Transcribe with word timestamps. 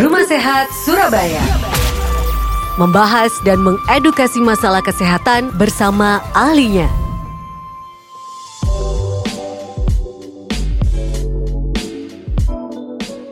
Rumah 0.00 0.24
Sehat 0.24 0.72
Surabaya. 0.72 1.44
Membahas 2.80 3.28
dan 3.44 3.60
mengedukasi 3.60 4.40
masalah 4.40 4.80
kesehatan 4.80 5.52
bersama 5.60 6.24
ahlinya. 6.32 6.88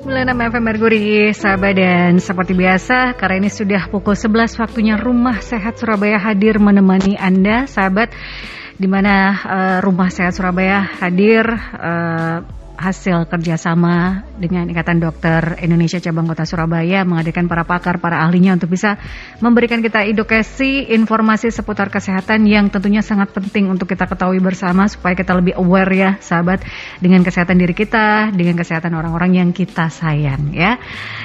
96 0.04 0.28
FM 0.28 0.60
Merguri, 0.68 1.32
sahabat 1.32 1.72
dan 1.72 2.20
seperti 2.20 2.52
biasa, 2.52 3.16
karena 3.16 3.48
ini 3.48 3.48
sudah 3.48 3.88
pukul 3.88 4.12
11 4.12 4.60
waktunya 4.60 5.00
Rumah 5.00 5.40
Sehat 5.40 5.80
Surabaya 5.80 6.20
hadir 6.20 6.60
menemani 6.60 7.16
Anda, 7.16 7.64
sahabat, 7.64 8.12
di 8.76 8.84
mana 8.84 9.32
uh, 9.40 9.78
Rumah 9.80 10.12
Sehat 10.12 10.36
Surabaya 10.36 10.84
hadir 11.00 11.48
uh, 11.80 12.57
hasil 12.78 13.26
kerjasama 13.26 14.22
dengan 14.38 14.70
Ikatan 14.70 15.02
Dokter 15.02 15.58
Indonesia 15.58 15.98
Cabang 15.98 16.30
Kota 16.30 16.46
Surabaya 16.46 17.02
menghadirkan 17.02 17.50
para 17.50 17.66
pakar, 17.66 17.98
para 17.98 18.22
ahlinya 18.22 18.54
untuk 18.54 18.70
bisa 18.70 19.02
memberikan 19.42 19.82
kita 19.82 20.06
edukasi, 20.06 20.86
informasi 20.94 21.50
seputar 21.50 21.90
kesehatan 21.90 22.46
yang 22.46 22.70
tentunya 22.70 23.02
sangat 23.02 23.34
penting 23.34 23.66
untuk 23.66 23.90
kita 23.90 24.06
ketahui 24.06 24.38
bersama 24.38 24.86
supaya 24.86 25.18
kita 25.18 25.34
lebih 25.34 25.58
aware 25.58 25.90
ya 25.90 26.10
sahabat 26.22 26.62
dengan 27.02 27.26
kesehatan 27.26 27.58
diri 27.58 27.74
kita, 27.74 28.30
dengan 28.30 28.54
kesehatan 28.54 28.94
orang-orang 28.94 29.42
yang 29.42 29.50
kita 29.50 29.90
sayang 29.90 30.54
ya. 30.54 30.78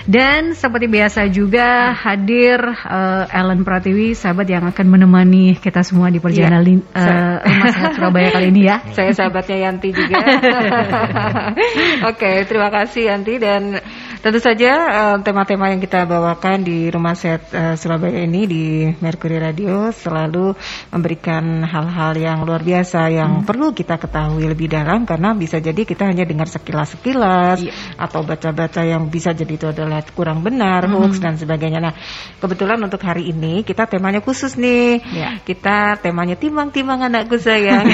Dan 0.09 0.57
seperti 0.57 0.89
biasa 0.89 1.29
juga 1.29 1.93
hadir 1.93 2.57
uh, 2.65 3.29
Ellen 3.29 3.61
Pratiwi, 3.61 4.17
sahabat 4.17 4.49
yang 4.49 4.65
akan 4.73 4.85
menemani 4.89 5.53
kita 5.61 5.85
semua 5.85 6.09
di 6.09 6.17
perjalanan 6.17 6.65
ya, 6.65 6.81
uh, 6.97 7.37
Rumah 7.45 7.69
Sehat 7.69 7.91
Surabaya 7.93 8.33
kali 8.33 8.49
ini 8.49 8.61
ya. 8.65 8.81
Saya 8.97 9.13
sahabatnya 9.13 9.69
Yanti 9.69 9.93
juga. 9.93 10.17
Oke, 12.11 12.45
terima 12.47 12.69
kasih 12.71 13.11
Yanti. 13.11 13.35
Dan 13.41 13.77
tentu 14.23 14.39
saja 14.39 14.71
eh, 14.87 15.17
tema-tema 15.19 15.67
yang 15.67 15.83
kita 15.83 16.07
bawakan 16.07 16.63
di 16.63 16.87
Rumah 16.87 17.11
Sehat 17.11 17.43
uh, 17.51 17.75
Surabaya 17.75 18.23
ini 18.23 18.47
di 18.47 18.63
Mercury 18.87 19.35
Radio 19.35 19.91
selalu 19.91 20.55
memberikan 20.95 21.59
hal-hal 21.67 22.15
yang 22.15 22.47
luar 22.47 22.63
biasa 22.63 23.11
yang 23.11 23.43
hmm. 23.43 23.45
perlu 23.45 23.75
kita 23.75 23.99
ketahui 23.99 24.47
lebih 24.47 24.71
dalam 24.71 25.03
karena 25.03 25.35
bisa 25.35 25.59
jadi 25.59 25.83
kita 25.83 26.07
hanya 26.07 26.23
dengar 26.23 26.47
sekilas-sekilas 26.47 27.67
yeah. 27.67 27.99
atau 27.99 28.23
baca-baca 28.23 28.87
yang 28.87 29.11
bisa 29.11 29.35
jadi 29.35 29.59
itu 29.59 29.67
adalah 29.67 29.99
kurang 30.15 30.39
benar, 30.39 30.87
hmm. 30.87 30.95
hoax 30.95 31.19
dan 31.19 31.35
sebagainya. 31.35 31.83
Nah, 31.83 31.93
kebetulan 32.39 32.79
untuk 32.79 33.03
hari 33.03 33.27
ini 33.27 33.67
kita 33.67 33.91
temanya 33.91 34.23
khusus 34.23 34.55
nih. 34.55 35.03
Yeah. 35.03 35.43
Kita 35.43 35.99
temanya 35.99 36.39
timbang-timbang 36.39 37.11
anakku 37.11 37.35
sayang. 37.35 37.91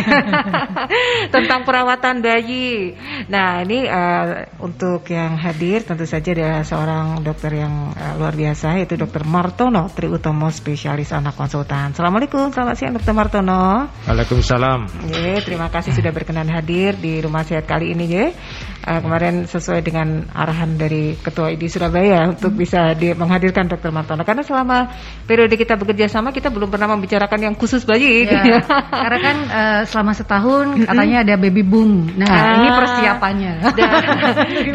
Tentang 1.34 1.66
perawatan 1.66 2.22
bayi. 2.22 2.94
Nah, 3.26 3.66
ini 3.66 3.90
uh, 3.90 4.46
untuk 4.62 5.10
yang 5.10 5.34
hadir 5.34 5.82
tentu 5.82 6.06
saja 6.06 6.19
ada 6.28 6.68
seorang 6.68 7.24
dokter 7.24 7.64
yang 7.64 7.96
uh, 7.96 8.20
luar 8.20 8.36
biasa 8.36 8.76
yaitu 8.76 9.00
Dokter 9.00 9.24
Martono 9.24 9.88
Triutomo 9.88 10.52
spesialis 10.52 11.16
anak 11.16 11.40
konsultan. 11.40 11.96
Assalamualaikum, 11.96 12.52
selamat 12.52 12.76
siang 12.76 12.94
Dokter 13.00 13.16
Martono. 13.16 13.88
Waalaikumsalam. 14.04 15.08
Ye, 15.08 15.40
terima 15.40 15.72
kasih 15.72 15.96
sudah 15.96 16.12
berkenan 16.12 16.52
hadir 16.52 17.00
di 17.00 17.24
rumah 17.24 17.48
sehat 17.48 17.64
kali 17.64 17.96
ini 17.96 18.06
ya. 18.12 18.36
Uh, 18.84 19.00
kemarin 19.00 19.48
sesuai 19.48 19.80
dengan 19.80 20.28
arahan 20.36 20.76
dari 20.76 21.16
Ketua 21.16 21.56
ID 21.56 21.72
Surabaya 21.72 22.28
untuk 22.28 22.56
bisa 22.60 22.92
di, 23.00 23.16
menghadirkan 23.16 23.72
Dokter 23.72 23.96
Martono 23.96 24.28
karena 24.28 24.44
selama 24.44 24.92
periode 25.24 25.56
kita 25.56 25.80
bekerja 25.80 26.12
sama 26.12 26.36
kita 26.36 26.52
belum 26.52 26.68
pernah 26.68 26.92
membicarakan 26.92 27.40
yang 27.48 27.56
khusus 27.56 27.88
bayi. 27.88 28.28
Ya, 28.30 28.60
karena 28.90 29.20
kan 29.24 29.38
uh, 29.48 29.82
selama 29.88 30.12
setahun 30.12 30.84
katanya 30.84 31.24
ada 31.24 31.36
baby 31.40 31.64
boom. 31.64 32.12
Nah, 32.18 32.28
ah, 32.28 32.56
ini 32.60 32.70
persiapannya. 32.74 33.54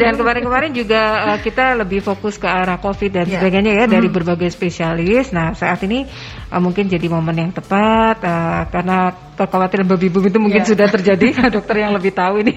Dan 0.01 0.13
kemarin-kemarin 0.17 0.71
juga 0.73 1.01
uh, 1.33 1.34
kita 1.39 1.75
lebih 1.79 2.03
fokus 2.03 2.35
ke 2.35 2.47
arah 2.47 2.77
COVID 2.77 3.11
dan 3.11 3.25
yeah. 3.25 3.39
sebagainya 3.39 3.73
ya 3.73 3.85
dari 3.87 4.07
hmm. 4.07 4.15
berbagai 4.15 4.49
spesialis. 4.51 5.31
Nah 5.35 5.55
saat 5.55 5.81
ini 5.87 6.03
uh, 6.51 6.61
mungkin 6.61 6.87
jadi 6.91 7.07
momen 7.07 7.35
yang 7.35 7.51
tepat 7.55 8.19
uh, 8.23 8.67
karena 8.69 9.15
kekhawatiran 9.35 9.87
baby 9.87 10.07
boom 10.11 10.27
itu 10.27 10.39
mungkin 10.39 10.63
yeah. 10.63 10.71
sudah 10.71 10.87
terjadi. 10.91 11.27
dokter 11.55 11.75
yang 11.81 11.95
lebih 11.95 12.11
tahu 12.11 12.43
ini. 12.43 12.53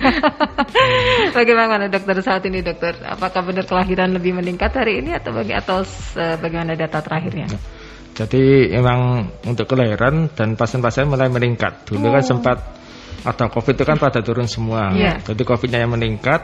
bagaimana 1.38 1.86
dokter 1.86 2.20
saat 2.22 2.42
ini 2.46 2.62
dokter? 2.62 2.98
Apakah 3.04 3.46
benar 3.46 3.64
kelahiran 3.66 4.14
lebih 4.14 4.36
meningkat 4.36 4.74
hari 4.74 5.02
ini 5.02 5.14
atau 5.14 5.30
bagi 5.34 5.54
atau 5.54 5.82
uh, 5.82 6.36
bagaimana 6.38 6.74
data 6.74 6.98
terakhirnya? 7.02 7.46
Jadi 8.18 8.74
emang 8.74 9.30
untuk 9.46 9.70
kelahiran 9.70 10.26
dan 10.34 10.58
pasien-pasien 10.58 11.06
mulai 11.06 11.30
meningkat. 11.30 11.86
Dulu 11.86 12.10
kan 12.10 12.10
oh. 12.10 12.14
kan 12.18 12.24
sempat 12.26 12.58
atau 13.22 13.46
COVID 13.50 13.74
itu 13.78 13.84
kan 13.86 13.98
pada 13.98 14.22
turun 14.22 14.46
semua. 14.46 14.94
Yeah. 14.94 15.22
Jadi 15.22 15.42
COVID-nya 15.42 15.86
yang 15.86 15.94
meningkat, 15.94 16.40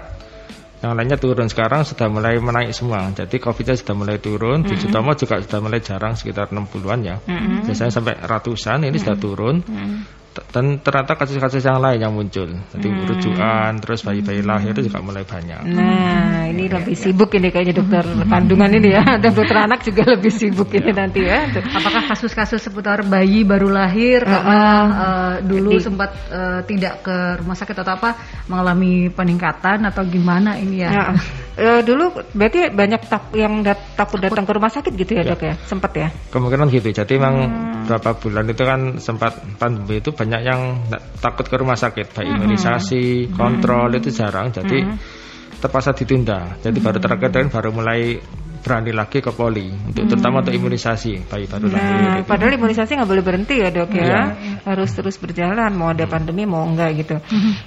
yang 0.84 0.92
lainnya 0.92 1.16
turun. 1.16 1.48
Sekarang 1.48 1.80
sudah 1.88 2.12
mulai 2.12 2.36
menaik 2.36 2.76
semua. 2.76 3.08
Jadi 3.16 3.40
COVID-nya 3.40 3.74
sudah 3.80 3.94
mulai 3.96 4.16
turun. 4.20 4.60
Mm 4.60 4.68
-hmm. 4.68 4.70
Di 4.70 4.74
Sutomo 4.84 5.16
juga 5.16 5.40
sudah 5.40 5.60
mulai 5.64 5.80
jarang 5.80 6.12
sekitar 6.12 6.52
60-an 6.52 7.00
ya. 7.00 7.16
Mm 7.24 7.32
-hmm. 7.32 7.58
Biasanya 7.64 7.92
sampai 7.92 8.14
ratusan, 8.20 8.84
ini 8.84 8.88
mm 8.88 8.90
-hmm. 8.92 9.00
sudah 9.00 9.16
turun. 9.16 9.56
Mm 9.64 9.76
-hmm 9.80 10.22
dan 10.34 10.82
ternyata 10.82 11.14
kasus-kasus 11.14 11.62
yang 11.62 11.78
lain 11.78 11.98
yang 12.02 12.12
muncul 12.14 12.48
jadi 12.74 12.88
hmm. 12.90 13.06
rujukan 13.06 13.70
terus 13.78 14.00
bayi-bayi 14.02 14.42
lahir 14.42 14.74
itu 14.74 14.90
juga 14.90 14.98
mulai 15.04 15.22
banyak 15.22 15.62
nah 15.70 16.50
ini 16.50 16.66
ya, 16.66 16.78
lebih 16.80 16.96
ya. 16.98 17.02
sibuk 17.06 17.30
ini 17.38 17.48
kayaknya 17.54 17.74
dokter 17.78 18.02
hmm. 18.02 18.26
kandungan 18.26 18.70
ini 18.74 18.88
ya 18.94 19.02
dan 19.18 19.30
dokter 19.38 19.58
anak 19.58 19.80
juga 19.86 20.02
lebih 20.18 20.32
sibuk 20.34 20.70
ini 20.74 20.90
ya. 20.90 20.94
nanti 20.94 21.20
ya 21.22 21.38
apakah 21.54 22.02
kasus-kasus 22.10 22.58
seputar 22.58 23.06
bayi 23.06 23.46
baru 23.46 23.70
lahir 23.70 24.26
uh, 24.26 24.30
karena 24.30 24.60
uh, 24.90 25.34
dulu 25.46 25.78
jadi, 25.78 25.84
sempat 25.86 26.10
uh, 26.34 26.60
tidak 26.66 26.94
ke 27.06 27.16
rumah 27.38 27.56
sakit 27.56 27.76
atau 27.78 27.92
apa 27.94 28.10
mengalami 28.50 29.12
peningkatan 29.14 29.86
atau 29.86 30.02
gimana 30.02 30.58
ini 30.58 30.82
ya, 30.82 30.90
ya 30.90 31.04
uh, 31.58 31.80
dulu 31.82 32.10
berarti 32.34 32.70
banyak 32.74 33.00
tak, 33.06 33.30
yang 33.34 33.62
dat 33.62 33.78
takut 33.94 34.18
datang 34.18 34.46
ke 34.46 34.52
rumah 34.54 34.70
sakit 34.70 34.92
gitu 34.94 35.12
ya, 35.14 35.22
ya. 35.22 35.30
dok 35.34 35.42
ya 35.42 35.54
sempat 35.66 35.92
ya 35.94 36.08
kemungkinan 36.34 36.66
gitu 36.70 36.88
jadi 36.90 37.14
memang 37.18 37.36
hmm. 37.46 37.86
berapa 37.86 38.10
bulan 38.18 38.44
itu 38.50 38.62
kan 38.64 38.80
sempat 38.98 39.32
pandemi 39.58 40.02
itu 40.02 40.10
banyak 40.24 40.40
yang 40.40 40.80
takut 41.20 41.44
ke 41.44 41.56
rumah 41.60 41.76
sakit 41.76 42.16
baik 42.16 42.24
hmm. 42.24 42.36
imunisasi 42.40 43.28
kontrol 43.36 43.92
hmm. 43.92 44.00
itu 44.00 44.08
jarang 44.08 44.48
jadi 44.48 44.88
hmm. 44.88 44.96
terpaksa 45.60 45.92
ditunda 45.92 46.56
jadi 46.64 46.72
hmm. 46.80 46.86
baru 46.88 46.98
terakhir 47.04 47.52
baru 47.52 47.70
mulai 47.76 48.16
berani 48.64 48.96
lagi 48.96 49.20
ke 49.20 49.28
poli 49.28 49.68
untuk 49.68 50.08
hmm. 50.08 50.10
terutama 50.16 50.40
untuk 50.40 50.56
imunisasi 50.56 51.28
bayi 51.28 51.44
baru 51.44 51.68
nah, 51.68 51.76
lahir. 51.76 52.24
Padahal 52.24 52.56
imunisasi 52.56 52.96
nggak 52.96 53.10
boleh 53.12 53.24
berhenti 53.24 53.60
ya 53.60 53.68
dok 53.68 53.92
ya, 53.92 54.04
ya. 54.08 54.22
harus 54.64 54.90
terus 54.96 55.20
berjalan 55.20 55.68
mau 55.76 55.92
ada 55.92 56.08
pandemi 56.08 56.48
mau 56.48 56.64
enggak 56.64 57.04
gitu. 57.04 57.16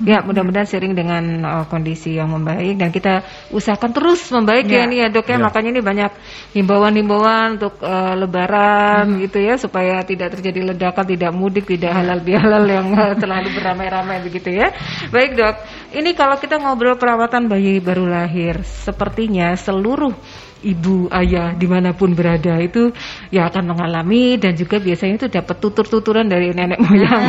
ya 0.10 0.26
mudah-mudahan 0.26 0.66
sering 0.66 0.98
dengan 0.98 1.46
uh, 1.46 1.66
kondisi 1.70 2.18
yang 2.18 2.34
membaik 2.34 2.82
dan 2.82 2.90
kita 2.90 3.22
usahakan 3.54 3.94
terus 3.94 4.26
membaik 4.34 4.66
ya, 4.66 4.84
ya 4.84 4.90
nih 4.90 4.98
ya 5.06 5.08
dok 5.14 5.28
ya. 5.30 5.38
ya. 5.38 5.46
Makanya 5.46 5.70
ini 5.78 5.82
banyak 5.86 6.12
himbauan-himbauan 6.58 7.62
untuk 7.62 7.78
uh, 7.86 8.18
Lebaran 8.18 9.06
hmm. 9.14 9.20
gitu 9.30 9.38
ya 9.38 9.62
supaya 9.62 10.02
tidak 10.02 10.34
terjadi 10.34 10.74
ledakan, 10.74 11.06
tidak 11.06 11.30
mudik, 11.30 11.70
tidak 11.70 11.94
ya. 11.94 11.98
halal 12.02 12.20
bihalal 12.26 12.66
yang 12.66 12.90
uh, 12.98 13.14
selalu 13.14 13.54
beramai-ramai 13.54 14.26
begitu 14.26 14.50
ya. 14.50 14.74
Baik 15.14 15.38
dok, 15.38 15.56
ini 15.94 16.18
kalau 16.18 16.42
kita 16.42 16.58
ngobrol 16.58 16.98
perawatan 16.98 17.46
bayi 17.46 17.78
baru 17.78 18.10
lahir, 18.10 18.66
sepertinya 18.66 19.54
seluruh 19.54 20.47
ibu, 20.64 21.12
ayah 21.14 21.54
di 21.54 21.68
mana 21.70 21.94
pun 21.94 22.18
berada 22.18 22.58
itu 22.58 22.90
ya 23.30 23.50
akan 23.50 23.76
mengalami 23.76 24.40
dan 24.42 24.58
juga 24.58 24.82
biasanya 24.82 25.16
itu 25.26 25.28
dapat 25.30 25.56
tutur-tuturan 25.62 26.26
dari 26.26 26.54
nenek 26.54 26.80
moyang. 26.82 27.24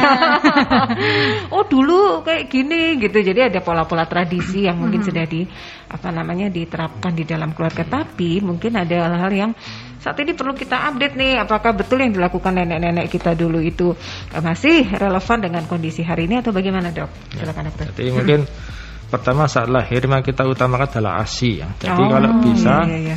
oh 1.54 1.64
dulu 1.66 2.24
kayak 2.24 2.48
gini 2.48 2.96
gitu. 3.02 3.18
Jadi 3.20 3.52
ada 3.52 3.60
pola-pola 3.60 4.08
tradisi 4.08 4.64
yang 4.64 4.80
mungkin 4.80 5.04
sudah 5.04 5.24
di 5.28 5.44
apa 5.88 6.08
namanya 6.12 6.48
diterapkan 6.48 7.12
di 7.12 7.24
dalam 7.28 7.52
keluarga. 7.52 7.84
Tapi 7.84 8.40
mungkin 8.40 8.76
ada 8.78 8.96
hal-hal 9.08 9.32
yang 9.32 9.50
saat 9.98 10.14
ini 10.22 10.32
perlu 10.32 10.54
kita 10.54 10.88
update 10.88 11.18
nih 11.18 11.42
apakah 11.42 11.74
betul 11.74 11.98
yang 11.98 12.14
dilakukan 12.14 12.54
nenek-nenek 12.54 13.10
kita 13.10 13.34
dulu 13.34 13.58
itu 13.58 13.92
masih 14.38 14.86
relevan 14.94 15.38
dengan 15.42 15.66
kondisi 15.66 16.06
hari 16.06 16.30
ini 16.30 16.38
atau 16.38 16.54
bagaimana 16.54 16.94
dok? 16.94 17.10
Silakan 17.34 17.68
dokter. 17.68 17.86
Jadi 17.98 18.10
mungkin 18.14 18.40
pertama 19.08 19.48
saat 19.48 19.72
lahir 19.72 20.04
memang 20.04 20.20
kita 20.20 20.44
utamakan 20.44 20.86
adalah 20.88 21.24
ASI 21.24 21.64
ya. 21.64 21.68
Jadi 21.80 22.02
oh, 22.04 22.08
kalau 22.12 22.30
bisa 22.44 22.84
iya, 22.84 23.16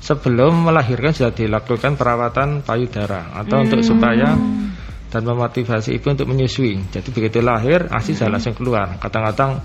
sebelum 0.00 0.68
melahirkan 0.68 1.12
sudah 1.12 1.32
dilakukan 1.32 1.94
perawatan 2.00 2.64
payudara 2.64 3.36
atau 3.36 3.60
hmm. 3.60 3.64
untuk 3.68 3.80
supaya 3.84 4.34
dan 5.08 5.22
memotivasi 5.24 5.96
ibu 5.96 6.06
untuk 6.12 6.28
menyusui. 6.28 6.80
Jadi 6.92 7.08
begitu 7.12 7.44
lahir 7.44 7.86
ASI 7.92 8.12
hmm. 8.12 8.18
sudah 8.18 8.30
langsung 8.32 8.54
keluar. 8.56 8.96
Kadang-kadang 8.96 9.62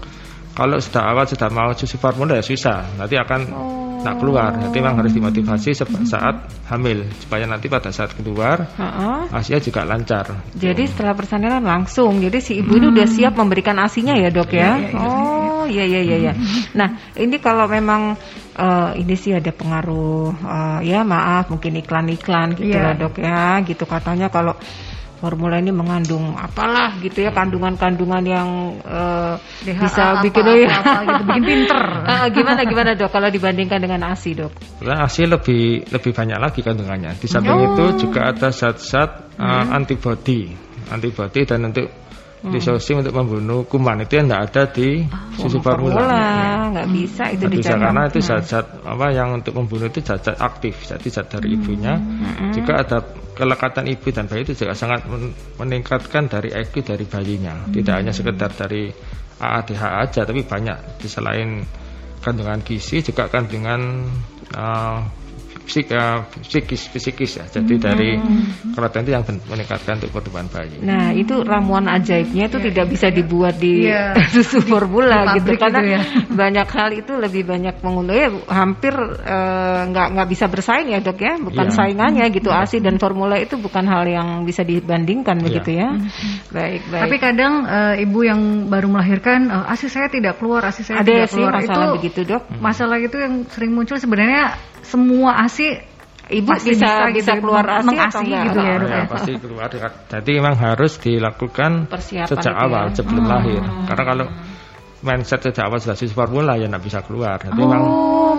kalau 0.53 0.77
sudah 0.77 1.03
awal 1.09 1.25
sudah 1.25 1.49
mau 1.49 1.71
susu 1.73 1.95
formula 1.97 2.37
ya 2.37 2.43
susah. 2.43 2.99
Nanti 2.99 3.15
akan 3.17 3.41
oh 3.51 3.83
nak 4.03 4.19
keluar. 4.19 4.51
Jadi 4.59 4.77
memang 4.83 4.99
harus 4.99 5.15
dimotivasi 5.15 5.71
saat 6.05 6.35
hamil 6.67 7.07
supaya 7.23 7.47
nanti 7.47 7.71
pada 7.71 7.89
saat 7.89 8.11
keluar 8.13 8.67
uh-uh. 8.75 9.31
Asia 9.31 9.57
juga 9.63 9.87
lancar. 9.87 10.51
Jadi 10.53 10.83
setelah 10.91 11.15
persalinan 11.15 11.63
langsung, 11.63 12.19
jadi 12.19 12.37
si 12.43 12.59
ibu 12.59 12.75
hmm. 12.75 12.79
ini 12.83 12.85
udah 12.91 13.07
siap 13.07 13.33
memberikan 13.39 13.79
asinya 13.79 14.13
ya 14.19 14.29
dok 14.29 14.51
ya? 14.51 14.75
ya, 14.77 14.91
ya, 14.91 14.99
oh 14.99 15.42
iya 15.65 15.83
iya 15.85 16.01
iya. 16.01 16.17
Ya. 16.29 16.33
Nah 16.77 16.99
ini 17.17 17.37
kalau 17.39 17.65
memang 17.67 18.15
uh, 18.57 18.91
ini 18.97 19.15
sih 19.17 19.33
ada 19.33 19.51
pengaruh 19.53 20.33
uh, 20.33 20.79
ya 20.85 21.01
maaf 21.05 21.49
mungkin 21.49 21.79
iklan-iklan 21.81 22.57
gitu 22.57 22.73
yeah. 22.73 22.91
lah 22.91 22.95
dok 22.97 23.15
ya 23.19 23.61
gitu 23.65 23.83
katanya 23.85 24.29
kalau 24.29 24.53
formula 25.23 25.55
ini 25.55 25.71
mengandung 25.71 26.35
apalah 26.35 26.99
gitu 26.99 27.23
ya 27.23 27.31
kandungan-kandungan 27.31 28.23
yang 28.27 28.75
uh, 28.83 29.39
bisa 29.63 30.19
apa, 30.19 30.27
bikin 30.27 30.43
apa, 30.43 30.59
ya 30.59 30.67
apa, 30.67 30.99
gitu, 31.07 31.23
bikin 31.31 31.43
pinter. 31.47 31.83
uh, 32.03 32.27
gimana 32.35 32.61
gimana 32.67 32.91
dok 32.91 33.07
kalau 33.07 33.31
dibandingkan 33.31 33.79
dengan 33.79 34.11
ASI 34.11 34.35
dok? 34.35 34.51
ASI 34.83 35.23
lebih 35.23 35.87
lebih 35.87 36.11
banyak 36.11 36.35
lagi 36.43 36.59
kandungannya. 36.59 37.15
Di 37.15 37.31
samping 37.31 37.55
oh. 37.55 37.67
itu 37.71 38.03
juga 38.03 38.35
ada 38.35 38.51
zat-zat 38.51 39.39
uh, 39.39 39.63
hmm. 39.63 39.71
antibody, 39.71 40.51
antibody 40.91 41.47
dan 41.47 41.71
untuk 41.71 41.87
hmm. 42.43 42.51
disosim 42.51 42.99
untuk 42.99 43.15
membunuh 43.15 43.63
kuman 43.63 44.03
itu 44.03 44.19
yang 44.19 44.27
tidak 44.27 44.41
ada 44.51 44.63
di 44.75 44.89
oh, 45.07 45.39
susu 45.39 45.63
formula. 45.63 45.95
formula. 45.95 46.23
Nggak 46.73 46.89
bisa 46.91 47.23
itu 47.31 47.45
bisa 47.47 47.73
karena 47.79 48.01
itu 48.11 48.19
zat-zat 48.19 48.65
apa 48.83 49.07
yang 49.15 49.39
untuk 49.39 49.53
membunuh 49.55 49.87
itu 49.87 50.03
zat-zat 50.03 50.37
aktif, 50.43 50.75
jadi 50.83 51.07
zat 51.07 51.31
dari 51.31 51.55
hmm. 51.55 51.57
ibunya. 51.57 51.93
Hmm. 51.95 52.51
Juga 52.51 52.73
ada 52.83 52.97
kelekatan 53.33 53.89
ibu 53.89 54.07
dan 54.13 54.29
bayi 54.29 54.45
itu 54.45 54.53
juga 54.53 54.77
sangat 54.77 55.07
meningkatkan 55.57 56.29
dari 56.29 56.53
IQ 56.53 56.83
dari 56.83 57.05
bayinya. 57.07 57.65
Hmm. 57.65 57.71
Tidak 57.71 57.93
hanya 57.95 58.11
sekedar 58.11 58.51
dari 58.51 58.91
AADH 59.39 59.81
aja, 59.81 60.21
tapi 60.27 60.45
banyak 60.45 61.01
di 61.01 61.07
selain 61.09 61.63
kandungan 62.23 62.63
gizi 62.63 63.03
juga 63.03 63.27
kandungan 63.27 64.07
uh, 64.55 65.22
psik, 65.63 65.87
uh, 65.95 66.27
psikis 66.43 66.91
psikis 66.91 67.31
ya. 67.39 67.45
Jadi 67.47 67.75
hmm. 67.79 67.83
dari 67.83 68.09
kelainan 68.75 69.01
itu 69.03 69.11
yang 69.11 69.23
meningkatkan 69.47 69.93
untuk 70.03 70.11
pertumbuhan 70.11 70.47
bayi. 70.51 70.77
Nah, 70.83 71.15
itu 71.15 71.41
ramuan 71.41 71.87
ajaibnya 71.87 72.51
itu 72.51 72.59
yeah. 72.59 72.67
tidak 72.71 72.85
bisa 72.91 73.07
dibuat 73.09 73.55
di 73.57 73.73
yeah. 73.89 74.13
susu 74.31 74.59
formula 74.63 75.35
gitu 75.39 75.55
karena 75.55 75.79
gitu 75.79 75.93
ya. 75.95 76.01
banyak 76.29 76.67
hal 76.67 76.89
itu 76.91 77.13
lebih 77.15 77.43
banyak 77.47 77.75
mengunduh 77.79 78.15
ya 78.15 78.29
hampir 78.51 78.93
eh, 79.23 79.81
nggak 79.89 80.07
uh, 80.07 80.11
nggak 80.19 80.27
bisa 80.29 80.45
bersaing 80.51 80.91
ya, 80.91 80.99
Dok 80.99 81.19
ya. 81.19 81.33
Bukan 81.39 81.65
yeah. 81.71 81.75
saingannya 81.75 82.25
gitu. 82.31 82.49
Yeah. 82.51 82.63
ASI 82.67 82.83
dan 82.83 82.99
formula 82.99 83.39
itu 83.39 83.55
bukan 83.55 83.87
hal 83.87 84.03
yang 84.07 84.43
bisa 84.43 84.67
dibandingkan 84.67 85.39
yeah. 85.39 85.45
begitu 85.47 85.69
ya. 85.79 85.89
Hmm. 85.95 86.09
Baik, 86.51 86.81
baik. 86.91 87.01
Tapi 87.07 87.15
kadang 87.17 87.53
uh, 87.65 87.95
ibu 87.95 88.19
yang 88.27 88.67
baru 88.67 88.87
melahirkan 88.91 89.47
uh, 89.47 89.71
ASI 89.71 89.87
saya 89.87 90.07
tidak 90.11 90.37
keluar, 90.37 90.63
ASI 90.67 90.83
saya 90.83 91.01
Ada 91.01 91.07
tidak 91.07 91.27
sih 91.31 91.39
keluar. 91.39 91.53
masalah 91.55 91.85
itu 91.87 91.95
begitu, 91.99 92.19
Dok. 92.27 92.43
Masalah 92.59 92.97
itu 92.99 93.17
yang 93.17 93.33
sering 93.49 93.71
muncul 93.71 93.97
sebenarnya 93.97 94.72
semua 94.83 95.43
ASI 95.43 95.67
ibu 96.31 96.47
pasti 96.47 96.71
bisa 96.71 97.11
bisa, 97.11 97.11
bisa 97.11 97.31
gitu, 97.35 97.41
keluar 97.43 97.65
ASI 97.67 97.95
atau 97.99 98.21
enggak? 98.23 98.43
gitu 98.47 98.59
ya, 98.59 98.75
ya, 98.79 99.03
pasti 99.09 99.31
keluar. 99.39 99.67
Jadi 100.07 100.31
memang 100.39 100.55
harus 100.55 100.93
dilakukan 100.99 101.71
Persiapan 101.91 102.29
sejak 102.29 102.55
awal 102.55 102.85
ya? 102.91 102.95
sebelum 102.95 103.23
hmm. 103.25 103.31
lahir. 103.31 103.61
Karena 103.89 104.03
kalau 104.07 104.25
mindset 105.03 105.43
sejak 105.43 105.67
awal 105.67 105.83
sudah 105.83 105.99
sisi 105.99 106.15
formula 106.15 106.55
ya 106.55 106.71
nggak 106.71 106.83
bisa 106.83 106.99
keluar. 107.03 107.35
Jadi 107.43 107.59
oh, 107.59 107.67
memang 107.67 107.83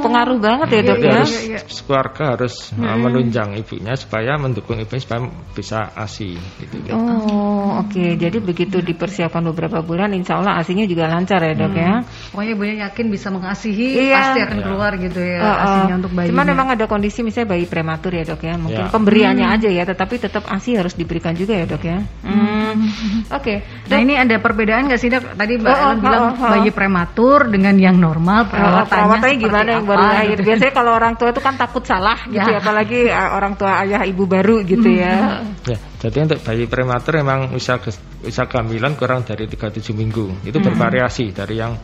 pengaruh 0.01 0.39
banget 0.41 0.69
ya 0.73 0.81
dok 0.81 0.99
ya. 0.99 1.13
Harus, 1.21 1.33
iya, 1.37 1.43
iya. 1.45 1.61
Keluarga 1.65 2.23
harus 2.35 2.55
uh, 2.73 2.81
hmm. 2.81 2.99
menunjang 3.05 3.49
ibunya 3.61 3.93
supaya 3.95 4.33
mendukung 4.41 4.81
ibunya 4.81 5.03
supaya 5.05 5.21
bisa 5.53 5.93
asi. 5.95 6.35
Gitu, 6.35 6.75
gitu. 6.89 6.97
Oh 6.97 7.85
oke. 7.85 7.93
Okay. 7.93 8.17
Jadi 8.17 8.39
begitu 8.41 8.81
dipersiapkan 8.81 9.45
beberapa 9.53 9.85
bulan, 9.85 10.17
insya 10.17 10.41
Allah 10.41 10.57
asinya 10.59 10.89
juga 10.89 11.07
lancar 11.07 11.45
ya 11.45 11.53
dok 11.53 11.73
hmm. 11.77 11.85
ya. 11.85 11.93
Pokoknya 12.33 12.53
ibunya 12.57 12.75
yakin 12.89 13.07
bisa 13.13 13.29
mengasihi, 13.29 13.89
iya. 14.09 14.17
pasti 14.17 14.41
akan 14.41 14.59
iya. 14.59 14.65
keluar 14.65 14.93
gitu 14.97 15.21
ya 15.21 15.39
uh, 15.39 15.47
uh. 15.47 15.65
asinya 15.69 15.95
untuk 16.01 16.13
bayi. 16.17 16.29
Cuman 16.33 16.47
memang 16.49 16.69
ada 16.73 16.85
kondisi 16.89 17.21
misalnya 17.21 17.49
bayi 17.53 17.65
prematur 17.69 18.13
ya 18.17 18.25
dok 18.25 18.41
ya. 18.41 18.55
Mungkin 18.57 18.85
ya. 18.89 18.91
pemberiannya 18.91 19.47
hmm. 19.47 19.55
aja 19.61 19.69
ya, 19.69 19.85
tetapi 19.85 20.15
tetap 20.17 20.49
asi 20.49 20.75
harus 20.81 20.97
diberikan 20.97 21.37
juga 21.37 21.61
ya 21.61 21.69
dok 21.69 21.83
ya. 21.85 21.99
Hmm. 22.25 22.73
hmm. 22.81 23.21
Oke. 23.29 23.45
Okay. 23.45 23.57
Nah 23.93 23.99
ini 24.01 24.17
ada 24.17 24.41
perbedaan 24.41 24.89
nggak 24.89 25.01
sih 25.01 25.13
dok? 25.13 25.37
Tadi 25.37 25.53
mbak 25.61 25.75
oh, 25.75 25.85
oh, 25.85 25.95
bilang 26.01 26.25
oh, 26.33 26.45
oh, 26.54 26.54
bayi 26.55 26.71
prematur 26.71 27.51
dengan 27.51 27.75
yang 27.75 27.97
normal 27.99 28.47
perawatannya, 28.47 28.91
perawatannya 28.91 29.37
gimana 29.43 29.69
yang 29.75 29.87
baru 29.87 30.05
lahir 30.05 30.39
gitu. 30.39 30.47
biasanya 30.47 30.73
kalau 30.73 30.93
orang 30.95 31.15
tua 31.19 31.29
itu 31.35 31.41
kan 31.43 31.55
takut 31.59 31.83
salah 31.83 32.19
gitu 32.31 32.51
ya. 32.51 32.59
apalagi 32.63 33.01
uh, 33.11 33.31
orang 33.35 33.55
tua 33.59 33.73
ayah 33.83 34.03
ibu 34.07 34.25
baru 34.25 34.63
gitu 34.63 34.89
ya 34.89 35.43
ya 35.71 35.79
jadi 36.03 36.17
untuk 36.31 36.41
bayi 36.47 36.65
prematur 36.71 37.13
memang 37.19 37.53
usia 37.53 37.77
usia 38.23 38.45
kehamilan 38.47 38.95
kurang 38.95 39.27
dari 39.27 39.51
37 39.51 39.91
minggu 39.93 40.47
itu 40.47 40.59
hmm. 40.59 40.67
bervariasi 40.71 41.35
dari 41.35 41.59
yang 41.59 41.75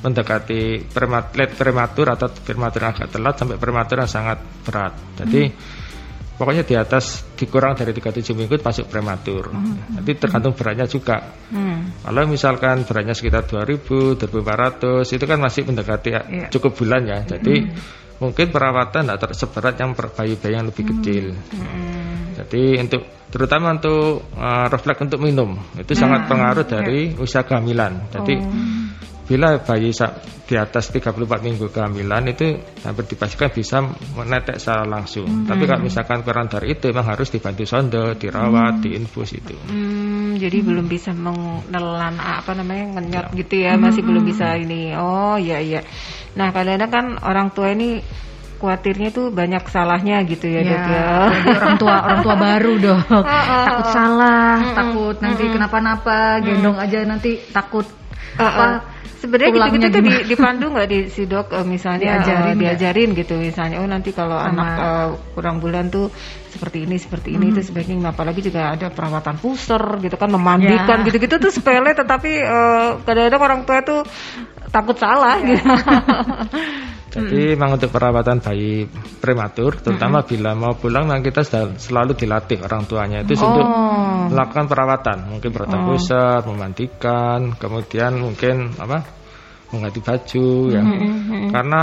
mendekati 0.00 0.88
prematur, 0.88 1.52
prematur 1.52 2.06
atau 2.16 2.28
prematur 2.32 2.88
agak 2.88 3.12
telat 3.12 3.36
sampai 3.36 3.60
prematur 3.60 4.00
yang 4.00 4.08
sangat 4.08 4.38
berat 4.64 4.96
jadi 5.16 5.42
hmm 5.48 5.79
pokoknya 6.40 6.64
di 6.64 6.72
atas 6.72 7.20
dikurang 7.36 7.76
dari 7.76 7.92
37 7.92 8.32
minggu 8.32 8.56
masuk 8.64 8.88
prematur. 8.88 9.52
Hmm. 9.52 9.76
Nanti 9.92 10.16
tergantung 10.16 10.56
beratnya 10.56 10.88
juga. 10.88 11.20
Hmm. 11.52 11.92
Kalau 12.00 12.24
misalkan 12.24 12.88
beratnya 12.88 13.12
sekitar 13.12 13.44
2000, 13.44 14.16
2400 14.16 15.04
itu 15.04 15.24
kan 15.28 15.36
masih 15.36 15.68
mendekati 15.68 16.08
yeah. 16.16 16.48
cukup 16.48 16.80
bulan 16.80 17.04
ya. 17.04 17.20
Jadi 17.28 17.54
hmm. 17.60 17.76
mungkin 18.24 18.48
perawatan 18.48 19.12
tidak 19.12 19.36
seberat 19.36 19.76
yang 19.76 19.92
bayi-bayi 19.92 20.54
yang 20.56 20.64
lebih 20.64 20.84
hmm. 20.88 20.92
kecil. 20.96 21.24
Hmm. 21.36 22.32
Jadi 22.40 22.62
untuk 22.80 23.02
terutama 23.28 23.76
untuk 23.76 24.32
uh, 24.32 24.66
refleks 24.72 25.04
untuk 25.04 25.20
minum 25.20 25.60
itu 25.76 25.92
hmm. 25.92 26.00
sangat 26.00 26.24
pengaruh 26.24 26.64
dari 26.64 27.12
yeah. 27.12 27.20
usia 27.20 27.44
kehamilan. 27.44 28.08
Jadi 28.16 28.34
oh 28.40 28.80
bila 29.30 29.62
bayi 29.62 29.94
di 30.50 30.54
atas 30.58 30.90
34 30.90 31.14
minggu 31.46 31.70
kehamilan 31.70 32.34
itu 32.34 32.58
hampir 32.82 33.14
dipastikan 33.14 33.54
bisa 33.54 33.78
menetek 34.18 34.58
secara 34.58 34.82
langsung. 34.82 35.30
Hmm. 35.30 35.46
Tapi 35.46 35.70
kalau 35.70 35.86
misalkan 35.86 36.26
kurang 36.26 36.50
dari 36.50 36.74
itu 36.74 36.90
memang 36.90 37.14
harus 37.14 37.30
dibantu 37.30 37.62
sonde, 37.62 38.18
dirawat, 38.18 38.82
hmm. 38.82 38.82
diinfus 38.82 39.38
itu. 39.38 39.54
Hmm, 39.70 40.34
jadi 40.34 40.58
hmm. 40.58 40.66
belum 40.66 40.86
bisa 40.90 41.14
menelan 41.14 42.18
apa 42.18 42.58
namanya 42.58 42.98
ngenyot 42.98 43.26
ya. 43.30 43.38
gitu 43.38 43.54
ya, 43.62 43.72
masih 43.78 44.02
hmm. 44.02 44.10
belum 44.10 44.24
bisa 44.26 44.46
ini. 44.58 44.98
Oh 44.98 45.38
iya 45.38 45.62
iya. 45.62 45.86
Nah 46.34 46.50
kadang-kadang 46.50 46.90
kan 46.90 47.06
orang 47.22 47.54
tua 47.54 47.70
ini 47.70 48.02
khawatirnya 48.58 49.14
tuh 49.14 49.30
banyak 49.30 49.62
salahnya 49.70 50.20
gitu 50.28 50.44
ya, 50.50 50.60
ya 50.60 50.68
dok 50.68 50.82
ya. 50.84 51.04
orang 51.56 51.76
tua 51.80 51.96
orang 52.04 52.20
tua 52.20 52.36
baru 52.36 52.72
dok, 52.76 53.00
takut 53.70 53.88
salah, 53.88 54.52
mm 54.60 54.66
-mm. 54.68 54.76
takut 54.76 55.16
nanti 55.22 55.42
mm 55.42 55.48
-mm. 55.48 55.54
kenapa-napa, 55.56 56.18
gendong 56.44 56.76
aja 56.76 56.98
nanti 57.08 57.40
takut 57.54 57.88
uh, 58.38 58.44
apa 58.44 58.66
Sebenarnya 59.20 59.52
gitu-gitu 59.52 59.88
tuh 59.92 60.00
di, 60.00 60.12
dipandu 60.32 60.66
nggak 60.72 60.88
di 60.88 60.98
si 61.12 61.28
dok 61.28 61.52
uh, 61.52 61.60
misalnya 61.60 62.24
diajarin, 62.24 62.56
uh, 62.56 62.60
diajarin 62.64 63.08
gitu 63.12 63.36
misalnya 63.36 63.84
oh 63.84 63.88
nanti 63.88 64.16
kalau 64.16 64.40
Sama. 64.40 64.48
anak 64.48 64.68
uh, 64.80 65.08
kurang 65.36 65.60
bulan 65.60 65.92
tuh 65.92 66.08
seperti 66.48 66.88
ini 66.88 66.96
seperti 66.96 67.36
ini 67.36 67.52
hmm. 67.52 67.52
itu 67.52 67.60
sebaiknya 67.68 68.16
apalagi 68.16 68.40
juga 68.40 68.72
ada 68.72 68.88
perawatan 68.88 69.36
pusar 69.36 70.00
gitu 70.00 70.16
kan 70.16 70.32
memandikan 70.32 71.04
ya. 71.04 71.12
gitu-gitu 71.12 71.36
tuh 71.36 71.52
sepele 71.52 71.92
tetapi 71.92 72.32
uh, 72.48 73.04
kadang-kadang 73.04 73.42
orang 73.44 73.60
tua 73.68 73.78
tuh 73.84 74.00
takut 74.72 74.96
salah 74.96 75.36
ya. 75.44 75.52
gitu. 75.52 75.68
Jadi 77.10 77.42
hmm. 77.42 77.58
memang 77.58 77.74
untuk 77.74 77.90
perawatan 77.90 78.38
bayi 78.38 78.86
prematur, 79.18 79.82
terutama 79.82 80.22
hmm. 80.22 80.28
bila 80.30 80.50
mau 80.54 80.78
pulang, 80.78 81.10
memang 81.10 81.26
kita 81.26 81.42
selalu 81.74 82.14
dilatih 82.14 82.62
orang 82.62 82.86
tuanya 82.86 83.26
itu 83.26 83.34
oh. 83.34 83.50
untuk 83.50 83.66
melakukan 84.30 84.66
perawatan, 84.70 85.18
mungkin 85.26 85.50
perawatan 85.50 85.80
oh. 85.82 85.86
pusat, 85.90 86.42
memandikan, 86.46 87.40
kemudian 87.58 88.14
mungkin 88.14 88.70
apa, 88.78 89.02
mengganti 89.74 90.00
baju, 90.06 90.50
ya. 90.70 90.82
Hmm. 90.86 91.50
Karena 91.50 91.82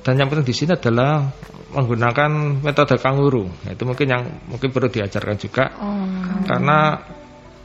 dan 0.00 0.14
yang 0.16 0.32
penting 0.32 0.48
di 0.48 0.56
sini 0.56 0.72
adalah 0.72 1.28
menggunakan 1.68 2.64
metode 2.64 2.96
kanguru, 2.96 3.44
itu 3.68 3.84
mungkin 3.84 4.06
yang 4.08 4.22
mungkin 4.48 4.72
perlu 4.72 4.88
diajarkan 4.88 5.36
juga, 5.36 5.76
oh. 5.76 6.08
karena 6.48 6.96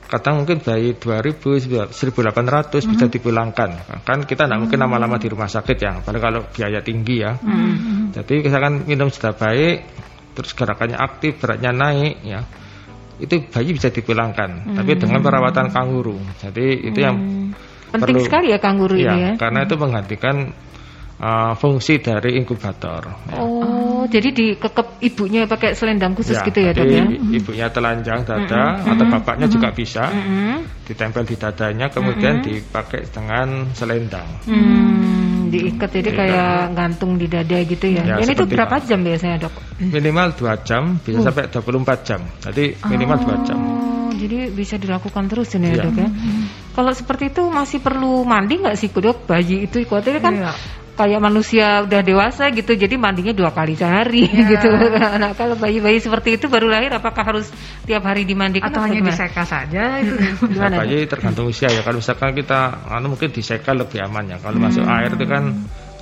kadang 0.10 0.44
mungkin 0.44 0.62
bayi 0.62 0.96
2000 0.96 1.92
1800 1.92 1.94
mm-hmm. 1.94 2.92
bisa 2.92 3.06
dipulangkan. 3.10 3.70
Kan 4.04 4.24
kita 4.24 4.46
tidak 4.46 4.60
mungkin 4.60 4.80
lama-lama 4.80 5.18
di 5.18 5.28
rumah 5.28 5.50
sakit 5.50 5.78
ya 5.80 6.02
apalagi 6.02 6.24
kalau 6.24 6.42
biaya 6.50 6.80
tinggi 6.84 7.24
ya. 7.24 7.34
Mm-hmm. 7.38 8.14
jadi 8.14 8.34
misalkan 8.46 8.74
minum 8.86 9.10
sudah 9.10 9.34
baik 9.34 9.78
terus 10.34 10.52
gerakannya 10.58 10.98
aktif 10.98 11.38
beratnya 11.40 11.72
naik 11.74 12.16
ya. 12.24 12.42
Itu 13.22 13.46
bayi 13.48 13.78
bisa 13.78 13.94
dipulangkan 13.94 14.74
tapi 14.74 14.98
dengan 14.98 15.22
perawatan 15.22 15.70
kanguru 15.70 16.18
jadi 16.42 16.66
itu 16.92 17.00
yang 17.00 17.18
penting 17.94 18.18
perlu, 18.18 18.26
sekali 18.26 18.48
ya 18.50 18.58
kanguru 18.58 18.98
ya, 18.98 19.14
ini 19.14 19.20
ya. 19.22 19.32
karena 19.38 19.70
itu 19.70 19.76
menggantikan 19.78 20.36
uh, 21.24 21.54
fungsi 21.56 22.04
dari 22.04 22.36
inkubator. 22.36 23.32
Ya. 23.32 23.40
Oh, 23.40 24.04
jadi 24.12 24.36
dikekep 24.36 25.00
ibunya 25.00 25.48
pakai 25.48 25.72
selendang 25.74 26.14
khusus 26.14 26.36
ya, 26.36 26.44
gitu 26.44 26.60
ya 26.60 26.72
dok 26.76 26.86
ya? 26.92 27.04
Ibunya 27.08 27.68
telanjang 27.72 28.28
dada 28.28 28.44
mm 28.44 28.76
-hmm. 28.84 28.92
atau 28.92 29.06
bapaknya 29.08 29.48
mm 29.48 29.54
-hmm. 29.56 29.56
juga 29.56 29.70
bisa 29.72 30.04
mm 30.12 30.24
-hmm. 30.24 30.56
ditempel 30.92 31.24
di 31.24 31.36
dadanya, 31.40 31.88
kemudian 31.88 32.34
mm 32.40 32.42
-hmm. 32.44 32.50
dipakai 32.52 33.02
dengan 33.08 33.48
selendang. 33.72 34.30
Hmm, 34.44 35.48
diikat 35.48 35.90
jadi 35.90 36.12
Diikat. 36.12 36.20
kayak 36.20 36.56
gantung 36.76 37.16
di 37.16 37.28
dada 37.32 37.58
gitu 37.64 37.86
ya? 37.88 38.04
ya 38.04 38.16
Ini 38.20 38.32
tuh 38.36 38.48
berapa 38.50 38.76
jam 38.84 39.00
biasanya 39.00 39.48
dok? 39.48 39.54
Minimal 39.80 40.28
2 40.36 40.68
jam, 40.68 41.00
bisa 41.00 41.24
uh. 41.24 41.26
sampai 41.32 41.48
24 41.48 42.08
jam. 42.08 42.20
Jadi 42.44 42.76
minimal 42.92 43.18
oh. 43.24 43.48
2 43.48 43.50
jam 43.50 43.60
jadi 44.14 44.56
bisa 44.56 44.80
dilakukan 44.80 45.28
terus 45.28 45.52
ini 45.58 45.74
ya, 45.74 45.84
ya 45.84 45.90
dok 45.90 46.00
ya. 46.00 46.08
Hmm. 46.08 46.46
Kalau 46.78 46.96
seperti 46.96 47.34
itu 47.34 47.44
masih 47.50 47.84
perlu 47.84 48.24
mandi 48.24 48.56
nggak 48.56 48.78
sih 48.80 48.88
dok? 48.88 49.28
Bayi 49.28 49.68
itu 49.68 49.84
khawatir 49.84 50.24
kan 50.24 50.38
iya 50.38 50.54
kayak 50.94 51.20
manusia 51.22 51.82
udah 51.84 52.02
dewasa 52.06 52.54
gitu 52.54 52.78
jadi 52.78 52.94
mandinya 53.02 53.34
dua 53.34 53.50
kali 53.50 53.74
sehari 53.74 54.30
ya. 54.30 54.46
gitu. 54.54 54.70
Nah 55.18 55.34
kalau 55.34 55.58
bayi-bayi 55.58 55.98
seperti 55.98 56.38
itu 56.38 56.46
baru 56.46 56.70
lahir 56.70 56.94
apakah 56.94 57.26
harus 57.26 57.50
tiap 57.90 58.06
hari 58.06 58.24
dimandikan 58.30 58.70
atau 58.70 58.86
hanya 58.86 59.02
diseka 59.02 59.44
saja 59.44 60.00
itu? 60.00 60.14
gimana 60.54 60.86
bayi 60.86 61.10
tergantung 61.10 61.50
usia 61.50 61.70
ya. 61.74 61.82
Kalau 61.82 61.98
misalkan 61.98 62.38
kita 62.38 62.86
anu 62.94 63.18
mungkin 63.18 63.34
diseka 63.34 63.74
lebih 63.74 64.06
aman 64.06 64.34
ya. 64.34 64.38
Kalau 64.38 64.58
hmm. 64.62 64.66
masuk 64.70 64.86
air 64.86 65.12
itu 65.18 65.26
kan 65.26 65.44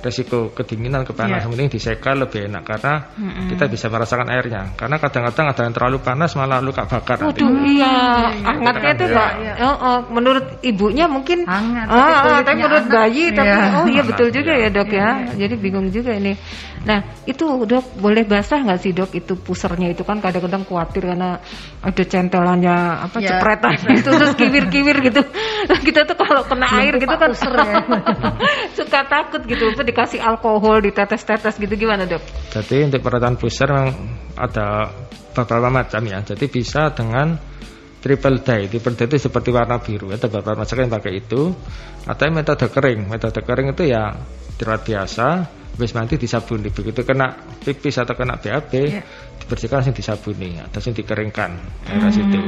resiko 0.02 0.50
kedinginan 0.50 1.06
kepanasan 1.06 1.46
yeah. 1.46 1.50
mending 1.50 1.70
diseka 1.70 2.10
lebih 2.18 2.50
enak 2.50 2.66
karena 2.66 2.94
mm-hmm. 3.14 3.46
kita 3.54 3.64
bisa 3.70 3.86
merasakan 3.86 4.28
airnya 4.34 4.74
karena 4.74 4.96
kadang-kadang 4.98 5.46
ada 5.54 5.62
yang 5.62 5.74
terlalu 5.74 5.98
panas 6.02 6.30
malah 6.34 6.58
luka 6.58 6.82
bakar 6.90 7.22
Waduh, 7.22 7.30
nanti. 7.30 7.78
iya 7.78 7.94
hangatnya 8.42 8.90
itu 8.98 9.06
ya. 9.06 9.26
ya. 9.38 9.54
Oh, 9.62 9.76
oh, 9.78 9.98
menurut 10.10 10.58
ibunya 10.66 11.06
mungkin 11.06 11.46
hangat 11.46 11.86
oh, 11.86 11.96
tapi, 11.96 12.28
oh, 12.28 12.40
tapi 12.42 12.58
menurut 12.58 12.86
bayi 12.90 13.24
iya. 13.30 13.36
tapi 13.38 13.56
oh 13.78 13.86
iya 13.86 14.02
betul 14.02 14.28
juga 14.34 14.52
ya 14.58 14.68
dok 14.74 14.90
ya 14.90 15.10
jadi 15.38 15.54
bingung 15.54 15.88
juga 15.94 16.10
ini 16.18 16.34
nah 16.82 17.04
itu 17.28 17.44
dok 17.68 18.00
boleh 18.00 18.24
basah 18.26 18.64
nggak 18.64 18.80
sih 18.80 18.90
dok 18.96 19.12
itu 19.14 19.38
pusernya 19.38 19.92
itu 19.92 20.02
kan 20.02 20.18
kadang-kadang 20.18 20.66
khawatir 20.66 21.12
karena 21.12 21.38
ada 21.84 22.02
centelannya 22.02 22.76
apa 23.06 23.16
ya. 23.22 23.38
cepretan 23.38 23.72
itu 24.00 24.10
terus 24.10 24.34
kiwir-kiwir 24.34 24.96
gitu 25.04 25.22
kita 25.86 26.08
tuh 26.08 26.16
kalau 26.16 26.42
kena 26.48 26.66
air 26.80 26.96
gitu 26.98 27.14
kan 27.14 27.30
ya. 27.30 27.82
suka 28.78 29.00
takut 29.06 29.44
gitu 29.44 29.70
dikasih 29.84 30.22
alkohol 30.22 30.80
ditetes-tetes 30.80 31.60
gitu 31.60 31.74
gimana 31.76 32.08
dok? 32.08 32.22
Jadi 32.54 32.88
untuk 32.88 33.00
perawatan 33.04 33.36
pusar 33.36 33.68
memang 33.68 33.90
ada 34.38 34.90
beberapa 35.34 35.68
macam 35.68 36.02
ya. 36.06 36.18
Jadi 36.22 36.44
bisa 36.48 36.92
dengan 36.94 37.36
triple 38.00 38.40
dye. 38.40 38.70
Triple 38.70 38.94
dye 38.96 39.06
itu 39.10 39.16
seperti 39.28 39.50
warna 39.50 39.76
biru. 39.82 40.14
Ada 40.14 40.26
beberapa 40.30 40.64
macam 40.64 40.76
yang 40.78 40.90
pakai 40.90 41.12
itu. 41.18 41.52
Atau 42.08 42.30
metode 42.32 42.66
kering. 42.66 43.06
Metode 43.10 43.40
kering 43.42 43.74
itu 43.74 43.84
ya 43.90 44.12
dirawat 44.58 44.82
biasa. 44.84 45.26
Habis 45.72 45.96
nanti 45.96 46.20
disabuni. 46.20 46.68
Begitu 46.68 47.00
kena 47.00 47.32
pipis 47.64 47.96
atau 47.96 48.12
kena 48.12 48.36
BAB, 48.36 48.72
yeah. 48.76 49.00
dibersihkan 49.40 49.80
langsung 49.80 49.96
disabuni 49.96 50.60
atau 50.60 50.78
langsung 50.78 50.92
dikeringkan 50.92 51.50
daerah 51.88 52.12
hmm. 52.12 52.16
situ. 52.16 52.40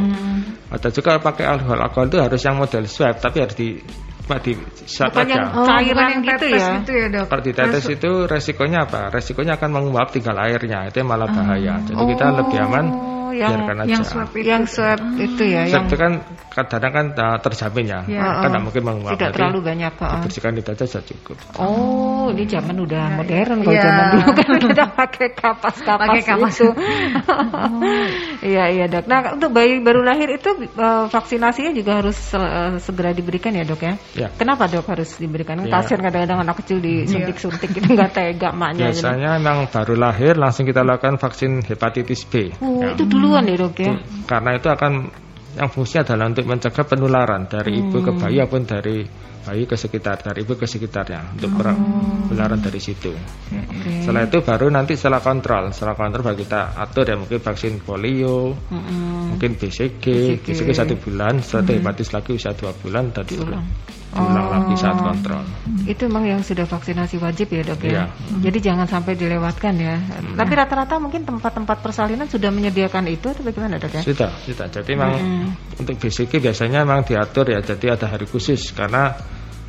Atau 0.68 0.88
juga 0.92 1.16
pakai 1.16 1.48
alkohol. 1.48 1.80
Alkohol 1.80 2.12
itu 2.12 2.18
harus 2.20 2.40
yang 2.44 2.60
model 2.60 2.84
swab, 2.84 3.16
tapi 3.24 3.40
harus 3.40 3.56
di 3.56 3.80
Pak 4.24 4.38
di 4.40 4.56
saat 4.88 5.12
bukan 5.12 5.28
yang 5.28 5.52
oh, 5.52 5.68
cairan 5.68 6.08
yang 6.16 6.22
gitu 6.24 6.46
ya. 6.48 6.68
Itu 6.80 6.92
ya 6.96 7.06
dok. 7.12 7.26
Kalau 7.28 7.42
ditetes 7.44 7.84
itu 7.92 8.10
resikonya 8.24 8.88
apa? 8.88 9.12
Resikonya 9.12 9.60
akan 9.60 9.70
menguap 9.70 10.16
tinggal 10.16 10.40
airnya, 10.40 10.88
itu 10.88 11.04
yang 11.04 11.10
malah 11.12 11.28
bahaya. 11.28 11.84
Jadi 11.84 12.00
oh. 12.00 12.08
kita 12.08 12.26
lebih 12.32 12.58
aman 12.64 12.86
yang 13.34 13.52
biarkan 13.58 13.76
aja. 13.84 13.90
Yang 13.90 14.04
swab 14.08 14.30
itu, 14.32 14.46
yang 14.46 14.64
swab 14.64 15.00
itu 15.18 15.42
ya. 15.44 15.62
Swab 15.68 15.74
yang... 15.74 15.86
itu 15.90 15.96
kan 15.98 16.12
kadang 16.54 16.92
kan 16.94 17.06
uh, 17.18 17.38
terjamin 17.42 17.84
ya, 17.90 18.00
ya. 18.06 18.22
kan 18.22 18.48
tidak 18.54 18.62
mungkin 18.62 18.82
menguap. 18.86 19.12
Tidak 19.18 19.30
terlalu 19.34 19.58
banyak. 19.60 19.92
Uh. 19.98 20.10
Dibersihkan 20.22 20.52
itu 20.54 20.70
aja 20.70 20.84
sudah 20.86 21.04
cukup. 21.04 21.36
Oh, 21.58 22.30
ini 22.30 22.44
zaman 22.46 22.76
udah 22.78 23.04
ya. 23.10 23.16
modern 23.18 23.58
kalau 23.66 23.74
ya. 23.74 23.82
zaman 23.82 24.04
dulu 24.14 24.30
kan 24.30 24.48
kita 24.70 24.84
pakai 24.94 25.28
kapas-kapas 25.34 26.06
pakai 26.08 26.22
kapas 26.22 26.54
itu. 26.62 26.70
Iya 28.44 28.64
iya 28.70 28.84
dok. 28.92 29.08
Nah 29.08 29.40
untuk 29.40 29.56
bayi 29.56 29.80
baru 29.80 30.04
lahir 30.04 30.28
itu 30.36 30.68
uh, 30.76 31.08
vaksinasinya 31.08 31.72
juga 31.72 32.04
harus 32.04 32.16
uh, 32.36 32.76
segera 32.76 33.16
diberikan 33.16 33.56
ya 33.56 33.64
dok 33.64 33.80
ya. 33.80 33.96
Ya. 34.14 34.28
Kenapa 34.32 34.70
dok 34.70 34.86
harus 34.88 35.10
diberikan? 35.18 35.58
Ya. 35.66 35.82
Kasian 35.82 36.00
kadang-kadang 36.00 36.46
anak 36.46 36.62
kecil 36.62 36.78
disuntik-suntik 36.78 37.74
itu 37.74 37.88
nggak 37.92 38.10
tega 38.14 38.54
maknya. 38.54 38.94
Biasanya 38.94 39.42
memang 39.42 39.68
baru 39.68 39.94
lahir 39.98 40.38
langsung 40.38 40.64
kita 40.64 40.86
lakukan 40.86 41.18
vaksin 41.18 41.66
hepatitis 41.66 42.24
B. 42.30 42.54
Oh, 42.62 42.80
ya. 42.80 42.94
itu 42.94 43.04
dulu 43.04 43.24
duluan 43.24 43.48
ya 43.48 43.56
dok 43.56 43.76
ya? 43.80 43.94
Karena 44.28 44.50
itu 44.54 44.68
akan 44.68 44.92
yang 45.54 45.70
fungsinya 45.70 46.02
adalah 46.02 46.26
untuk 46.28 46.44
mencegah 46.50 46.84
penularan 46.84 47.42
dari 47.46 47.78
hmm. 47.78 47.82
ibu 47.88 47.98
ke 48.02 48.12
hmm. 48.12 48.20
bayi 48.20 48.36
ataupun 48.42 48.62
dari 48.66 48.96
bayi 49.44 49.64
ke 49.68 49.76
sekitar, 49.76 50.16
dari 50.24 50.40
ibu 50.42 50.56
ke 50.56 50.66
sekitarnya 50.66 51.36
untuk 51.36 51.50
oh. 51.62 51.72
penularan 52.26 52.58
dari 52.58 52.80
situ. 52.82 53.12
Okay. 53.48 54.02
Setelah 54.02 54.26
itu 54.26 54.38
baru 54.42 54.66
nanti 54.68 54.98
setelah 54.98 55.22
kontrol, 55.22 55.70
setelah 55.70 55.94
kontrol 55.94 56.26
baru 56.26 56.36
kita 56.42 56.60
atur 56.74 57.04
ya 57.06 57.16
mungkin 57.16 57.38
vaksin 57.38 57.72
polio, 57.80 58.52
hmm. 58.52 59.36
mungkin 59.36 59.50
BCG, 59.54 60.04
BCG, 60.42 60.46
BCG 60.52 60.70
satu 60.74 60.94
bulan, 60.98 61.38
setelah 61.38 61.64
hmm. 61.70 61.76
hepatitis 61.80 62.10
lagi 62.10 62.30
usia 62.34 62.52
dua 62.52 62.74
bulan 62.74 63.14
dan 63.14 63.24
diulang 63.24 63.64
diulang 64.14 64.70
oh. 64.70 64.78
saat 64.78 64.96
kontrol. 64.96 65.42
Itu 65.84 66.06
memang 66.08 66.24
yang 66.24 66.40
sudah 66.40 66.64
vaksinasi 66.64 67.18
wajib 67.18 67.50
ya 67.50 67.62
dok 67.66 67.82
ya. 67.84 67.90
ya. 67.90 68.04
Jadi 68.46 68.58
jangan 68.62 68.86
sampai 68.86 69.18
dilewatkan 69.18 69.74
ya. 69.76 69.98
Hmm. 69.98 70.38
Tapi 70.38 70.52
rata-rata 70.54 70.96
mungkin 71.02 71.26
tempat-tempat 71.26 71.82
persalinan 71.82 72.30
sudah 72.30 72.48
menyediakan 72.54 73.10
itu 73.10 73.34
atau 73.34 73.42
bagaimana 73.42 73.76
dok 73.76 73.92
ya? 73.98 74.02
Sudah, 74.06 74.30
sudah. 74.46 74.66
Jadi 74.70 74.90
memang 74.94 75.12
hmm. 75.18 75.80
untuk 75.82 75.94
BCG 75.98 76.40
biasanya 76.40 76.86
memang 76.86 77.02
diatur 77.02 77.50
ya. 77.50 77.60
Jadi 77.60 77.86
ada 77.90 78.06
hari 78.06 78.24
khusus 78.30 78.72
karena 78.72 79.12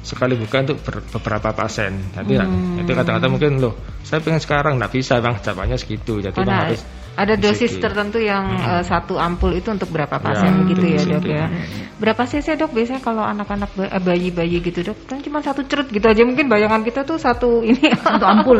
sekali 0.05 0.37
buka 0.37 0.61
untuk 0.61 0.77
beberapa 0.85 1.49
pasien. 1.49 1.97
Jadi 2.13 2.37
hmm. 2.37 2.85
itu 2.85 2.91
kadang-kadang 2.93 3.31
mungkin 3.33 3.57
loh, 3.57 3.73
saya 4.05 4.21
pengen 4.21 4.37
sekarang 4.37 4.77
nggak 4.77 4.93
bisa 4.93 5.17
bang, 5.17 5.41
jawabannya 5.41 5.77
segitu. 5.81 6.21
Jadi 6.21 6.37
nah, 6.45 6.69
harus 6.69 6.85
ada 7.15 7.33
dosis 7.39 7.79
tertentu 7.79 8.19
yang 8.21 8.43
hmm. 8.43 8.69
uh, 8.69 8.83
satu 8.85 9.17
ampul 9.17 9.49
itu 9.55 9.71
untuk 9.71 9.89
berapa 9.89 10.19
pasien 10.19 10.51
ya, 10.51 10.69
gitu 10.69 10.85
ya 10.85 11.01
dok 11.09 11.25
ya. 11.25 11.45
Berapa 11.95 12.27
cc 12.27 12.59
dok 12.59 12.75
biasanya 12.75 13.01
kalau 13.01 13.23
anak-anak 13.23 13.71
eh, 13.81 14.01
bayi-bayi 14.03 14.59
gitu 14.59 14.83
dok? 14.93 14.97
Kan 15.07 15.23
cuma 15.23 15.39
satu 15.39 15.63
cerut 15.65 15.87
gitu 15.89 16.05
aja 16.05 16.21
mungkin 16.27 16.51
bayangan 16.51 16.83
kita 16.83 17.07
tuh 17.07 17.17
satu 17.17 17.63
ini 17.65 17.81
satu 17.97 18.25
ampul. 18.27 18.59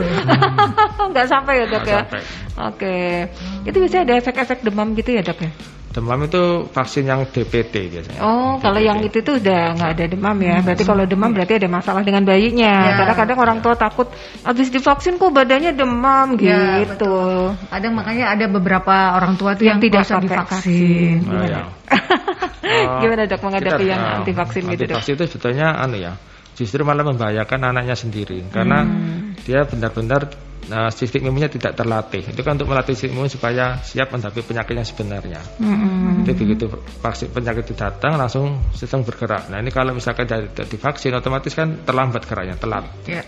Nggak 1.12 1.28
sampai 1.30 1.54
ya 1.62 1.66
dok 1.68 1.86
ya. 1.86 2.02
Oke. 2.02 2.90
Okay. 3.30 3.70
Itu 3.70 3.78
biasanya 3.84 4.04
ada 4.08 4.16
efek-efek 4.24 4.64
demam 4.64 4.96
gitu 4.98 5.14
ya 5.14 5.22
dok 5.22 5.40
ya? 5.44 5.52
Demam 5.96 6.28
itu 6.28 6.68
vaksin 6.76 7.08
yang 7.08 7.24
DPT 7.24 7.88
biasanya. 7.88 8.20
Oh, 8.20 8.60
DPT. 8.60 8.68
kalau 8.68 8.80
yang 8.84 9.00
itu 9.00 9.24
tuh 9.24 9.40
udah 9.40 9.80
nggak 9.80 9.92
ada 9.96 10.06
demam 10.12 10.36
ya. 10.44 10.60
Berarti 10.60 10.84
kalau 10.84 11.04
demam 11.08 11.32
berarti 11.32 11.56
ada 11.56 11.72
masalah 11.72 12.04
dengan 12.04 12.28
bayinya. 12.28 12.92
Ya. 12.92 12.94
Karena 13.00 13.14
kadang 13.16 13.40
orang 13.40 13.64
tua 13.64 13.80
takut 13.80 14.12
habis 14.44 14.68
divaksin 14.68 15.16
kok 15.16 15.32
badannya 15.32 15.72
demam 15.72 16.36
ya, 16.36 16.84
gitu. 16.84 17.00
Betul. 17.00 17.56
Ada 17.72 17.88
makanya 17.96 18.26
ada 18.36 18.46
beberapa 18.52 19.16
orang 19.16 19.40
tua 19.40 19.56
tuh 19.56 19.72
yang, 19.72 19.80
yang 19.80 19.88
tidak 19.88 20.04
usah 20.04 20.20
divaksin. 20.20 21.24
Oh, 21.32 21.48
ya. 21.48 21.64
Gimana 23.00 23.24
dok 23.30 23.40
menghadapi 23.40 23.84
kita, 23.88 23.92
yang 23.96 24.02
anti 24.20 24.32
vaksin 24.36 24.62
gitu 24.68 24.84
dok? 24.92 25.00
Vaksin 25.00 25.14
itu 25.16 25.26
sebetulnya 25.32 25.80
anu 25.80 25.96
ya, 25.96 26.20
justru 26.56 26.82
malah 26.88 27.04
membahayakan 27.04 27.76
anaknya 27.76 27.96
sendiri 28.00 28.42
karena 28.50 28.88
hmm. 28.88 29.44
dia 29.44 29.68
benar-benar 29.68 30.32
nah, 30.70 30.90
sistem 30.90 31.30
imunnya 31.30 31.50
tidak 31.50 31.78
terlatih. 31.78 32.26
Itu 32.26 32.42
kan 32.42 32.58
untuk 32.58 32.70
melatih 32.70 32.98
sistem 32.98 33.22
imun 33.22 33.30
supaya 33.30 33.78
siap 33.82 34.10
menghadapi 34.14 34.42
penyakitnya 34.42 34.86
sebenarnya. 34.86 35.42
Mm-hmm. 35.62 36.26
Jadi 36.26 36.42
begitu 36.42 36.66
vaksin 37.02 37.30
penyakit 37.30 37.70
itu 37.70 37.76
datang 37.78 38.18
langsung 38.18 38.62
sistem 38.74 39.06
bergerak. 39.06 39.50
Nah 39.54 39.62
ini 39.62 39.70
kalau 39.70 39.94
misalkan 39.94 40.26
tidak 40.26 40.66
divaksin 40.70 41.14
otomatis 41.14 41.54
kan 41.54 41.86
terlambat 41.86 42.26
geraknya, 42.26 42.56
telat. 42.58 42.86
Yeah. 43.06 43.26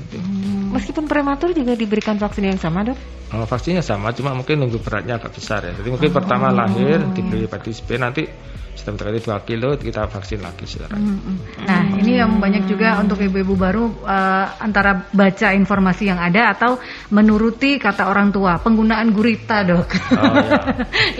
Gitu. 0.00 0.16
Meskipun 0.72 1.04
prematur 1.10 1.52
juga 1.52 1.76
diberikan 1.76 2.16
vaksin 2.16 2.48
yang 2.48 2.60
sama 2.60 2.86
dok? 2.86 3.19
Oh, 3.30 3.46
vaksinnya 3.46 3.82
sama, 3.84 4.10
cuma 4.10 4.34
mungkin 4.34 4.58
nunggu 4.58 4.82
beratnya 4.82 5.22
agak 5.22 5.38
besar 5.38 5.62
ya. 5.62 5.72
Jadi 5.78 5.88
mungkin 5.88 6.10
oh. 6.10 6.16
pertama 6.18 6.50
lahir 6.50 6.98
diberi 7.14 7.46
hepatitis 7.46 7.78
B 7.86 7.94
nanti 7.94 8.26
sistem 8.80 8.96
terkait 8.96 9.20
2 9.20 9.44
kilo 9.44 9.76
kita 9.76 10.08
vaksin 10.08 10.40
lagi 10.40 10.64
saudara. 10.64 10.96
Hmm, 10.96 11.20
hmm. 11.20 11.36
Nah 11.68 11.82
ini 12.00 12.16
yang 12.16 12.40
banyak 12.40 12.64
juga 12.64 12.96
untuk 12.96 13.20
ibu-ibu 13.20 13.52
baru 13.52 13.92
uh, 14.08 14.56
antara 14.56 15.04
baca 15.12 15.52
informasi 15.52 16.08
yang 16.08 16.16
ada 16.16 16.56
atau 16.56 16.80
menuruti 17.12 17.76
kata 17.76 18.08
orang 18.08 18.32
tua 18.32 18.56
penggunaan 18.56 19.12
gurita 19.12 19.68
dok. 19.68 19.84
Oh, 20.16 20.32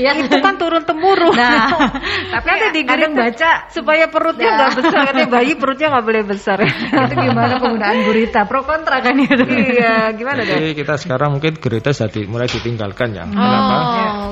ya. 0.00 0.08
ya 0.16 0.24
itu 0.24 0.40
kan 0.40 0.56
turun 0.56 0.88
temurun. 0.88 1.36
Nah 1.36 1.92
tapi 2.40 2.48
ada 2.48 2.68
di 2.72 2.80
kadang 2.88 3.12
baca 3.12 3.68
supaya 3.68 4.08
perutnya 4.08 4.48
ya. 4.48 4.56
nggak 4.56 4.70
ya. 4.70 4.76
besar 4.80 5.00
katanya 5.12 5.28
bayi 5.28 5.52
perutnya 5.60 5.86
nggak 5.92 6.06
boleh 6.08 6.22
besar. 6.24 6.58
itu 7.04 7.14
gimana 7.14 7.54
penggunaan 7.60 7.98
gurita 8.08 8.40
pro 8.48 8.64
kontra 8.64 9.04
kan 9.04 9.20
ya 9.20 9.32
dok? 9.36 9.48
Iya 9.52 9.94
gimana 10.16 10.40
dok? 10.48 10.56
Jadi 10.56 10.70
kita 10.72 10.94
sekarang 10.96 11.36
mungkin 11.36 11.60
gurita 11.60 11.92
sudah 12.00 12.24
mulai 12.24 12.48
ditinggalkan 12.48 13.12
ya. 13.12 13.28
Oh, 13.28 13.36
Kenapa? 13.36 13.76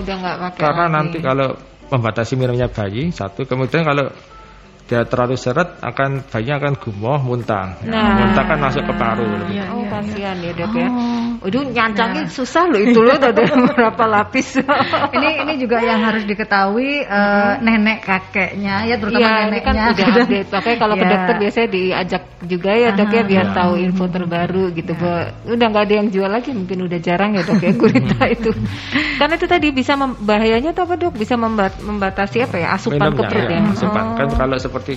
udah 0.00 0.16
nggak 0.16 0.36
pakai. 0.40 0.60
Karena 0.64 0.84
lagi. 0.88 0.96
nanti 0.96 1.18
kalau 1.20 1.48
membatasi 1.88 2.36
minumnya 2.36 2.68
bayi 2.68 3.08
satu 3.08 3.48
kemudian 3.48 3.84
kalau 3.84 4.12
dia 4.88 5.04
terlalu 5.04 5.36
seret 5.36 5.80
akan 5.84 6.24
bayinya 6.32 6.64
akan 6.64 6.74
gumoh 6.80 7.20
muntah 7.20 7.76
nah, 7.84 8.24
muntah 8.24 8.44
kan 8.44 8.58
masuk 8.60 8.88
ke 8.88 8.94
paru 8.96 9.28
ya, 9.52 9.68
oh 9.72 9.84
kasihan 9.84 10.36
ya 10.40 10.52
dok 10.56 10.72
ya 10.72 10.88
oh. 11.38 11.46
Waduh 11.48 11.64
nyancangnya 11.70 12.22
nah. 12.26 12.32
susah 12.32 12.66
loh 12.68 12.80
itu 12.82 12.98
loh 12.98 13.16
ada 13.16 13.30
berapa 13.78 14.04
lapis 14.04 14.58
ini 15.16 15.28
ini 15.46 15.54
juga 15.62 15.80
yang 15.80 16.02
harus 16.02 16.26
diketahui 16.26 17.06
uh, 17.06 17.62
nenek 17.62 18.04
kakeknya 18.04 18.84
ya 18.84 18.94
terutama 18.98 19.24
ya, 19.24 19.34
neneknya 19.46 19.82
kan 19.82 19.94
udah 19.94 20.06
update 20.26 20.50
makanya 20.50 20.78
kalau 20.78 20.94
ya. 20.94 21.00
ke 21.00 21.06
dokter 21.08 21.34
biasanya 21.38 21.68
diajak 21.70 22.22
juga 22.46 22.70
ya 22.74 22.88
dok 22.94 23.10
ya 23.10 23.22
biar 23.26 23.46
ya. 23.50 23.54
tahu 23.54 23.72
info 23.78 24.04
terbaru 24.10 24.64
gitu 24.74 24.92
ya. 24.92 24.98
bahwa 24.98 25.20
udah 25.48 25.66
nggak 25.70 25.84
ada 25.88 25.94
yang 25.94 26.08
jual 26.10 26.30
lagi 26.30 26.50
mungkin 26.54 26.78
udah 26.86 26.98
jarang 27.00 27.30
ya 27.34 27.42
dok 27.46 27.62
ya 27.62 27.72
gurita 27.74 28.20
itu 28.28 28.50
karena 29.18 29.34
itu 29.34 29.46
tadi 29.46 29.68
bisa 29.74 29.92
bahayanya 29.98 30.70
tuh 30.74 30.82
apa 30.86 30.94
dok 30.98 31.14
bisa 31.16 31.34
membat 31.38 31.78
membatasi 31.80 32.44
apa 32.44 32.56
ya 32.58 32.68
asupan 32.74 33.14
ke 33.14 33.22
perut 33.22 33.46
ya, 33.46 33.58
ya. 33.58 33.72
asupan 33.72 34.04
kan 34.18 34.28
oh. 34.30 34.36
kalau 34.36 34.56
seperti 34.58 34.94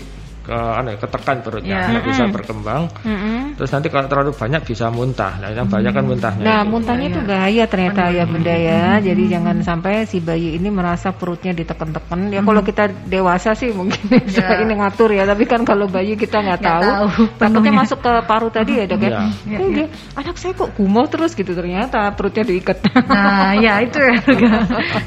ke 0.52 0.60
aneh 0.60 0.96
ketekan 1.00 1.38
perutnya 1.40 1.76
yeah. 1.80 1.90
nggak 1.96 2.06
bisa 2.12 2.24
berkembang. 2.28 2.92
Mm 3.08 3.16
-hmm. 3.16 3.40
terus 3.56 3.72
nanti 3.72 3.88
kalau 3.88 4.08
terlalu 4.12 4.32
banyak 4.36 4.62
bisa 4.68 4.92
muntah. 4.92 5.40
Nah 5.40 5.50
yang 5.56 5.72
banyak 5.72 5.92
kan 5.96 6.04
muntahnya 6.04 6.44
nah 6.44 6.60
itu. 6.60 6.72
muntahnya 6.76 7.08
itu 7.08 7.22
bahaya 7.24 7.64
ternyata 7.72 8.02
ya 8.12 8.24
benda 8.28 8.56
ya. 8.56 8.84
Jadi 9.00 9.24
jangan 9.32 9.56
sampai 9.64 10.04
si 10.04 10.20
bayi 10.20 10.60
ini 10.60 10.68
merasa 10.68 11.16
perutnya 11.16 11.56
ditekan-tekan. 11.56 12.28
Ya 12.28 12.28
mm 12.28 12.32
-hmm. 12.44 12.48
kalau 12.52 12.62
kita 12.68 12.84
dewasa 13.08 13.56
sih 13.56 13.72
mungkin 13.72 14.04
bisa 14.28 14.44
yeah. 14.44 14.64
ini 14.68 14.74
ngatur 14.76 15.16
ya. 15.16 15.24
Tapi 15.24 15.44
kan 15.48 15.64
kalau 15.64 15.88
bayi 15.88 16.20
kita 16.20 16.44
nggak 16.44 16.60
tahu, 16.60 16.84
tahu. 16.84 17.08
takutnya 17.40 17.72
masuk 17.72 18.00
ke 18.04 18.14
paru 18.28 18.52
tadi 18.52 18.72
ya 18.84 18.86
dok 18.92 19.00
ya? 19.00 19.32
Yeah. 19.48 19.88
anak 20.20 20.36
saya 20.36 20.52
kok 20.52 20.76
gumoh 20.76 21.08
terus 21.08 21.32
gitu. 21.32 21.56
Ternyata 21.56 22.12
perutnya 22.12 22.44
diikat. 22.44 22.84
Nah 23.08 23.56
ya 23.64 23.80
itu 23.80 24.00
ya 24.04 24.20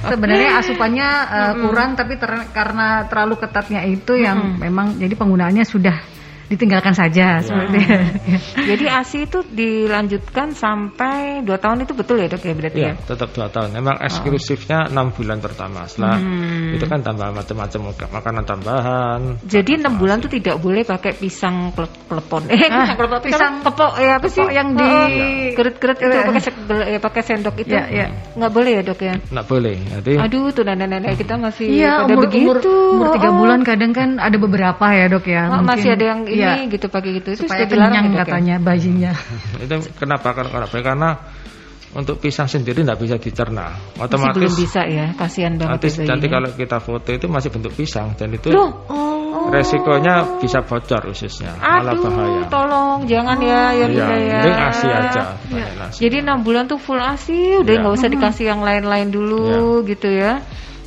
sebenarnya 0.09 0.51
asupannya 0.65 1.09
uh, 1.29 1.53
kurang 1.61 2.01
tapi 2.01 2.17
ter 2.17 2.33
karena 2.55 3.05
terlalu 3.11 3.35
ketatnya 3.37 3.85
itu 3.85 4.17
yang 4.17 4.57
memang 4.57 4.97
jadi 4.97 5.15
penggunaannya 5.35 5.67
sudah 5.67 5.99
ditinggalkan 6.49 6.93
saja 6.93 7.41
ya. 7.41 7.45
seperti 7.45 7.79
ya. 7.81 8.01
Jadi 8.75 8.85
ASI 8.89 9.19
itu 9.25 9.41
dilanjutkan 9.49 10.53
sampai 10.53 11.41
dua 11.47 11.57
tahun 11.57 11.89
itu 11.89 11.93
betul 11.97 12.21
ya 12.21 12.29
dok 12.29 12.45
ya 12.45 12.55
berarti 12.55 12.81
ya? 12.81 12.93
ya? 12.93 12.95
tetap 13.05 13.33
dua 13.33 13.49
tahun. 13.49 13.73
Memang 13.73 13.97
oh. 14.01 14.07
eksklusifnya 14.07 14.93
enam 14.93 15.11
oh. 15.11 15.15
bulan 15.17 15.39
pertama. 15.41 15.89
Setelah 15.89 16.21
hmm. 16.21 16.77
itu 16.77 16.85
kan 16.85 17.01
tambah 17.01 17.29
macam-macam 17.33 17.81
makanan 18.13 18.45
tambahan. 18.45 19.21
Jadi 19.45 19.73
enam 19.81 19.97
bulan 19.97 20.21
itu 20.21 20.29
tidak 20.41 20.57
boleh 20.61 20.83
pakai 20.85 21.13
pisang 21.17 21.73
pelepon. 21.75 22.47
Eh, 22.53 22.69
ah, 22.69 22.93
pisang 22.95 23.23
pisang 23.25 23.55
kepok 23.65 23.93
ya 24.01 24.13
apa 24.21 24.29
sih? 24.29 24.47
yang 24.55 24.69
di 24.77 24.91
keret-keret 25.57 25.99
itu 25.99 26.17
pakai 26.29 26.43
ya, 26.95 26.99
pakai 27.01 27.23
sendok 27.25 27.55
itu. 27.61 27.75
Ya, 27.75 27.85
ya. 27.89 28.07
Nggak 28.37 28.53
boleh 28.53 28.71
ya 28.79 28.83
dok 28.85 29.01
ya? 29.01 29.15
Nggak 29.33 29.47
boleh. 29.49 29.77
Jadi, 29.81 30.13
Aduh 30.21 30.53
tuh 30.53 30.63
nenek-nenek 30.67 31.17
kita 31.19 31.35
masih 31.41 31.67
ya, 31.73 32.05
umur, 32.07 32.29
begitu. 32.29 32.47
Umur, 32.53 32.59
umur 32.95 33.07
tiga 33.19 33.31
oh. 33.33 33.35
bulan 33.41 33.61
kadang 33.67 33.93
kan 33.97 34.09
ada 34.21 34.37
beberapa 34.37 34.87
ya 34.93 35.07
dok 35.09 35.27
ya. 35.27 35.43
Oh, 35.51 35.63
masih 35.65 35.97
ada 35.97 36.05
yang 36.05 36.21
ini 36.35 36.67
ya. 36.67 36.73
gitu 36.75 36.87
pakai 36.91 37.11
gitu 37.23 37.29
itu 37.33 37.43
supaya 37.47 37.65
kenyang 37.71 38.11
gitu, 38.11 38.19
katanya 38.21 38.55
kan? 38.59 38.67
bayinya 38.67 39.13
itu 39.65 39.77
kenapa 39.97 40.29
karena 40.35 40.67
karena 40.69 41.11
untuk 41.95 42.19
pisang 42.19 42.51
sendiri 42.51 42.83
tidak 42.83 42.99
bisa 42.99 43.17
dicerna 43.23 43.79
otomatis 44.03 44.35
masih 44.35 44.39
belum 44.43 44.55
bisa 44.59 44.83
ya 44.91 45.07
kasihan 45.15 45.55
banget 45.55 45.79
nanti, 45.79 45.89
nanti 46.11 46.27
kalau 46.27 46.51
kita 46.51 46.79
foto 46.83 47.09
itu 47.15 47.27
masih 47.31 47.51
bentuk 47.55 47.73
pisang 47.79 48.19
dan 48.19 48.35
itu 48.35 48.51
Loh, 48.51 48.83
oh. 48.91 49.47
resikonya 49.55 50.43
bisa 50.43 50.67
bocor 50.67 51.07
ususnya 51.07 51.55
malah 51.63 51.95
bahaya 51.95 52.43
tolong 52.51 53.07
jangan 53.07 53.39
ya 53.39 53.63
ya 53.79 53.87
iya, 53.87 54.07
ya, 54.11 54.39
ya. 54.43 54.55
asi 54.75 54.87
aja 54.91 55.23
ya. 55.55 55.67
jadi 55.95 56.27
enam 56.27 56.43
bulan 56.43 56.67
tuh 56.67 56.83
full 56.83 56.99
asi 56.99 57.63
udah 57.63 57.73
iya. 57.73 57.81
nggak 57.87 57.95
ya. 57.95 57.99
usah 58.03 58.09
dikasih 58.11 58.45
yang 58.51 58.61
lain-lain 58.67 59.09
dulu 59.15 59.87
ya. 59.87 59.89
gitu 59.95 60.09
ya 60.11 60.33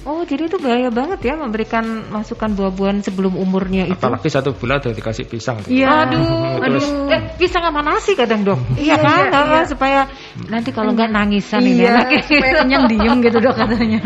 Oh, 0.07 0.23
jadi 0.23 0.47
itu 0.47 0.55
bahaya 0.55 0.87
banget 0.87 1.19
ya 1.19 1.35
memberikan 1.35 1.83
masukan 2.07 2.55
buah-buahan 2.55 3.03
sebelum 3.03 3.35
umurnya 3.35 3.91
itu. 3.91 3.99
Apalagi 3.99 4.31
satu 4.31 4.55
bulan 4.55 4.79
udah 4.79 4.95
dikasih 4.95 5.27
pisang. 5.27 5.59
Iya. 5.67 6.07
Aduh, 6.07 6.23
aduh. 6.63 7.11
Eh, 7.11 7.21
pisang 7.35 7.67
sama 7.67 7.83
nasi 7.83 8.15
kadang 8.15 8.47
dok. 8.47 8.55
iya 8.79 8.95
kan, 8.95 9.27
iya, 9.27 9.41
iya. 9.43 9.61
supaya 9.67 10.07
nanti 10.47 10.71
kalau 10.71 10.95
nggak 10.95 11.11
nangisan 11.11 11.59
iya, 11.59 11.67
ini 11.75 11.83
enak. 11.91 12.07
Supaya 12.23 12.53
kenyang 12.63 12.85
diem 12.87 13.17
gitu 13.19 13.37
dok 13.43 13.55
katanya. 13.59 13.99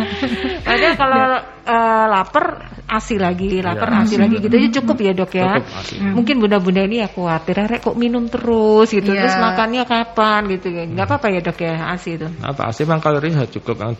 Ada 0.65 0.87
kalau 0.97 1.25
uh, 1.69 2.05
lapar 2.09 2.45
asi 2.89 3.21
lagi, 3.21 3.61
lapar 3.61 3.93
iya. 3.93 4.01
asi 4.01 4.15
lagi 4.17 4.35
gitu 4.41 4.55
aja 4.57 4.69
cukup 4.81 4.97
ya 5.05 5.13
dok 5.13 5.31
ya. 5.37 5.61
Cukup, 5.61 6.01
hmm. 6.01 6.13
Mungkin 6.17 6.35
bunda-bunda 6.41 6.81
ini 6.81 7.05
ya 7.05 7.13
khawatir, 7.13 7.61
rek 7.61 7.85
kok 7.85 7.93
minum 7.93 8.25
terus 8.25 8.89
gitu, 8.89 9.13
iya. 9.13 9.29
terus 9.29 9.37
makannya 9.37 9.85
kapan 9.85 10.49
gitu. 10.49 10.73
Nggak 10.73 11.05
apa-apa 11.05 11.29
ya 11.29 11.45
dok 11.45 11.61
ya 11.61 11.93
asi 11.93 12.17
itu. 12.17 12.25
Apa 12.41 12.73
asi 12.73 12.89
memang 12.89 13.05
kalorinya 13.05 13.45
cukup. 13.45 13.77
Uh, 13.77 13.93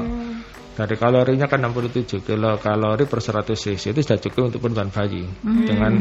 hmm 0.00 0.56
dari 0.78 0.94
kalorinya 0.94 1.50
kan 1.50 1.58
67 1.58 2.22
kalori 2.62 3.04
per 3.10 3.18
100 3.18 3.50
cc 3.50 3.82
itu 3.90 4.00
sudah 4.06 4.18
cukup 4.22 4.42
untuk 4.54 4.60
penurunan 4.62 4.94
bayi. 4.94 5.26
Hmm. 5.42 5.66
Dengan 5.66 5.92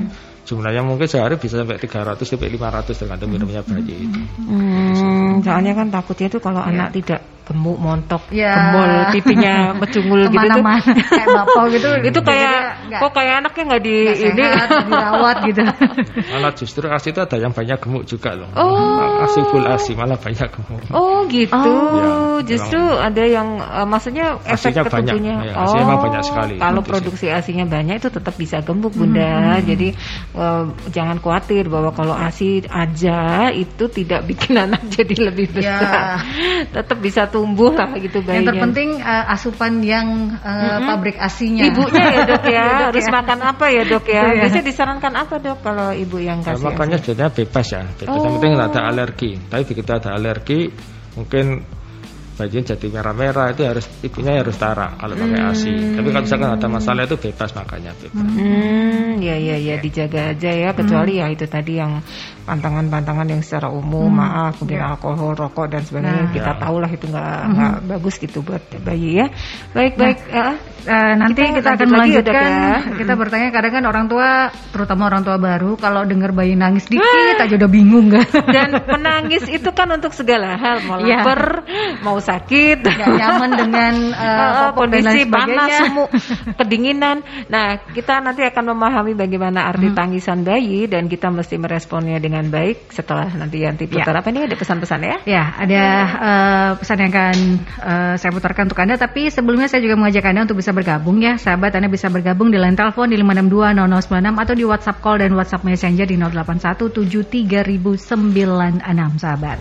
jumlahnya 0.48 0.82
mungkin 0.88 1.12
sehari 1.12 1.36
bisa 1.36 1.60
sampai 1.60 1.76
300 1.76 2.24
sampai 2.24 2.50
500 2.56 2.96
tergantung 2.96 3.30
minumnya 3.36 3.60
bayi 3.68 4.08
itu. 4.08 4.20
Hmm, 4.48 5.44
soalnya 5.44 5.76
kan 5.76 5.92
takutnya 5.92 6.32
itu 6.32 6.40
kalau 6.40 6.64
ya. 6.64 6.72
anak 6.72 6.96
tidak 6.96 7.20
gemuk 7.48 7.80
montok 7.80 8.24
ya. 8.28 8.52
gemul 8.52 8.92
pipinya 9.16 9.72
mecungul 9.72 10.28
gitu 10.28 10.48
tuh. 10.52 10.64
Kayak 11.08 11.28
bapak 11.32 11.64
gitu. 11.72 11.90
Itu 12.12 12.20
kayak 12.24 12.58
gak, 12.92 13.00
kok 13.00 13.12
kayak 13.16 13.34
anaknya 13.44 13.64
nggak 13.72 13.84
di 13.84 13.98
gak 14.04 14.18
ini? 14.20 14.44
dirawat 14.88 15.38
gitu. 15.48 15.62
Malah 16.36 16.52
justru 16.56 16.86
asi 16.92 17.08
itu 17.16 17.20
ada 17.24 17.38
yang 17.40 17.52
banyak 17.56 17.78
gemuk 17.80 18.04
juga 18.04 18.36
loh. 18.36 18.50
Oh. 18.56 19.24
asi 19.24 19.40
full 19.48 19.64
asi 19.64 19.92
malah 19.96 20.20
banyak 20.20 20.48
gemuk. 20.52 20.82
Oh 20.92 21.24
gitu. 21.32 21.56
Oh. 21.56 22.44
ya, 22.44 22.44
justru 22.44 22.80
memang. 22.80 23.08
ada 23.08 23.24
yang 23.24 23.48
uh, 23.64 23.88
maksudnya 23.88 24.40
efek 24.44 24.76
ketujuhnya. 24.76 25.36
Ya, 25.48 25.54
oh. 25.56 26.00
banyak 26.04 26.24
sekali. 26.28 26.56
Kalau 26.60 26.82
produksi 26.84 27.32
asinya 27.32 27.64
banyak 27.64 28.04
itu 28.04 28.10
tetap 28.12 28.36
bisa 28.36 28.60
gemuk 28.60 28.92
bunda. 28.92 29.58
Hmm. 29.58 29.64
jadi 29.64 29.96
uh, 30.38 30.70
jangan 30.94 31.18
khawatir 31.18 31.66
bahwa 31.68 31.90
kalau 31.92 32.14
asi 32.14 32.62
aja 32.70 33.50
itu 33.50 33.90
tidak 33.90 34.30
bikin 34.30 34.54
anak 34.70 34.86
jadi 34.94 35.34
lebih 35.34 35.50
besar 35.52 36.22
ya. 36.22 36.66
tetap 36.72 36.98
bisa 37.02 37.26
tumbuh 37.28 37.74
lah 37.74 37.98
gitu 37.98 38.22
bayinya. 38.22 38.38
Yang 38.40 38.48
terpenting 38.54 38.90
uh, 39.02 39.34
asupan 39.34 39.74
yang 39.82 40.38
uh, 40.38 40.48
mm-hmm. 40.48 40.88
pabrik 40.88 41.18
asinya. 41.18 41.64
Ibunya 41.66 42.04
ya 42.06 42.22
dok 42.30 42.46
ya, 42.46 42.54
ya 42.62 42.86
harus 42.94 43.08
ya. 43.10 43.12
makan 43.12 43.40
apa 43.42 43.66
ya 43.74 43.84
dok 43.84 44.06
ya? 44.06 44.22
Iya. 44.22 44.40
Biasanya 44.46 44.66
disarankan 44.70 45.14
apa 45.18 45.36
dok 45.42 45.58
kalau 45.66 45.90
ibu 45.92 46.18
yang 46.22 46.40
kasih? 46.46 46.62
Nah, 46.62 46.66
makanya 46.72 46.98
sebenarnya 47.02 47.32
bebas 47.34 47.68
ya, 47.74 47.82
bebas. 47.98 48.14
Oh. 48.14 48.24
Yang 48.24 48.34
penting 48.38 48.54
ada 48.56 48.82
alergi. 48.86 49.32
Tapi 49.50 49.64
begitu 49.66 49.90
ada 49.92 50.10
alergi, 50.14 50.60
mungkin 51.18 51.46
bayinya 52.38 52.78
jadi 52.78 52.86
merah-merah 52.94 53.50
itu 53.52 53.66
harus 53.66 53.86
ibunya 54.06 54.38
harus 54.38 54.54
tara 54.62 54.94
kalau 54.94 55.18
pakai 55.18 55.40
hmm. 55.42 55.50
ASI. 55.50 55.74
Tapi 55.98 56.08
kalau 56.14 56.24
misalkan 56.24 56.50
ada 56.54 56.68
masalah 56.70 57.02
itu 57.10 57.18
bebas 57.18 57.50
makanya 57.58 57.92
bebas. 57.98 58.30
Hmm, 58.30 59.18
ya 59.18 59.36
ya 59.36 59.58
ya 59.58 59.76
dijaga 59.82 60.38
aja 60.38 60.52
ya 60.54 60.70
kecuali 60.78 61.18
hmm. 61.18 61.22
ya 61.26 61.26
itu 61.34 61.46
tadi 61.50 61.74
yang 61.82 62.00
pantangan-pantangan 62.48 63.28
yang 63.28 63.42
secara 63.44 63.68
umum 63.68 64.08
hmm. 64.08 64.22
maaf 64.24 64.52
kemudian 64.62 64.80
ya. 64.80 64.96
alkohol, 64.96 65.36
rokok 65.36 65.68
dan 65.68 65.82
sebagainya 65.84 66.24
nah, 66.24 66.32
kita 66.32 66.52
ya. 66.56 66.60
tahu 66.64 66.76
lah 66.80 66.92
itu 66.94 67.06
nggak 67.12 67.40
nggak 67.52 67.74
hmm. 67.76 67.88
bagus 67.92 68.16
gitu 68.22 68.40
buat 68.40 68.64
bayi 68.88 69.10
ya. 69.20 69.28
Baik 69.76 69.94
nah, 69.98 70.02
baik. 70.08 70.18
Uh, 70.32 70.56
uh, 70.88 71.14
nanti 71.20 71.42
kita, 71.44 71.56
kita 71.60 71.70
akan 71.76 71.88
melanjutkan. 71.92 72.48
Ya, 72.48 72.76
kita 72.96 73.14
hmm. 73.14 73.22
bertanya 73.26 73.48
kadang 73.52 73.74
kan 73.76 73.84
orang 73.90 74.06
tua 74.08 74.30
terutama 74.72 75.02
orang 75.12 75.22
tua 75.28 75.36
baru 75.36 75.72
kalau 75.76 76.02
dengar 76.08 76.32
bayi 76.32 76.56
nangis 76.56 76.88
dikit 76.92 77.36
aja 77.36 77.54
udah 77.60 77.70
bingung 77.70 78.08
kan. 78.16 78.28
Dan 78.48 78.70
menangis 78.88 79.44
itu 79.52 79.70
kan 79.76 79.92
untuk 79.92 80.16
segala 80.16 80.56
hal 80.56 80.88
mau 80.88 81.04
ya. 81.04 81.20
lapar, 81.20 81.68
mau 82.00 82.18
sakit, 82.28 82.84
gak 82.84 83.08
nyaman 83.08 83.52
dengan 83.56 83.94
uh, 84.20 84.76
kondisi 84.76 85.24
panas, 85.32 85.70
semu, 85.80 86.06
kedinginan. 86.60 87.24
Nah, 87.48 87.80
kita 87.96 88.20
nanti 88.20 88.44
akan 88.44 88.76
memahami 88.76 89.16
bagaimana 89.16 89.72
arti 89.72 89.88
hmm. 89.88 89.96
tangisan 89.96 90.44
bayi 90.44 90.92
dan 90.92 91.08
kita 91.08 91.32
mesti 91.32 91.56
meresponnya 91.56 92.20
dengan 92.20 92.52
baik 92.52 92.92
setelah 92.92 93.32
nanti 93.32 93.64
Yanti 93.64 93.88
putar. 93.88 94.12
Ya. 94.12 94.20
Apa 94.20 94.30
ini 94.36 94.44
ada 94.44 94.56
pesan-pesan 94.60 95.00
ya? 95.00 95.16
Ya, 95.24 95.44
ada 95.56 95.84
uh, 96.20 96.70
pesan 96.84 96.98
yang 97.00 97.12
akan 97.16 97.38
uh, 97.80 98.14
saya 98.20 98.32
putarkan 98.36 98.68
untuk 98.68 98.80
Anda. 98.84 99.00
Tapi 99.00 99.32
sebelumnya 99.32 99.72
saya 99.72 99.80
juga 99.80 99.96
mengajak 99.96 100.28
Anda 100.28 100.44
untuk 100.44 100.60
bisa 100.60 100.76
bergabung 100.76 101.24
ya, 101.24 101.40
sahabat. 101.40 101.72
Anda 101.80 101.88
bisa 101.88 102.12
bergabung 102.12 102.52
di 102.52 102.60
line 102.60 102.76
telepon 102.76 103.08
di 103.08 103.16
562 103.16 104.36
atau 104.36 104.54
di 104.58 104.66
WhatsApp 104.68 105.00
call 105.00 105.24
dan 105.24 105.32
WhatsApp 105.38 105.64
Messenger 105.64 106.06
di 106.10 106.18
08173096 106.20 108.04
sahabat. 109.22 109.58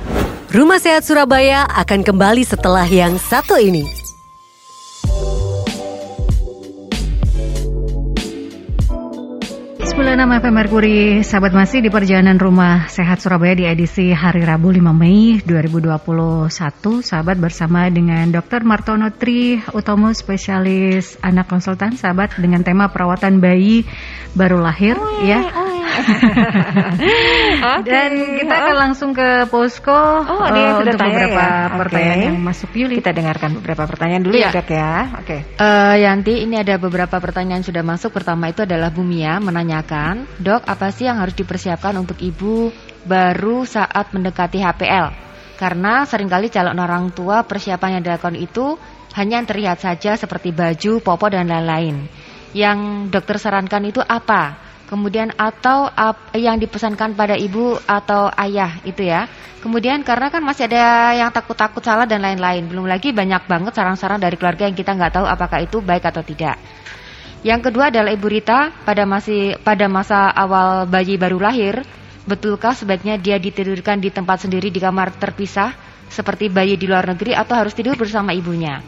Rumah 0.46 0.78
Sehat 0.78 1.02
Surabaya 1.02 1.66
akan 1.66 2.06
kembali 2.06 2.46
setelah 2.56 2.88
yang 2.88 3.20
satu 3.20 3.60
ini. 3.60 4.06
Nama 10.16 10.40
FM 10.40 10.56
Merkuri, 10.56 11.20
sahabat 11.20 11.52
masih 11.52 11.84
di 11.84 11.92
perjalanan 11.92 12.40
rumah 12.40 12.88
sehat 12.88 13.20
Surabaya 13.20 13.52
di 13.52 13.68
edisi 13.68 14.16
hari 14.16 14.48
Rabu 14.48 14.72
5 14.72 14.80
Mei 14.96 15.44
2021. 15.44 16.50
Sahabat 17.04 17.36
bersama 17.36 17.84
dengan 17.92 18.24
Dr. 18.32 18.64
Martono 18.64 19.12
Tri 19.12 19.60
Utomo, 19.76 20.08
spesialis 20.16 21.20
anak 21.20 21.52
konsultan, 21.52 22.00
sahabat 22.00 22.32
dengan 22.40 22.64
tema 22.64 22.88
perawatan 22.88 23.44
bayi 23.44 23.84
baru 24.32 24.64
lahir, 24.64 24.96
oh, 24.96 25.20
ya. 25.20 25.52
Oh, 25.52 25.65
okay. 27.76 27.90
Dan 27.90 28.10
kita 28.40 28.54
akan 28.54 28.76
langsung 28.76 29.10
ke 29.16 29.48
posko 29.48 29.94
oh, 30.22 30.46
ini 30.52 30.60
uh, 30.60 30.80
untuk 30.80 30.96
beberapa 30.98 31.44
ya? 31.46 31.76
pertanyaan 31.76 32.18
okay. 32.18 32.28
yang 32.28 32.38
masuk 32.40 32.70
Yuli. 32.76 32.94
Kita 33.00 33.12
dengarkan 33.12 33.50
beberapa 33.60 33.82
pertanyaan 33.88 34.22
dulu 34.24 34.36
ya, 34.36 34.50
ya 34.50 34.56
dok 34.56 34.68
ya. 34.70 34.92
Oke. 35.16 35.26
Okay. 35.26 35.40
Uh, 35.56 35.94
eh, 35.94 35.94
Yanti, 36.04 36.34
ini 36.44 36.56
ada 36.60 36.74
beberapa 36.76 37.16
pertanyaan 37.18 37.62
sudah 37.64 37.82
masuk. 37.84 38.12
Pertama 38.12 38.50
itu 38.50 38.64
adalah 38.64 38.92
Bumia 38.92 39.38
menanyakan, 39.40 40.26
dok 40.40 40.64
apa 40.64 40.92
sih 40.92 41.08
yang 41.08 41.20
harus 41.20 41.36
dipersiapkan 41.36 41.96
untuk 41.96 42.20
ibu 42.20 42.70
baru 43.06 43.64
saat 43.64 44.12
mendekati 44.12 44.60
HPL? 44.60 45.26
Karena 45.56 46.04
sering 46.04 46.28
kali 46.28 46.52
calon 46.52 46.76
orang 46.76 47.08
tua 47.16 47.40
persiapan 47.44 47.98
yang 47.98 48.02
dilakukan 48.04 48.36
itu 48.36 48.76
hanya 49.16 49.40
yang 49.40 49.48
terlihat 49.48 49.80
saja 49.80 50.12
seperti 50.20 50.52
baju, 50.52 51.00
popo 51.00 51.26
dan 51.32 51.48
lain-lain. 51.48 52.04
Yang 52.52 53.08
dokter 53.08 53.40
sarankan 53.40 53.88
itu 53.88 54.04
apa? 54.04 54.65
Kemudian 54.86 55.34
atau 55.34 55.90
ap, 55.90 56.32
yang 56.34 56.56
dipesankan 56.56 57.18
pada 57.18 57.34
ibu 57.34 57.76
atau 57.84 58.30
ayah 58.38 58.78
itu 58.86 59.06
ya. 59.06 59.26
Kemudian 59.60 60.06
karena 60.06 60.30
kan 60.30 60.46
masih 60.46 60.70
ada 60.70 61.10
yang 61.18 61.30
takut-takut 61.34 61.82
salah 61.82 62.06
dan 62.06 62.22
lain-lain. 62.22 62.70
Belum 62.70 62.86
lagi 62.86 63.10
banyak 63.10 63.50
banget 63.50 63.74
saran-saran 63.74 64.22
dari 64.22 64.38
keluarga 64.38 64.70
yang 64.70 64.78
kita 64.78 64.94
nggak 64.94 65.18
tahu 65.18 65.26
apakah 65.26 65.58
itu 65.58 65.82
baik 65.82 66.06
atau 66.06 66.22
tidak. 66.22 66.54
Yang 67.42 67.70
kedua 67.70 67.90
adalah 67.90 68.14
Ibu 68.14 68.26
Rita 68.30 68.70
pada 68.86 69.02
masih 69.06 69.58
pada 69.60 69.90
masa 69.90 70.30
awal 70.30 70.86
bayi 70.86 71.18
baru 71.18 71.42
lahir, 71.42 71.82
betulkah 72.26 72.74
sebaiknya 72.74 73.18
dia 73.18 73.42
ditidurkan 73.42 73.98
di 73.98 74.14
tempat 74.14 74.46
sendiri 74.46 74.70
di 74.70 74.78
kamar 74.78 75.14
terpisah 75.18 75.74
seperti 76.06 76.46
bayi 76.46 76.78
di 76.78 76.86
luar 76.86 77.06
negeri 77.06 77.34
atau 77.34 77.58
harus 77.58 77.74
tidur 77.74 77.98
bersama 77.98 78.30
ibunya? 78.34 78.82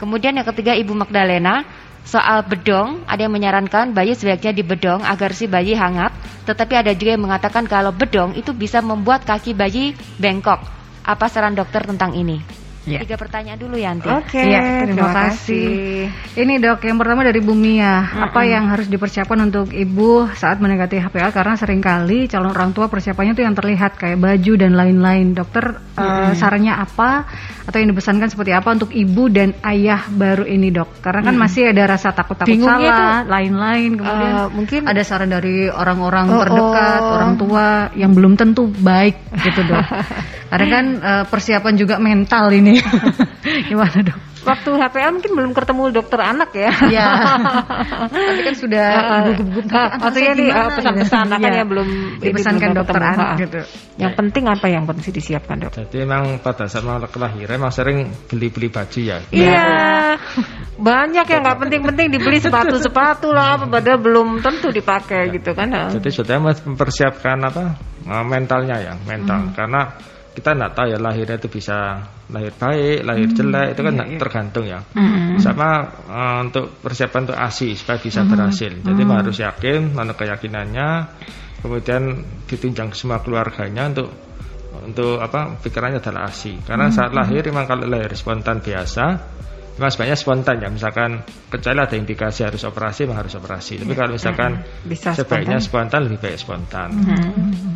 Kemudian 0.00 0.34
yang 0.34 0.44
ketiga 0.44 0.74
Ibu 0.74 0.92
Magdalena 0.92 1.64
Soal 2.04 2.44
bedong, 2.44 3.00
ada 3.08 3.24
yang 3.24 3.32
menyarankan 3.32 3.96
bayi 3.96 4.12
sebaiknya 4.12 4.52
dibedong 4.52 5.00
agar 5.00 5.32
si 5.32 5.48
bayi 5.48 5.72
hangat, 5.72 6.12
tetapi 6.44 6.76
ada 6.76 6.92
juga 6.92 7.16
yang 7.16 7.24
mengatakan 7.24 7.64
kalau 7.64 7.96
bedong 7.96 8.36
itu 8.36 8.52
bisa 8.52 8.84
membuat 8.84 9.24
kaki 9.24 9.56
bayi 9.56 9.96
bengkok. 10.20 10.60
Apa 11.00 11.32
saran 11.32 11.56
dokter 11.56 11.80
tentang 11.80 12.12
ini? 12.12 12.63
Ya. 12.84 13.00
Tiga 13.00 13.16
pertanyaan 13.16 13.56
dulu 13.56 13.80
Yanti. 13.80 14.12
Oke, 14.12 14.36
okay, 14.36 14.52
ya, 14.52 14.84
terima, 14.84 15.08
terima 15.08 15.10
kasih. 15.16 15.68
kasih. 16.12 16.40
Ini 16.44 16.54
dok, 16.60 16.84
yang 16.84 17.00
pertama 17.00 17.24
dari 17.24 17.40
Bumi 17.40 17.80
ya. 17.80 18.04
Mm-hmm. 18.04 18.24
Apa 18.28 18.40
yang 18.44 18.64
harus 18.68 18.92
dipersiapkan 18.92 19.40
untuk 19.40 19.72
ibu 19.72 20.28
saat 20.36 20.60
mendekati 20.60 21.00
HPL? 21.00 21.32
Karena 21.32 21.56
sering 21.56 21.80
kali 21.80 22.28
calon 22.28 22.52
orang 22.52 22.76
tua 22.76 22.92
persiapannya 22.92 23.32
itu 23.32 23.40
yang 23.40 23.56
terlihat 23.56 23.96
kayak 23.96 24.20
baju 24.20 24.52
dan 24.60 24.76
lain-lain. 24.76 25.32
Dokter 25.32 25.80
mm-hmm. 25.80 25.96
uh, 25.96 26.32
sarannya 26.36 26.76
apa? 26.76 27.24
Atau 27.64 27.80
yang 27.80 27.88
dipesankan 27.96 28.28
seperti 28.28 28.52
apa 28.52 28.76
untuk 28.76 28.92
ibu 28.92 29.32
dan 29.32 29.56
ayah 29.64 30.04
baru 30.12 30.44
ini 30.44 30.68
dok? 30.68 31.00
Karena 31.00 31.24
kan 31.24 31.40
masih 31.40 31.72
ada 31.72 31.88
rasa 31.88 32.12
takut-takut 32.12 32.68
salah, 32.68 33.24
lain-lain. 33.24 33.96
Kemudian 33.96 34.34
uh, 34.36 34.48
mungkin 34.52 34.80
ada 34.84 35.00
saran 35.00 35.32
dari 35.32 35.72
orang-orang 35.72 36.28
oh, 36.28 36.40
terdekat, 36.44 37.00
oh. 37.00 37.14
orang 37.16 37.32
tua 37.40 37.66
yang 37.96 38.12
belum 38.12 38.36
tentu 38.36 38.68
baik 38.68 39.16
gitu 39.40 39.64
dok. 39.72 39.88
Karena 40.54 40.66
kan 40.70 40.86
uh, 41.02 41.24
persiapan 41.26 41.74
juga 41.74 41.96
mental 41.98 42.52
ini. 42.54 42.73
Gimana 43.70 43.98
dok? 44.02 44.18
Waktu 44.44 44.70
HPL 44.76 45.10
mungkin 45.16 45.32
belum 45.32 45.52
ketemu 45.56 45.82
dokter 45.88 46.20
anak 46.20 46.52
ya. 46.52 46.68
Iya. 46.68 47.06
Tapi 48.12 48.40
kan 48.44 48.54
sudah 48.60 48.86
gugup-gugup. 49.32 49.72
Uh, 49.72 49.88
maksudnya 50.04 50.32
nih 50.36 50.48
uh, 50.52 50.70
pesan-pesan 50.76 51.26
kan 51.32 51.50
ya 51.50 51.64
belum 51.64 51.88
dipesankan 52.20 52.70
dokter 52.76 53.00
ketemu. 53.00 53.14
anak 53.16 53.28
gitu. 53.40 53.60
Yang 53.96 54.12
ya. 54.12 54.18
penting 54.20 54.44
apa 54.52 54.66
yang 54.68 54.84
penting 54.84 55.10
disiapkan 55.16 55.56
dok? 55.64 55.72
Jadi 55.72 55.96
memang 56.04 56.44
pada 56.44 56.68
saat 56.68 56.84
mau 56.84 57.00
kelahiran 57.00 57.56
memang 57.56 57.72
sering 57.72 57.98
beli-beli 58.28 58.68
baju 58.68 59.00
ya. 59.00 59.18
Iya. 59.32 59.64
Banyak 60.76 61.24
yang 61.24 61.40
nggak 61.40 61.58
penting-penting 61.64 62.06
dibeli 62.12 62.36
sepatu-sepatu 62.36 63.32
lah, 63.32 63.64
padahal 63.64 63.96
belum 63.96 64.44
tentu 64.44 64.68
dipakai 64.68 65.32
ya. 65.32 65.34
gitu 65.40 65.56
kan. 65.56 65.72
Jadi 65.72 66.10
sudah 66.12 66.36
mempersiapkan 66.44 67.38
apa 67.48 67.64
mentalnya 68.28 68.76
ya, 68.76 68.94
mental 69.08 69.48
hmm. 69.48 69.52
karena 69.56 69.82
kita 70.34 70.50
tidak 70.50 70.74
tahu 70.74 70.86
ya 70.90 70.98
lahirnya 70.98 71.38
itu 71.38 71.46
bisa 71.46 72.02
lahir 72.26 72.50
baik, 72.58 73.06
lahir 73.06 73.28
hmm, 73.30 73.36
jelek 73.38 73.68
itu 73.70 73.80
kan 73.86 73.94
iya, 73.94 74.04
iya. 74.04 74.18
tergantung 74.18 74.64
ya. 74.66 74.80
Hmm. 74.90 75.38
Sama 75.38 75.86
uh, 76.10 76.38
untuk 76.42 76.74
persiapan 76.82 77.30
untuk 77.30 77.38
ASI 77.38 77.78
supaya 77.78 77.98
bisa 78.02 78.26
hmm. 78.26 78.30
berhasil. 78.34 78.72
Jadi 78.82 79.02
hmm. 79.06 79.14
harus 79.14 79.36
yakin 79.38 79.80
mana 79.94 80.12
keyakinannya, 80.18 80.88
kemudian 81.62 82.02
ditunjang 82.50 82.90
semua 82.98 83.22
keluarganya 83.22 83.94
untuk 83.94 84.10
untuk 84.84 85.22
apa 85.22 85.54
pikirannya 85.62 86.02
adalah 86.02 86.26
ASI. 86.26 86.58
Karena 86.66 86.90
hmm. 86.90 86.94
saat 86.98 87.14
lahir 87.14 87.46
memang 87.46 87.70
kalau 87.70 87.86
lahir 87.86 88.10
spontan 88.18 88.58
biasa 88.58 89.04
Memang 89.74 89.90
sebenarnya 89.90 90.18
spontan 90.18 90.56
ya, 90.62 90.68
misalkan 90.70 91.26
kecuali 91.50 91.78
ada 91.82 91.96
indikasi 91.98 92.46
harus 92.46 92.62
operasi, 92.62 93.10
memang 93.10 93.26
harus 93.26 93.34
operasi. 93.34 93.82
Tapi 93.82 93.90
ya, 93.90 93.96
kalau 93.98 94.12
misalkan 94.14 94.50
bisa 94.86 95.18
sebaiknya 95.18 95.58
spontan. 95.58 95.98
spontan 95.98 96.00
lebih 96.06 96.18
baik 96.22 96.36
spontan. 96.38 96.88
Hmm. 96.94 97.30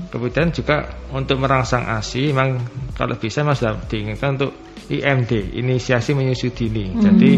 Kemudian 0.06 0.54
juga 0.54 0.86
untuk 1.10 1.42
merangsang 1.42 1.90
ASI, 1.90 2.30
memang 2.30 2.62
kalau 2.94 3.18
bisa 3.18 3.42
mas 3.42 3.58
sudah 3.58 3.82
diinginkan 3.90 4.38
untuk 4.38 4.54
IMD, 4.88 5.58
inisiasi 5.58 6.16
menyusui 6.16 6.54
dini. 6.54 6.88
Hmm. 6.88 7.02
Jadi 7.02 7.30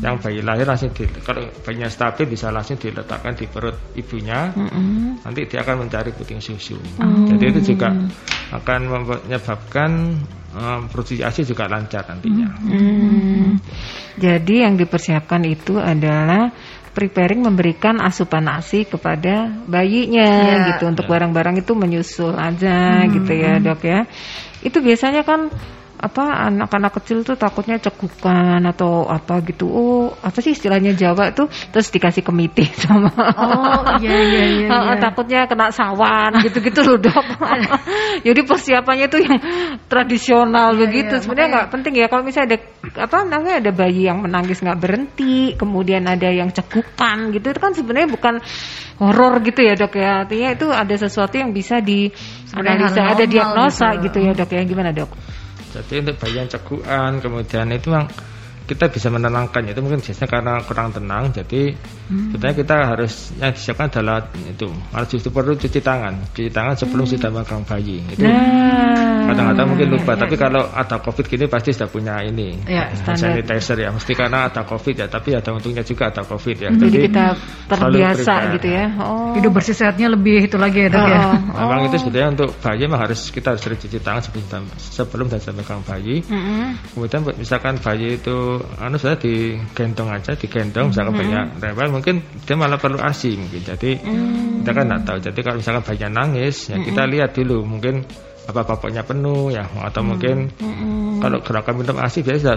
yang 0.00 0.16
bayi 0.22 0.40
lahir 0.40 0.64
langsung 0.64 0.94
di, 0.94 1.04
kalau 1.20 1.44
bayinya 1.66 1.90
stabil 1.90 2.24
bisa 2.30 2.48
langsung 2.48 2.80
diletakkan 2.80 3.36
di 3.36 3.44
perut 3.50 3.76
ibunya. 3.98 4.54
Hmm. 4.54 5.20
Nanti 5.20 5.44
dia 5.50 5.60
akan 5.66 5.82
mencari 5.82 6.14
puting 6.16 6.40
susu. 6.40 6.78
Hmm. 6.96 7.28
Jadi 7.28 7.44
itu 7.52 7.74
juga 7.76 7.92
akan 8.54 8.80
menyebabkan 8.86 10.14
um, 10.56 10.80
produksi 10.88 11.20
ASI 11.20 11.44
juga 11.44 11.68
lancar 11.68 12.08
nantinya. 12.08 12.48
Hmm. 12.56 13.60
Jadi 14.16 14.64
yang 14.64 14.80
dipersiapkan 14.80 15.44
itu 15.44 15.76
adalah 15.76 16.50
preparing 16.96 17.44
memberikan 17.44 18.00
asupan 18.00 18.48
ASI 18.48 18.88
kepada 18.88 19.52
bayinya 19.68 20.24
ya. 20.24 20.66
gitu 20.72 20.88
untuk 20.88 21.04
ya. 21.04 21.10
barang-barang 21.12 21.60
itu 21.60 21.72
menyusul 21.76 22.32
aja 22.32 23.04
hmm. 23.04 23.10
gitu 23.20 23.32
ya 23.36 23.52
dok 23.60 23.80
ya. 23.84 24.00
Itu 24.64 24.80
biasanya 24.80 25.22
kan 25.28 25.52
apa 25.96 26.52
anak-anak 26.52 26.92
kecil 27.00 27.24
tuh 27.24 27.40
takutnya 27.40 27.80
cekukan 27.80 28.60
atau 28.68 29.08
apa 29.08 29.40
gitu. 29.48 29.64
Oh 29.64 30.12
apa 30.20 30.38
sih 30.44 30.52
istilahnya 30.52 30.92
Jawa 30.92 31.32
tuh? 31.32 31.48
Terus 31.48 31.88
dikasih 31.88 32.20
kemiti 32.20 32.68
sama 32.84 33.08
oh 33.16 33.80
iya 34.00 34.16
iya 34.20 34.44
iya, 34.44 34.68
iya. 34.92 34.94
takutnya 35.00 35.48
kena 35.48 35.72
sawan 35.72 36.44
gitu-gitu 36.44 36.84
loh 36.84 37.00
dok. 37.00 37.24
Jadi 38.26 38.40
persiapannya 38.44 39.06
tuh 39.08 39.20
yang 39.24 39.38
tradisional 39.88 40.76
iya, 40.76 40.80
begitu. 40.84 41.14
iya, 41.16 41.22
sebenarnya 41.24 41.48
nggak 41.56 41.68
penting 41.72 41.94
ya 41.96 42.06
kalau 42.12 42.22
misalnya 42.22 42.48
ada 42.54 42.58
apa 42.96 43.16
namanya 43.24 43.56
ada 43.64 43.70
bayi 43.72 44.02
yang 44.04 44.20
menangis 44.20 44.60
nggak 44.60 44.78
berhenti 44.78 45.56
kemudian 45.56 46.04
ada 46.04 46.28
yang 46.28 46.52
cekukan 46.52 47.32
gitu 47.32 47.46
itu 47.56 47.60
kan 47.60 47.72
sebenarnya 47.72 48.08
bukan 48.12 48.34
horor 49.00 49.40
gitu 49.40 49.60
ya 49.64 49.74
dok 49.80 49.96
ya. 49.96 50.28
Artinya 50.28 50.48
itu 50.52 50.66
ada 50.68 50.94
sesuatu 50.96 51.34
yang 51.40 51.56
bisa 51.56 51.80
di 51.80 52.12
analisa 52.52 53.16
ada 53.16 53.24
diagnosa 53.24 53.96
gitu. 54.04 54.20
gitu 54.20 54.28
ya 54.28 54.32
dok 54.36 54.50
ya. 54.52 54.62
Gimana 54.68 54.92
dok 54.92 55.10
jadi 55.76 55.94
untuk 56.00 56.16
bayi 56.24 56.40
yang 56.40 56.48
cegukan 56.48 57.12
kemudian 57.20 57.68
itu 57.68 57.92
memang 57.92 58.08
kita 58.66 58.90
bisa 58.90 59.08
menenangkan 59.14 59.62
itu 59.70 59.78
mungkin 59.78 60.02
biasanya 60.02 60.26
karena 60.26 60.54
kurang 60.66 60.90
tenang 60.90 61.30
jadi 61.30 61.70
hmm. 62.10 62.34
sebenarnya 62.34 62.56
kita 62.58 62.76
harus 62.82 63.12
yang 63.38 63.54
disiapkan 63.54 63.86
adalah 63.94 64.26
itu 64.34 64.66
harus 64.90 65.08
justru 65.14 65.30
perlu 65.30 65.54
cuci 65.54 65.78
tangan 65.78 66.18
cuci 66.34 66.50
tangan 66.50 66.74
sebelum 66.74 67.06
hmm. 67.06 67.12
sudah 67.14 67.30
megang 67.30 67.62
bayi 67.62 68.02
itu 68.10 68.26
nah. 68.26 69.30
kadang-kadang 69.30 69.66
mungkin 69.70 69.88
lupa 69.94 70.12
ya, 70.18 70.18
tapi 70.26 70.34
ya. 70.34 70.40
kalau 70.42 70.62
ada 70.66 70.96
covid 70.98 71.24
gini 71.30 71.44
pasti 71.46 71.70
sudah 71.70 71.88
punya 71.88 72.14
ini 72.26 72.58
ya, 72.66 72.90
sanitizer 73.14 73.78
ya 73.78 73.94
mesti 73.94 74.12
karena 74.18 74.50
ada 74.50 74.66
covid 74.66 74.94
ya 74.98 75.06
tapi 75.06 75.38
ada 75.38 75.50
untungnya 75.54 75.86
juga 75.86 76.10
ada 76.10 76.26
covid 76.26 76.56
ya 76.58 76.70
jadi, 76.74 76.90
jadi 76.90 76.98
kita 77.06 77.24
terbiasa 77.70 78.34
gitu 78.58 78.66
ya 78.66 78.84
oh. 78.98 79.38
hidup 79.38 79.54
bersih 79.54 79.78
sehatnya 79.78 80.10
lebih 80.10 80.50
itu 80.50 80.58
lagi 80.58 80.86
ya 80.86 80.88
dok 80.90 81.06
ya? 81.06 81.20
oh. 81.22 81.34
ya 81.54 81.62
memang 81.62 81.80
oh. 81.86 81.86
itu 81.86 81.96
sebenarnya 82.02 82.28
untuk 82.34 82.50
bayi 82.58 82.82
memang 82.90 83.00
harus 83.06 83.20
kita 83.30 83.54
harus 83.54 83.62
sering 83.62 83.78
cuci 83.78 83.98
tangan 84.02 84.22
sebelum 84.26 84.62
sebelum 84.74 85.26
sudah 85.30 85.54
megang 85.54 85.82
bayi 85.86 86.16
-hmm. 86.26 86.66
kemudian 86.98 87.22
misalkan 87.38 87.78
bayi 87.78 88.18
itu 88.18 88.55
anu 88.80 88.96
saya 88.96 89.16
digendong 89.16 90.10
aja 90.12 90.36
digendong 90.36 90.92
misalkan 90.92 91.14
hmm. 91.14 91.22
banyak 91.22 91.44
rewel 91.62 91.88
mungkin 91.92 92.14
dia 92.44 92.54
malah 92.58 92.80
perlu 92.80 92.98
asi 93.00 93.36
mungkin 93.36 93.62
jadi 93.62 93.90
hmm. 94.00 94.62
kita 94.64 94.70
kan 94.76 94.84
nggak 94.88 95.02
tahu 95.04 95.18
jadi 95.20 95.38
kalau 95.40 95.56
misalkan 95.60 95.84
banyak 95.84 96.10
nangis 96.12 96.56
ya 96.72 96.76
kita 96.80 97.02
lihat 97.06 97.30
dulu 97.36 97.62
mungkin 97.64 98.02
apa 98.46 98.62
bapaknya 98.62 99.02
penuh 99.02 99.50
ya 99.50 99.66
atau 99.66 100.02
hmm. 100.02 100.08
mungkin 100.08 100.36
hmm. 100.54 101.18
kalau 101.18 101.38
gerakan 101.42 101.74
minum 101.82 101.96
asi 101.98 102.22
biasa 102.22 102.50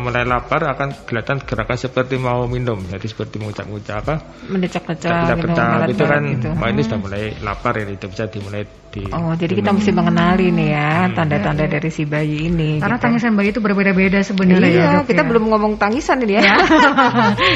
mulai 0.00 0.24
lapar 0.24 0.64
akan 0.64 1.04
kelihatan 1.04 1.42
gerakan 1.44 1.76
seperti 1.76 2.16
mau 2.16 2.46
minum 2.48 2.78
jadi 2.88 3.04
seperti 3.04 3.36
mengucap-ucap 3.42 4.00
apa 4.06 4.14
mendecak-decak 4.48 5.36
gitu, 5.36 5.60
gitu 5.92 6.04
kan 6.08 6.22
gitu. 6.24 6.48
Wah, 6.56 6.68
ini 6.72 6.80
sudah 6.86 7.00
mulai 7.02 7.24
lapar 7.44 7.76
ya 7.76 7.84
itu 7.90 8.06
bisa 8.08 8.30
dimulai 8.30 8.64
di 8.92 9.08
Oh 9.08 9.32
jadi 9.32 9.56
kita 9.56 9.72
mesti 9.72 9.90
mengenali 9.90 10.52
nih 10.52 10.68
ya 10.76 10.92
hmm. 11.08 11.14
tanda-tanda 11.16 11.64
dari 11.64 11.88
si 11.88 12.04
bayi 12.04 12.52
ini 12.52 12.76
karena 12.76 13.00
gitu. 13.00 13.04
tangisan 13.08 13.32
bayi 13.32 13.48
itu 13.56 13.60
berbeda-beda 13.64 14.20
sebenarnya 14.20 14.68
iya, 14.68 14.88
ya, 15.00 15.08
kita 15.08 15.24
ya. 15.24 15.28
belum 15.32 15.44
ngomong 15.48 15.72
tangisan 15.80 16.20
ini 16.20 16.36
ya 16.36 16.42
ya, 16.44 16.56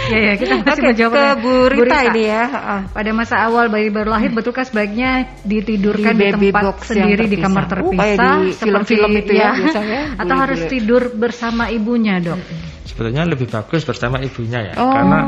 ya 0.32 0.34
kita 0.40 0.52
masih 0.64 0.72
okay, 0.72 0.88
menjawab 0.88 1.12
ke 1.12 1.24
Bu 1.44 1.54
Rita, 1.68 1.76
Bu 1.76 1.82
Rita 1.84 1.98
ini 2.08 2.22
ya 2.24 2.44
pada 2.88 3.10
masa 3.12 3.36
awal 3.44 3.68
bayi 3.68 3.92
baru 3.92 4.16
lahir 4.16 4.32
hmm. 4.32 4.38
betulkah 4.40 4.64
sebaiknya 4.64 5.28
ditidurkan 5.44 6.16
di, 6.16 6.24
di 6.32 6.48
tempat 6.48 6.80
sendiri 6.80 7.24
di 7.28 7.36
kamar 7.36 7.64
oh, 7.68 7.68
terpisah 7.68 8.16
oh, 8.16 8.40
di 8.40 8.50
film-film 8.56 9.12
itu 9.20 9.32
ya, 9.36 9.44
ya 9.44 9.50
biasanya 9.60 10.02
atau 10.24 10.36
harus 10.40 10.60
tidur 10.72 11.02
bersama 11.12 11.68
ibunya 11.68 12.16
dok 12.16 12.40
sebetulnya 12.88 13.28
lebih 13.28 13.52
bagus 13.52 13.84
bersama 13.84 14.24
ibunya 14.24 14.72
ya 14.72 14.74
oh. 14.80 14.88
karena 14.88 15.18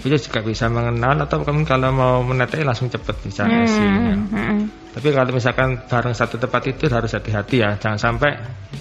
ibunya 0.00 0.16
juga 0.16 0.40
bisa 0.40 0.72
mengenal 0.72 1.28
atau 1.28 1.44
kalau 1.44 1.90
mau 1.92 2.24
menetek 2.24 2.64
langsung 2.64 2.88
cepat 2.88 3.20
bisa 3.20 3.44
hmm. 3.44 3.52
ya. 3.52 4.16
hmm. 4.16 4.85
Tapi 4.96 5.12
kalau 5.12 5.28
misalkan 5.28 5.76
bareng 5.84 6.16
satu 6.16 6.40
tempat 6.40 6.72
itu 6.72 6.88
harus 6.88 7.12
hati-hati 7.12 7.60
ya, 7.60 7.76
jangan 7.76 8.00
sampai 8.00 8.32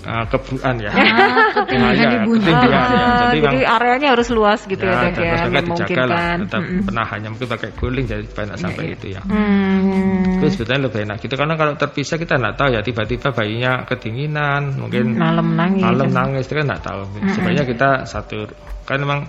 uh, 0.07 0.23
kebuan 0.31 0.79
ya. 0.79 0.87
Ah, 0.95 1.51
ketinggian 1.51 1.91
ya, 1.91 2.23
ya. 2.23 3.03
Jadi, 3.27 3.37
jadi 3.43 3.59
areanya 3.67 4.07
harus 4.15 4.31
luas 4.31 4.63
gitu 4.63 4.79
ya, 4.79 4.95
ya 4.95 5.11
dok 5.11 5.19
ya, 5.27 5.35
memungkinkan. 5.51 6.47
Tetap 6.47 6.61
hmm. 6.63 6.87
penahannya 6.87 7.29
mungkin 7.35 7.47
pakai 7.51 7.69
guling 7.75 8.07
jadi 8.07 8.23
supaya 8.31 8.45
tidak 8.47 8.59
sampai 8.63 8.83
ya, 8.87 8.95
itu 8.95 9.07
ya. 9.11 9.21
Hmm. 9.27 10.39
Itu 10.39 10.45
sebetulnya 10.55 10.81
lebih 10.87 10.99
enak 11.03 11.17
gitu 11.19 11.35
karena 11.35 11.55
kalau 11.59 11.73
terpisah 11.75 12.15
kita 12.15 12.33
nggak 12.39 12.55
tahu 12.55 12.69
ya 12.71 12.79
tiba-tiba 12.79 13.27
bayinya 13.35 13.71
kedinginan, 13.83 14.61
mungkin 14.79 15.19
malam 15.19 15.47
nangis. 15.51 15.83
Malam 15.83 16.09
nangis 16.15 16.43
itu 16.47 16.53
kan 16.55 16.65
nggak 16.71 16.83
tahu. 16.87 17.01
Sebenarnya 17.35 17.63
kita 17.67 17.89
satu 18.07 18.47
kan 18.87 19.03
memang 19.03 19.27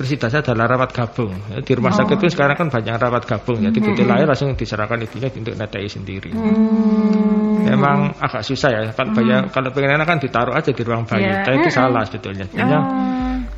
Persidasnya 0.00 0.40
adalah 0.40 0.64
rawat 0.64 0.96
gabung. 0.96 1.36
Ya, 1.52 1.60
di 1.60 1.76
rumah 1.76 1.92
oh. 1.92 2.00
sakit 2.00 2.16
itu 2.24 2.32
sekarang 2.32 2.56
kan 2.56 2.72
banyak 2.72 2.96
rawat 2.96 3.28
gabung. 3.28 3.60
Jadi 3.60 3.84
begitu 3.84 4.08
lahir 4.08 4.24
langsung 4.24 4.56
diserahkan 4.56 4.96
ibunya 4.96 5.28
untuk 5.28 5.52
netei 5.60 5.92
sendiri. 5.92 6.32
Hmm. 6.32 7.68
Memang 7.68 8.16
agak 8.16 8.40
susah 8.40 8.72
ya. 8.72 8.80
Kalau 8.96 9.12
bayi, 9.12 9.28
hmm. 9.28 9.52
kalau 9.52 9.68
pengen 9.76 10.00
enak 10.00 10.08
kan 10.08 10.16
ditaruh 10.16 10.56
aja 10.56 10.72
di 10.72 10.80
ruang 10.80 11.04
bayi. 11.04 11.28
Yeah. 11.28 11.44
Tapi 11.44 11.56
itu 11.60 11.68
salah 11.68 12.00
sebetulnya. 12.08 12.48
oh. 12.48 12.84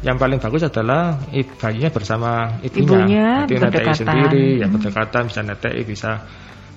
yang 0.03 0.19
paling 0.19 0.43
bagus 0.43 0.67
adalah 0.67 1.15
bayinya 1.31 1.91
bersama 1.95 2.59
ibunya. 2.67 3.47
Ibunya 3.47 3.63
netei 3.63 3.95
sendiri, 3.95 4.47
ya 4.59 4.67
berdekatan 4.67 5.31
bisa 5.31 5.41
netei 5.47 5.87
bisa 5.87 6.27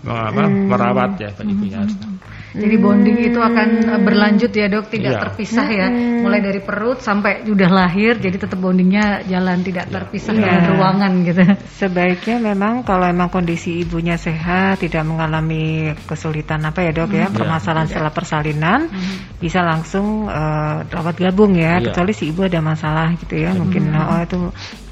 apa, 0.06 0.46
hmm. 0.46 0.70
merawat 0.70 1.18
ya 1.18 1.34
ibunya. 1.42 1.82
Hmm. 1.82 2.22
Jadi 2.56 2.76
bonding 2.80 3.18
itu 3.20 3.40
akan 3.44 3.68
eh, 3.92 4.00
berlanjut 4.00 4.52
ya 4.56 4.72
dok, 4.72 4.88
tidak 4.88 5.12
Iya. 5.12 5.22
terpisah 5.28 5.68
ya. 5.68 5.88
Mulai 6.24 6.40
dari 6.40 6.60
perut 6.64 7.04
sampai 7.04 7.44
sudah 7.44 7.68
lahir, 7.68 8.16
jadi 8.16 8.40
tetap 8.40 8.58
bondingnya 8.64 9.28
jalan 9.28 9.60
tidak 9.60 9.92
terpisah 9.92 10.32
Iya. 10.32 10.40
dengan 10.40 10.62
ruangan 10.72 11.12
gitu. 11.28 11.44
Sebaiknya 11.84 12.38
memang 12.40 12.88
kalau 12.88 13.12
memang 13.12 13.28
kondisi 13.28 13.84
ibunya 13.84 14.16
sehat, 14.16 14.80
tidak 14.80 15.04
mengalami 15.04 15.92
kesulitan 16.08 16.64
apa 16.64 16.80
ya 16.80 16.92
dok 16.96 17.12
ya, 17.12 17.28
permasalahan 17.28 17.92
setelah 17.92 18.16
persalinan, 18.16 18.88
bisa 19.38 19.60
langsung 19.60 20.32
eh, 20.32 20.76
rawat 20.88 21.20
gabung 21.20 21.60
ya. 21.60 21.84
Iya. 21.84 21.92
Kecuali 21.92 22.12
si 22.16 22.32
ibu 22.32 22.48
ada 22.48 22.64
masalah 22.64 23.12
gitu 23.20 23.36
ya, 23.36 23.52
mungkin 23.52 23.92
oh 23.92 24.20
itu 24.24 24.40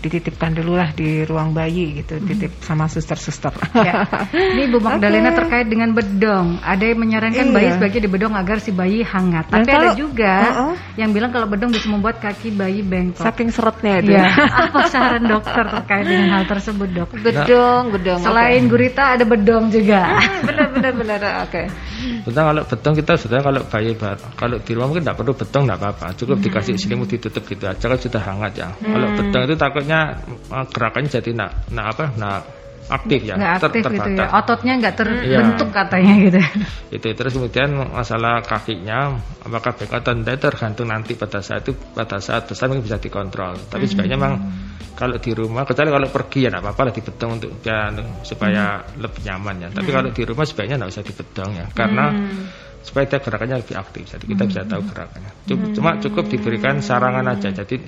dititipkan 0.03 0.51
dulu 0.51 0.75
lah 0.75 0.91
di 0.91 1.23
ruang 1.23 1.55
bayi 1.55 1.95
gitu, 1.97 2.19
titip 2.19 2.51
sama 2.59 2.85
suster-suster. 2.85 3.55
Ya. 3.73 4.03
Ini 4.29 4.67
Bu 4.67 4.83
Magdalena 4.85 5.31
terkait 5.31 5.65
dengan 5.65 5.95
bedong. 5.95 6.59
Ada 6.59 6.91
yang 6.91 6.99
menyarankan 6.99 7.45
Iya. 7.45 7.55
bayi 7.55 7.67
sebaiknya 7.71 8.01
dibedong 8.03 8.33
agar 8.35 8.59
si 8.59 8.69
bayi 8.69 8.99
hangat. 9.01 9.47
Dan 9.47 9.63
Tapi 9.63 9.71
ada 9.71 9.79
kalau- 9.79 9.95
juga 9.95 10.33
Uh-uh. 10.43 10.73
yang 10.95 11.09
bilang 11.09 11.31
kalau 11.31 11.47
bedong 11.47 11.71
bisa 11.71 11.87
membuat 11.87 12.19
kaki 12.19 12.51
bayi 12.51 12.83
bengkok. 12.83 13.23
Saking 13.23 13.49
seretnya 13.49 13.93
itu. 13.97 14.11
Ya, 14.11 14.27
apa 14.67 14.79
saran 14.87 15.23
dokter 15.23 15.63
terkait 15.63 16.03
dengan 16.03 16.29
hal 16.33 16.43
tersebut 16.45 16.89
dok? 16.91 17.09
Bedong, 17.17 17.83
bedong. 17.89 18.19
Selain 18.19 18.61
gurita 18.67 19.15
ada 19.15 19.23
bedong 19.23 19.71
juga. 19.71 20.19
benar 20.43 20.67
benar 20.69 20.91
benar 20.93 21.19
oke. 21.47 21.63
Betong 22.27 22.45
kalau 22.45 22.61
betong 22.67 22.95
kita 22.97 23.13
sudah 23.15 23.39
kalau 23.39 23.61
bayi 23.63 23.95
bar, 23.95 24.19
kalau 24.35 24.59
di 24.59 24.71
rumah 24.75 24.91
mungkin 24.91 25.07
tidak 25.07 25.15
perlu 25.15 25.31
betong 25.31 25.63
tidak 25.63 25.77
apa-apa, 25.79 26.07
cukup 26.13 26.35
Hmm. 26.35 26.45
dikasih 26.45 26.73
selimut 26.75 27.07
ditutup 27.07 27.43
gitu 27.45 27.63
aja 27.63 27.85
kan 27.85 27.95
sudah 27.95 28.21
hangat 28.21 28.51
ya. 28.57 28.67
Kalau 28.75 29.07
betong 29.13 29.43
itu 29.45 29.55
takutnya 29.55 29.92
eh, 30.27 30.65
gerakannya 30.71 31.09
jadi 31.09 31.31
nak, 31.35 31.51
nak 31.71 31.85
apa, 31.97 32.05
nak 32.17 32.39
aktif 32.83 33.23
ya, 33.23 33.39
Nggak 33.39 33.63
ter- 33.63 33.67
aktif 33.79 33.83
gitu 33.95 34.09
ya. 34.19 34.27
Ototnya 34.27 34.73
nggak 34.75 34.93
Iya. 34.99 35.39
terbentuk 35.39 35.69
katanya 35.71 36.13
gitu. 36.19 36.39
Itu 36.91 37.07
terus 37.15 37.31
kemudian 37.31 37.69
masalah 37.89 38.43
kakinya 38.43 39.15
apakah 39.39 39.71
bengkok 39.79 40.03
atau 40.03 40.13
tidak 40.19 40.37
tergantung 40.43 40.87
nanti 40.91 41.15
pada 41.15 41.39
saat 41.39 41.63
itu 41.63 41.71
pada 41.95 42.19
saat 42.19 42.43
besar 42.43 42.67
mungkin 42.67 42.83
bisa 42.83 42.99
dikontrol. 42.99 43.55
Tapi 43.71 43.87
sebaiknya 43.87 44.19
memang 44.19 44.35
kalau 44.93 45.15
di 45.17 45.31
rumah 45.31 45.63
kecuali 45.63 45.89
kalau 45.89 46.07
pergi 46.11 46.39
ya 46.43 46.49
tidak 46.51 46.61
apa-apa 46.69 46.81
lah 46.83 46.93
dibedong 46.93 47.31
untuk 47.39 47.51
ya, 47.63 47.77
supaya 48.21 48.63
lebih 48.99 49.21
nyaman 49.31 49.55
ya. 49.63 49.69
Tapi 49.71 49.89
kalau 49.89 50.09
di 50.11 50.23
rumah 50.27 50.43
sebaiknya 50.45 50.75
tidak 50.77 50.91
usah 50.91 51.03
dibedong 51.07 51.51
ya 51.55 51.65
karena 51.71 52.05
supaya 52.83 53.05
dia 53.07 53.19
gerakannya 53.23 53.57
lebih 53.63 53.75
aktif. 53.79 54.03
Jadi 54.11 54.25
kita 54.27 54.43
bisa 54.43 54.61
tahu 54.67 54.81
gerakannya. 54.91 55.31
Cuma, 55.47 55.65
cuma 55.71 55.91
cukup 56.03 56.27
diberikan 56.27 56.83
sarangan 56.83 57.31
aja. 57.31 57.47
Jadi 57.47 57.79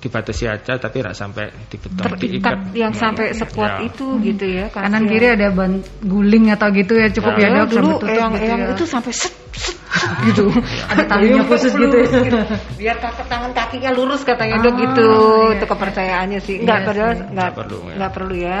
dibatasi 0.00 0.44
aja 0.48 0.76
tapi 0.76 1.00
tidak 1.00 1.16
sampai 1.16 1.48
dibedong 1.68 2.16
Terikat 2.18 2.56
yang 2.76 2.92
sampai 2.92 3.32
sekuat 3.32 3.70
Ya. 3.80 3.88
itu 3.88 4.06
gitu 4.20 4.44
ya. 4.44 4.66
Kanan 4.68 5.08
kiri 5.08 5.34
ada 5.34 5.48
ban 5.50 5.80
guling 6.04 6.52
atau 6.52 6.68
gitu 6.72 6.92
ya 6.96 7.08
cukup 7.08 7.34
ya, 7.40 7.48
Ya, 7.48 7.64
dok 7.64 7.68
dulu 7.72 7.92
yang 8.08 8.32
gitu 8.36 8.44
yang 8.44 8.60
ya. 8.68 8.72
itu 8.76 8.84
sampai 8.84 9.12
set, 9.16 9.32
set 9.56 9.76
gitu. 10.28 10.44
ada 10.88 11.02
talinya 11.06 11.42
khusus 11.44 11.72
gitu. 11.72 11.96
ya. 11.96 12.44
Biar 12.76 12.96
kaki 12.98 13.22
tangan 13.26 13.50
kakinya 13.52 13.90
lurus 13.92 14.22
katanya 14.22 14.60
dok 14.60 14.74
gitu. 14.76 15.08
iya. 15.08 15.54
Itu 15.56 15.64
kepercayaannya 15.66 16.40
sih. 16.40 16.56
Enggak 16.62 16.78
Iya 16.80 16.86
padahal 16.86 17.12
sih. 17.12 17.22
enggak 17.24 17.32
Nggak 17.34 17.52
perlu, 17.56 17.78
ya. 17.78 17.92
enggak 17.94 18.12
perlu 18.12 18.34
ya. 18.34 18.58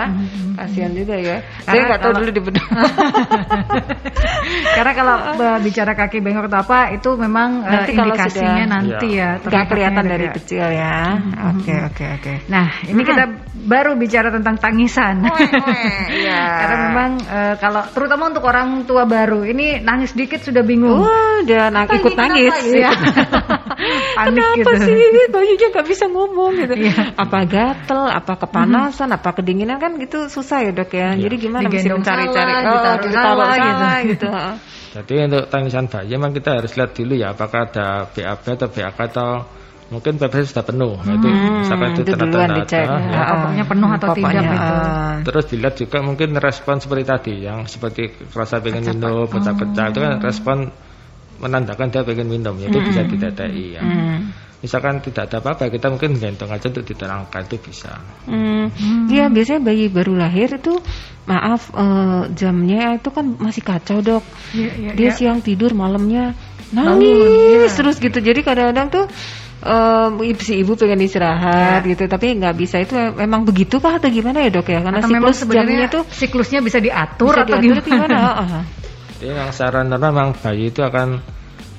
Kasihan 0.54 0.92
juga 0.92 1.14
ya. 1.18 1.36
Saya 1.62 1.80
enggak 1.84 2.00
tahu 2.00 2.12
dulu 2.14 2.30
di 2.30 2.42
bedong. 2.42 2.68
Karena 4.76 4.92
kalau 4.92 5.14
uh, 5.34 5.58
bicara 5.60 5.92
kaki 5.94 6.18
bengkok 6.20 6.46
atau 6.48 6.60
apa 6.62 6.78
itu 6.92 7.10
memang 7.16 7.64
uh, 7.64 7.70
Nanti 7.70 7.90
kalau 7.92 8.12
indikasinya 8.12 8.64
sudah- 8.64 8.70
nanti 8.70 9.08
ya. 9.14 9.30
Terlihatnya 9.40 9.68
kelihatan 9.70 10.04
dari 10.04 10.26
ya. 10.26 10.32
kecil 10.34 10.66
ya. 10.68 10.96
Oke 11.54 11.74
oke 11.84 12.04
oke. 12.20 12.32
Nah, 12.48 12.66
ini 12.84 13.02
kita 13.02 13.24
baru 13.64 13.96
bicara 13.96 14.28
tentang 14.30 14.56
tangisan. 14.58 15.24
Iya. 16.14 16.40
Karena 16.60 16.76
memang 16.90 17.10
uh, 17.26 17.54
kalau 17.58 17.82
terutama 17.90 18.30
untuk 18.30 18.44
orang 18.46 18.84
tua 18.84 19.04
baru 19.04 19.42
ini 19.44 19.80
nangis 19.80 20.12
dikit 20.14 20.40
sudah 20.40 20.62
bingung. 20.62 21.00
Dia 21.42 21.66
nang 21.74 21.90
Apa 21.90 21.98
ikut 21.98 22.14
nangis. 22.14 22.54
kenapa 22.54 22.78
ya? 22.78 22.90
Panik 24.14 24.30
Kenapa 24.54 24.70
gitu. 24.70 24.86
sih 24.86 24.98
bayinya 25.28 25.66
nggak 25.74 25.86
bisa 25.90 26.04
ngomong 26.06 26.50
gitu? 26.62 26.74
Iya. 26.78 27.18
Apa 27.18 27.38
gatel, 27.44 28.02
apa 28.06 28.32
kepanasan, 28.46 29.08
apa 29.10 29.30
kedinginan 29.34 29.82
kan 29.82 29.98
gitu 29.98 30.30
susah 30.30 30.62
ya 30.62 30.70
dok 30.70 30.94
ya. 30.94 31.18
Jadi 31.18 31.34
gimana 31.36 31.66
mesti 31.66 31.90
mencari-cari? 31.90 32.52
Oh, 32.62 32.62
ditaruh 32.62 32.98
ditaruh 33.02 33.12
salah, 33.12 33.46
salah 33.58 33.94
gitu. 34.06 34.06
gitu. 34.14 34.28
Jadi 34.94 35.14
untuk 35.26 35.44
tangisan 35.50 35.90
bayi 35.90 36.14
memang 36.14 36.30
kita 36.30 36.50
harus 36.62 36.72
lihat 36.78 36.94
dulu 36.94 37.14
ya 37.18 37.34
apakah 37.34 37.66
ada 37.66 38.06
BAB 38.14 38.44
atau 38.46 38.68
BAK 38.70 38.98
atau 39.10 39.30
mungkin 39.90 40.12
BAB 40.22 40.34
sudah 40.46 40.62
penuh. 40.62 40.94
Itu 41.02 41.28
misalkan 41.66 41.88
itu 41.98 42.00
itu 42.06 42.12
duluan 42.14 42.30
tanda-tanda 42.30 42.62
dicek. 42.62 42.86
ada, 42.86 42.96
ya. 43.02 43.10
Ya, 43.10 43.22
popoknya 43.26 43.64
penuh 43.66 43.90
atau 43.90 44.06
Popoknya, 44.14 44.30
tidak 44.30 44.54
gitu. 44.54 44.70
eh, 44.70 45.12
Terus 45.26 45.44
dilihat 45.50 45.74
juga 45.82 45.98
mungkin 45.98 46.28
respon 46.38 46.74
seperti 46.78 47.04
tadi 47.04 47.34
yang 47.42 47.66
seperti 47.66 48.02
rasa 48.30 48.62
pengen 48.62 48.86
minum, 48.86 49.26
pecah-pecah 49.26 49.86
itu 49.90 49.98
kan 49.98 50.12
respon 50.22 50.58
menandakan 51.44 51.92
dia 51.92 52.00
pengen 52.00 52.28
minum 52.32 52.56
ya 52.56 52.72
itu 52.72 52.80
bisa 52.80 53.04
didadai 53.04 53.76
ya. 53.76 53.82
hmm. 53.84 54.18
Misalkan 54.64 54.96
tidak 55.04 55.28
ada 55.28 55.44
apa-apa 55.44 55.68
kita 55.68 55.92
mungkin 55.92 56.16
gendong 56.16 56.48
aja 56.48 56.72
untuk 56.72 56.88
diterangkan 56.88 57.44
itu 57.52 57.60
bisa. 57.68 58.00
Hmm. 58.24 58.72
Iya 59.12 59.28
biasanya 59.28 59.60
bayi 59.60 59.92
baru 59.92 60.16
lahir 60.16 60.56
itu 60.56 60.80
maaf 61.28 61.68
eh, 61.76 62.32
jamnya 62.32 62.96
itu 62.96 63.12
kan 63.12 63.36
masih 63.36 63.60
kacau 63.60 64.00
dok. 64.00 64.24
Iya, 64.56 64.70
iya, 64.72 64.90
Dia 64.96 65.08
iya. 65.12 65.12
siang 65.12 65.44
tidur 65.44 65.76
malamnya 65.76 66.32
Bangun, 66.72 66.96
nangis 66.96 67.70
iya. 67.70 67.76
terus 67.76 67.96
gitu. 68.00 68.18
Jadi 68.24 68.40
kadang-kadang 68.40 68.88
tuh 68.88 69.04
ibu- 70.24 70.44
si 70.44 70.60
ibu 70.60 70.76
pengen 70.76 71.00
istirahat 71.04 71.84
gitu, 71.84 72.04
tapi 72.08 72.36
nggak 72.36 72.54
bisa 72.56 72.80
itu 72.80 72.96
memang 73.16 73.44
begitu 73.48 73.80
kah 73.80 73.96
atau 73.96 74.08
gimana 74.08 74.44
ya 74.44 74.50
dok 74.52 74.68
ya? 74.68 74.80
Karena 74.84 75.00
Atau 75.00 75.12
memang 75.12 75.32
siklus 75.32 75.52
jamnya 75.52 75.64
sebenarnya 75.64 75.86
tuh 75.92 76.02
siklusnya 76.08 76.60
bisa 76.60 76.78
diatur 76.80 77.32
bisa 77.36 77.44
atau 77.48 77.56
diatur 77.60 77.84
gimana? 77.84 78.16
gimana? 78.16 78.58
Jadi 79.24 79.40
yang 79.40 79.56
secara 79.56 79.80
normal 79.80 80.12
memang 80.12 80.30
bayi 80.36 80.68
itu 80.68 80.84
akan 80.84 81.16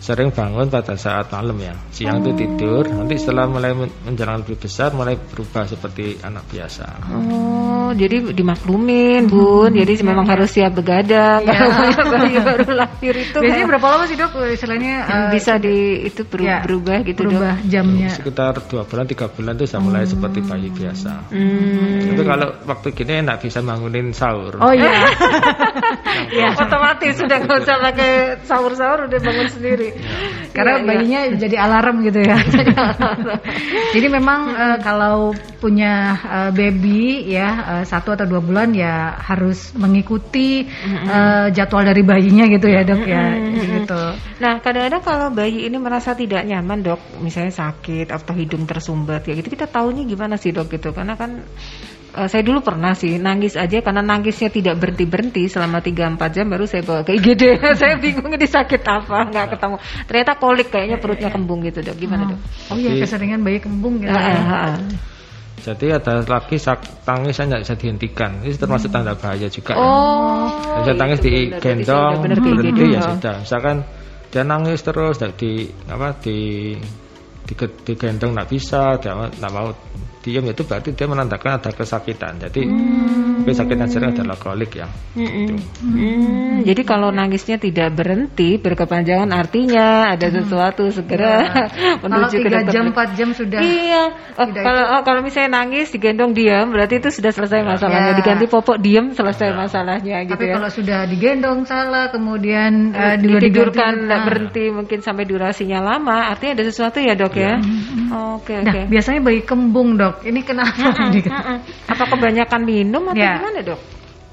sering 0.05 0.29
bangun 0.29 0.69
pada 0.69 0.93
saat 0.93 1.33
malam 1.33 1.57
ya. 1.57 1.73
Siang 1.89 2.21
itu 2.21 2.37
tidur, 2.37 2.85
nanti 2.85 3.17
setelah 3.17 3.49
mulai 3.49 3.73
men- 3.73 3.89
menjelang 4.05 4.39
lebih 4.39 4.61
besar 4.61 4.93
mulai 4.93 5.17
berubah 5.17 5.65
seperti 5.65 6.21
anak 6.21 6.45
biasa. 6.45 6.85
Oh, 7.09 7.89
jadi 7.91 8.29
dimaklumin 8.29 9.25
bun. 9.25 9.73
Jadi 9.73 9.97
memang 9.99 10.29
harus 10.29 10.53
siap 10.53 10.77
begadang. 10.77 11.41
Kalau 11.47 11.65
punya 11.73 12.03
bayi 12.05 12.37
baru 12.37 12.69
lahir 12.75 13.13
itu 13.15 13.33
Biasanya 13.33 13.49
kayak- 13.57 13.69
berapa 13.73 13.87
lama 13.89 14.03
sih 14.05 14.15
dok 14.15 14.31
istilahnya 14.45 14.93
eh, 15.01 15.29
bisa 15.33 15.51
di 15.57 15.75
itu 16.05 16.21
beru- 16.23 16.45
ya, 16.45 16.61
berubah 16.61 16.97
gitu 17.01 17.19
berubah 17.19 17.55
dok. 17.57 17.65
jamnya? 17.65 18.09
Sekitar 18.13 18.53
dua 18.69 18.85
bulan 18.85 19.05
tiga 19.05 19.25
bulan 19.25 19.57
itu 19.57 19.65
sudah 19.65 19.81
mulai 19.81 20.05
seperti 20.05 20.39
bayi 20.39 20.69
biasa. 20.69 21.11
Hmm. 21.33 22.13
Tapi 22.13 22.21
kalau 22.21 22.47
waktu 22.63 22.87
gini 22.93 23.13
enak 23.19 23.41
bisa 23.41 23.59
bangunin 23.59 24.13
sahur. 24.13 24.61
Oh 24.61 24.69
iya. 24.69 24.93
Ya, 26.31 26.51
otomatis 26.51 27.15
sudah 27.15 27.37
nggak 27.39 27.59
usah 27.63 27.75
pakai 27.81 28.11
sahur-sahur 28.43 29.07
udah 29.07 29.19
bangun 29.19 29.47
sendiri. 29.47 29.94
Karena 30.55 30.73
Iya, 30.75 30.81
iya. 30.81 30.88
bayinya 30.88 31.21
jadi 31.36 31.55
alarm 31.60 31.95
gitu 32.08 32.19
ya. 32.23 32.38
jadi 33.95 34.08
memang 34.08 34.39
eh, 34.55 34.77
kalau 34.84 35.36
punya 35.60 36.15
eh, 36.15 36.51
baby 36.55 37.27
ya 37.27 37.79
eh, 37.79 37.84
satu 37.84 38.15
atau 38.15 38.25
dua 38.27 38.39
bulan 38.39 38.71
ya 38.71 39.19
harus 39.19 39.75
mengikuti 39.75 40.63
eh, 40.65 41.47
jadwal 41.51 41.84
dari 41.84 42.03
bayinya 42.03 42.45
gitu 42.47 42.67
ya 42.71 42.81
dok 42.88 43.03
ya. 43.03 43.25
Gitu. 43.55 44.01
Nah, 44.36 44.60
kadang-kadang 44.60 45.03
kalau 45.03 45.27
bayi 45.31 45.67
ini 45.67 45.77
merasa 45.79 46.12
tidak 46.12 46.43
nyaman, 46.43 46.84
Dok, 46.84 47.23
misalnya 47.23 47.55
sakit 47.55 48.12
atau 48.12 48.34
hidung 48.36 48.67
tersumbat 48.67 49.23
kayak 49.23 49.45
gitu, 49.45 49.55
kita 49.55 49.67
tahunya 49.71 50.03
gimana 50.03 50.36
sih, 50.36 50.51
Dok 50.51 50.67
gitu? 50.75 50.91
Karena 50.91 51.15
kan 51.15 51.43
eh, 52.15 52.28
saya 52.32 52.41
dulu 52.41 52.63
pernah 52.63 52.95
sih 52.95 53.19
nangis 53.19 53.60
aja 53.60 53.84
karena 53.84 53.99
nangisnya 53.99 54.47
tidak 54.47 54.80
berhenti-berhenti 54.80 55.45
selama 55.51 55.84
3-4 55.84 56.36
jam 56.36 56.45
baru 56.47 56.65
saya 56.65 56.82
bawa 56.88 57.04
ke 57.04 57.12
IGD. 57.19 57.43
saya 57.82 57.99
bingung 57.99 58.32
ini 58.32 58.47
sakit 58.47 58.82
apa, 58.88 59.28
nggak 59.30 59.45
ketemu. 59.60 59.75
Ternyata 60.08 60.32
kolik 60.39 60.67
kayaknya 60.71 60.97
perutnya 60.97 61.30
kembung 61.30 61.60
gitu, 61.62 61.84
Dok. 61.84 61.95
Gimana, 61.99 62.23
Dok? 62.32 62.39
Oh 62.71 62.78
iya 62.80 62.95
keseringan 62.97 63.43
bayi 63.43 63.60
kembung 63.60 63.99
gitu. 63.99 64.15
Ah, 64.15 64.32
ah, 64.32 64.56
ah. 64.71 64.78
Jadi 65.65 65.89
ada 65.89 66.21
lagi 66.21 66.62
sak 66.62 67.08
tangisan 67.08 67.49
tidak 67.49 67.62
bisa 67.65 67.75
dihentikan. 67.80 68.32
Ini 68.45 68.54
termasuk 68.54 68.93
tanda 68.93 69.17
bahaya 69.17 69.49
juga. 69.49 69.73
ya. 69.73 69.82
Oh. 69.82 70.45
Bisa 70.84 70.93
tangis 70.93 71.19
digendong, 71.25 72.21
berhenti 72.21 72.86
ya 72.93 73.01
Ah. 73.01 73.06
sudah. 73.17 73.36
Misalkan 73.41 73.78
dia 74.30 74.43
nangis 74.45 74.86
terus, 74.86 75.17
di 75.39 75.65
apa 75.89 76.13
di 76.21 76.38
di 77.45 77.54
digendong 77.58 78.38
nggak 78.38 78.49
bisa, 78.51 79.01
dia 79.01 79.15
nggak 79.15 79.51
mau 79.54 79.73
diam 80.25 80.41
itu 80.43 80.65
berarti 80.65 80.89
dia 80.91 81.05
menandakan 81.05 81.61
ada 81.61 81.69
kesakitan. 81.69 82.41
Jadi 82.41 82.65
Hmm. 82.65 83.45
kesakitan 83.45 83.85
sering 83.85 84.09
adalah 84.11 84.33
kolik 84.35 84.73
ya. 84.73 84.89
Mm-mm. 85.13 85.53
Hmm, 85.79 86.55
jadi 86.65 86.81
kalau 86.81 87.13
nangisnya 87.13 87.55
tidak 87.55 87.93
berhenti 87.93 88.57
berkepanjangan 88.57 89.29
artinya 89.29 90.09
ada 90.09 90.27
sesuatu 90.27 90.89
segera 90.89 91.45
Kalau 92.01 92.09
menuju 92.25 92.35
ke 92.35 92.43
tiga 92.43 92.59
dokter. 92.59 92.73
jam 92.73 92.83
empat 92.89 93.09
jam 93.13 93.29
sudah. 93.31 93.59
Iya, 93.61 94.03
Oh, 94.35 94.47
kalau 94.49 94.83
oh, 94.91 95.01
kalau 95.01 95.21
misalnya 95.21 95.61
nangis 95.61 95.88
digendong 95.89 96.33
diam 96.33 96.67
berarti 96.67 96.97
itu 96.97 97.13
sudah 97.13 97.29
selesai 97.29 97.61
masalahnya. 97.61 98.11
Ya. 98.11 98.17
Diganti 98.17 98.45
popok 98.47 98.77
diam 98.77 99.13
selesai 99.13 99.53
masalahnya 99.53 100.25
gitu 100.25 100.33
Tapi 100.33 100.45
ya. 100.49 100.53
kalau 100.57 100.69
sudah 100.69 100.99
digendong 101.05 101.59
salah 101.63 102.09
kemudian 102.09 102.91
juga 102.91 103.39
ditidurkan 103.39 103.93
Nah. 104.05 104.25
berhenti 104.25 104.67
mungkin 104.69 104.99
sampai 104.99 105.23
durasinya 105.23 105.79
lama, 105.79 106.31
artinya 106.31 106.57
ada 106.57 106.65
sesuatu 106.65 106.97
ya 106.97 107.13
dok 107.13 107.35
ya. 107.35 107.61
Oke 108.35 108.55
Nah, 108.55 108.73
oke. 108.73 108.81
biasanya 108.89 109.19
bayi 109.21 109.43
kembung 109.43 109.95
dok. 109.95 110.14
Ini 110.23 110.39
kenapa? 110.45 111.12
Gitu. 111.12 111.28
Mm-mm. 111.28 111.58
Apa 111.91 112.04
kebanyakan 112.08 112.62
minum 112.63 113.04
atau 113.12 113.19
Ya. 113.19 113.41
gimana 113.41 113.60
dok? 113.65 113.80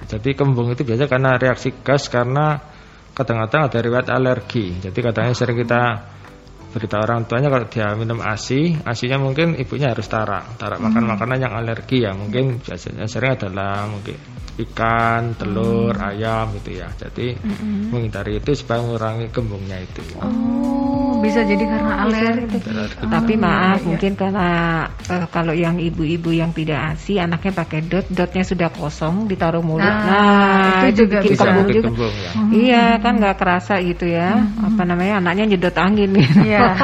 Jadi 0.03 0.31
kembung 0.35 0.69
itu 0.75 0.83
biasa 0.83 1.07
karena 1.07 1.39
reaksi 1.39 1.71
gas 1.83 2.11
karena 2.11 2.59
kadang-kadang 3.15 3.71
ada 3.71 3.79
riwayat 3.79 4.09
alergi. 4.11 4.83
Jadi 4.83 4.99
kadang-kadang 4.99 5.39
sering 5.39 5.59
kita 5.63 5.83
berita 6.73 6.97
orang 7.05 7.29
tuanya 7.29 7.53
kalau 7.53 7.67
dia 7.69 7.93
minum 7.93 8.19
ASI, 8.25 8.81
ASInya 8.83 9.21
mungkin 9.21 9.55
ibunya 9.61 9.93
harus 9.93 10.09
tarak, 10.09 10.57
tarak 10.57 10.81
hmm. 10.81 10.89
makan 10.89 11.05
makanan 11.15 11.39
yang 11.39 11.53
alergi 11.53 12.03
ya. 12.03 12.17
Mungkin 12.17 12.65
biasanya 12.65 13.05
sering 13.07 13.37
adalah 13.37 13.87
mungkin 13.87 14.17
ikan, 14.61 15.33
telur, 15.33 15.97
hmm. 15.97 16.09
ayam 16.13 16.53
gitu 16.61 16.85
ya. 16.85 16.89
Jadi 16.93 17.41
hmm. 17.41 17.89
menghindari 17.89 18.37
itu 18.37 18.53
supaya 18.53 18.85
mengurangi 18.85 19.33
kembungnya 19.33 19.81
itu. 19.81 20.05
Oh, 20.21 21.17
bisa 21.25 21.41
jadi 21.41 21.65
karena 21.65 22.05
alergi. 22.05 22.61
Oh, 23.01 23.09
Tapi 23.09 23.33
maaf, 23.41 23.81
ya, 23.81 23.87
mungkin 23.89 24.13
karena 24.13 24.49
uh, 25.09 25.27
kalau 25.33 25.57
yang 25.57 25.81
ibu-ibu 25.81 26.37
yang 26.37 26.53
tidak 26.53 26.93
ASI, 26.93 27.17
anaknya 27.17 27.53
pakai 27.57 27.81
dot, 27.89 28.07
dotnya 28.13 28.45
sudah 28.45 28.69
kosong, 28.69 29.25
ditaruh 29.25 29.65
mulut. 29.65 29.89
Nah, 29.89 30.05
nah 30.05 30.85
itu 30.85 31.09
juga 31.09 31.25
bikin 31.25 31.33
bisa 31.33 31.45
kembung 31.49 31.69
juga. 31.73 31.89
Kembung, 31.89 32.15
ya. 32.15 32.31
Hmm. 32.37 32.51
Iya, 32.53 32.85
kan 33.01 33.13
nggak 33.17 33.37
kerasa 33.41 33.75
gitu 33.81 34.05
ya. 34.05 34.37
Hmm. 34.37 34.69
Apa 34.69 34.83
namanya? 34.85 35.15
Anaknya 35.25 35.45
nyedot 35.57 35.77
angin 35.81 36.11
gitu. 36.13 36.41
Ya. 36.45 36.77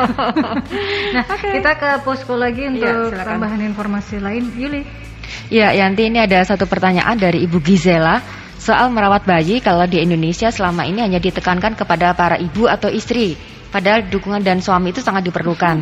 nah, 1.15 1.25
okay. 1.37 1.61
kita 1.61 1.73
ke 1.77 1.91
posko 2.01 2.33
lagi 2.33 2.65
iya, 2.65 2.73
untuk 2.73 3.13
ya, 3.13 3.29
tambahan 3.29 3.61
informasi 3.61 4.17
lain. 4.25 4.49
Yuli. 4.57 5.08
Ya, 5.49 5.73
Yanti 5.73 6.09
ini 6.09 6.21
ada 6.21 6.45
satu 6.45 6.69
pertanyaan 6.69 7.17
dari 7.17 7.45
Ibu 7.45 7.59
Gizela 7.65 8.21
soal 8.59 8.91
merawat 8.91 9.25
bayi 9.25 9.63
kalau 9.63 9.87
di 9.87 10.03
Indonesia 10.03 10.51
selama 10.51 10.85
ini 10.85 11.01
hanya 11.01 11.23
ditekankan 11.23 11.79
kepada 11.79 12.13
para 12.13 12.37
ibu 12.37 12.67
atau 12.67 12.91
istri. 12.91 13.39
Padahal 13.69 14.09
dukungan 14.09 14.41
dan 14.41 14.65
suami 14.65 14.97
itu 14.97 15.05
sangat 15.05 15.29
diperlukan. 15.29 15.77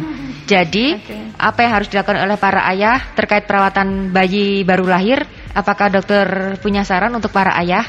Jadi, 0.47 0.99
okay. 0.99 1.35
apa 1.39 1.59
yang 1.67 1.73
harus 1.75 1.89
dilakukan 1.91 2.19
oleh 2.23 2.39
para 2.39 2.67
ayah 2.71 2.99
terkait 3.15 3.47
perawatan 3.47 4.11
bayi 4.11 4.63
baru 4.63 4.87
lahir? 4.87 5.23
Apakah 5.55 5.91
dokter 5.91 6.59
punya 6.63 6.83
saran 6.83 7.15
untuk 7.15 7.31
para 7.31 7.55
ayah? 7.63 7.87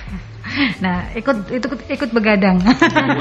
Nah, 0.79 1.11
ikut 1.13 1.51
ikut 1.51 1.79
ikut 1.89 2.09
begadang 2.15 2.57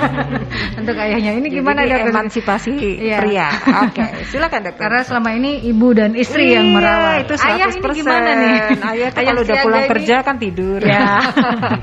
untuk 0.80 0.96
ayahnya. 0.96 1.36
Ini 1.36 1.48
gimana 1.50 1.84
dok? 1.84 2.12
Emansipasi 2.12 2.72
ya. 3.02 3.18
pria. 3.20 3.48
Oke, 3.86 4.00
okay. 4.00 4.10
silakan 4.30 4.70
dok. 4.70 4.74
Karena 4.78 5.00
selama 5.02 5.30
ini 5.34 5.66
ibu 5.66 5.92
dan 5.92 6.14
istri 6.14 6.52
iya, 6.52 6.62
yang 6.62 6.76
merawat. 6.76 7.26
Itu 7.26 7.34
100%. 7.36 7.46
Ayah 7.46 7.68
ini 7.72 7.88
gimana 7.96 8.30
nih? 8.30 8.56
Ayah, 8.56 9.08
ayah 9.10 9.10
kalau 9.12 9.40
udah 9.42 9.56
pulang 9.64 9.86
kerja 9.90 10.16
kan 10.22 10.36
tidur. 10.38 10.80
Ya. 10.80 11.20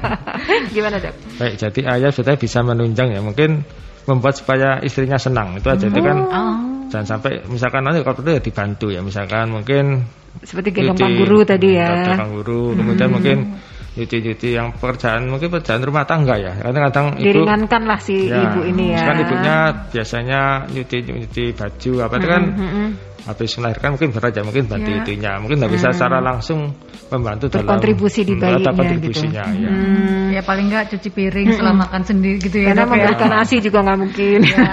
gimana 0.76 0.96
dok? 1.02 1.14
Baik, 1.38 1.54
jadi 1.60 1.82
ayah 2.00 2.12
sudah 2.14 2.36
bisa 2.40 2.60
menunjang 2.64 3.14
ya. 3.14 3.20
Mungkin 3.20 3.66
membuat 4.08 4.36
supaya 4.36 4.80
istrinya 4.84 5.20
senang 5.20 5.60
itu 5.60 5.68
aja. 5.68 5.86
Oh. 5.88 5.92
Itu 5.92 6.00
kan 6.04 6.18
oh. 6.24 6.56
jangan 6.92 7.08
sampai 7.18 7.32
misalkan 7.48 7.82
nanti 7.84 8.04
kalau 8.04 8.16
perlu 8.20 8.32
ya 8.38 8.42
dibantu 8.44 8.88
ya. 8.92 9.02
Misalkan 9.04 9.52
mungkin 9.52 10.08
seperti 10.42 10.74
gendong 10.74 11.14
guru 11.20 11.46
tadi 11.46 11.78
ya. 11.78 12.16
Gendong 12.16 12.42
guru, 12.42 12.74
kemudian 12.74 13.10
hmm. 13.10 13.16
mungkin 13.16 13.38
nyuci-nyuci 13.94 14.50
yang 14.58 14.74
pekerjaan 14.74 15.30
mungkin 15.30 15.54
pekerjaan 15.54 15.82
rumah 15.86 16.04
tangga 16.10 16.36
ya. 16.38 16.54
Kadang-kadang 16.58 17.22
ibu 17.22 17.26
diringankan 17.30 17.82
lah 17.86 18.00
si 18.02 18.26
ya, 18.26 18.42
ibu 18.50 18.62
ini 18.66 18.98
ya. 18.98 19.06
Kan 19.06 19.18
ibunya 19.22 19.56
biasanya 19.94 20.42
nyuci-nyuci 20.74 21.44
baju 21.54 21.92
apa 22.02 22.16
itu 22.18 22.28
kan 22.28 22.44
hmm, 22.54 22.72
hmm 22.74 22.90
habis 23.24 23.56
melahirkan 23.56 23.96
mungkin 23.96 24.12
berat 24.12 24.36
ya 24.36 24.44
mungkin 24.44 24.68
bantu 24.68 24.90
ya. 24.92 25.00
itunya 25.00 25.32
mungkin 25.40 25.64
nggak 25.64 25.72
bisa 25.72 25.88
hmm. 25.92 25.96
secara 25.96 26.20
langsung 26.20 26.76
membantu 27.12 27.46
berkontribusi 27.52 28.24
dalam 28.24 28.30
di 28.30 28.36
bayinya 28.40 28.72
kontribusinya 28.74 29.44
gitu. 29.52 29.64
ya. 29.64 29.70
Hmm, 29.70 30.26
ya 30.34 30.42
paling 30.42 30.66
nggak 30.72 30.86
cuci 30.96 31.10
piring 31.12 31.48
hmm. 31.50 31.56
setelah 31.58 31.76
makan 31.86 32.02
sendiri 32.06 32.38
gitu 32.42 32.58
ya 32.62 32.68
karena 32.74 32.84
ya. 32.84 32.90
memberikan 32.90 33.30
ya. 33.30 33.36
nasi 33.38 33.56
juga 33.60 33.80
nggak 33.86 33.98
mungkin 34.00 34.40
ya. 34.44 34.64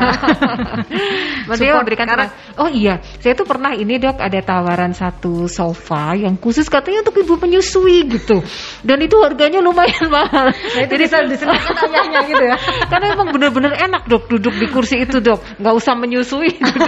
maksudnya 1.48 1.74
memberikan 1.82 2.06
karena, 2.06 2.26
oh 2.60 2.68
iya 2.70 2.94
saya 3.18 3.32
tuh 3.34 3.46
pernah 3.48 3.72
ini 3.74 3.98
dok 3.98 4.18
ada 4.22 4.40
tawaran 4.40 4.92
satu 4.94 5.50
sofa 5.50 6.14
yang 6.16 6.38
khusus 6.38 6.68
katanya 6.70 7.04
untuk 7.04 7.20
ibu 7.20 7.34
menyusui 7.36 8.06
gitu 8.08 8.40
dan 8.86 8.98
itu 9.02 9.16
harganya 9.20 9.60
lumayan 9.60 10.06
mahal 10.14 10.52
nah, 10.52 10.86
jadi 10.86 11.04
bisa 11.04 11.18
disenangkan 11.30 11.76
ayahnya 11.88 12.20
gitu 12.28 12.44
ya 12.44 12.56
karena 12.88 13.06
emang 13.18 13.28
bener-bener 13.34 13.72
enak 13.76 14.06
dok 14.06 14.30
duduk 14.30 14.54
di 14.56 14.66
kursi 14.70 15.02
itu 15.02 15.18
dok 15.18 15.40
nggak 15.60 15.74
usah 15.74 15.94
menyusui 15.96 16.52
gitu. 16.56 16.80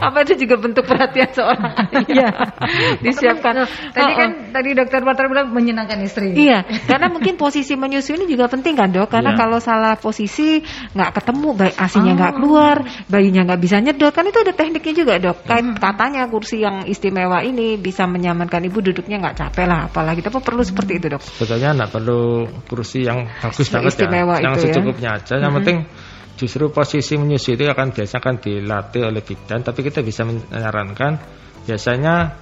apa 0.00 0.16
itu 0.26 0.46
juga 0.46 0.56
bentuk 0.60 0.84
perhatian 0.86 1.30
seorang 1.32 1.72
ayah 1.94 2.32
disiapkan 3.00 3.66
tadi 3.90 4.12
kan 4.14 4.30
tadi 4.52 4.68
dokter 4.76 5.00
Marta 5.02 5.26
bilang 5.26 5.48
menyenangkan 5.50 5.98
istri 6.04 6.36
iya 6.36 6.62
karena 6.86 7.08
mungkin 7.10 7.34
posisi 7.40 7.74
menyusui 7.74 8.20
ini 8.20 8.26
juga 8.30 8.46
penting 8.46 8.74
kan 8.76 8.88
dok 8.92 9.08
karena 9.08 9.34
yeah. 9.34 9.40
kalau 9.40 9.58
salah 9.58 9.94
posisi 9.96 10.60
nggak 10.94 11.10
ketemu 11.16 11.48
baik 11.56 11.74
asinya 11.76 12.12
nggak 12.16 12.32
oh. 12.32 12.36
keluar 12.40 12.76
bayinya 13.08 13.42
nggak 13.50 13.60
bisa 13.60 13.76
nyedot 13.80 14.12
kan 14.12 14.24
itu 14.26 14.38
ada 14.40 14.52
tekniknya 14.52 14.94
juga 14.94 15.14
dok 15.18 15.36
Kait, 15.46 15.64
hmm. 15.64 15.76
katanya 15.80 16.22
kursi 16.28 16.62
yang 16.62 16.84
istimewa 16.86 17.40
ini 17.42 17.80
bisa 17.80 18.04
menyamankan 18.04 18.62
ibu 18.66 18.78
duduknya 18.84 19.20
nggak 19.20 19.36
capek 19.36 19.66
lah 19.66 19.88
apalagi 19.88 20.20
tapi 20.20 20.38
perlu 20.40 20.62
seperti 20.62 20.92
itu 21.00 21.06
dok 21.10 21.22
sebetulnya 21.22 21.76
nggak 21.76 21.90
perlu 21.90 22.46
kursi 22.68 23.06
yang 23.06 23.26
bagus 23.40 23.66
banget 23.72 23.92
istimewa 23.96 24.34
ya 24.38 24.44
yang 24.50 24.54
ya. 24.56 24.62
secukupnya 24.68 25.10
aja 25.16 25.34
yang 25.40 25.52
hmm. 25.52 25.58
penting 25.62 25.78
justru 26.40 26.72
posisi 26.72 27.20
menyusui 27.20 27.60
itu 27.60 27.68
akan 27.68 27.92
biasa 27.92 28.16
akan 28.16 28.34
dilatih 28.40 29.02
oleh 29.04 29.20
bidan 29.20 29.60
tapi 29.60 29.84
kita 29.84 30.00
bisa 30.00 30.24
menyarankan 30.24 31.20
biasanya 31.68 32.32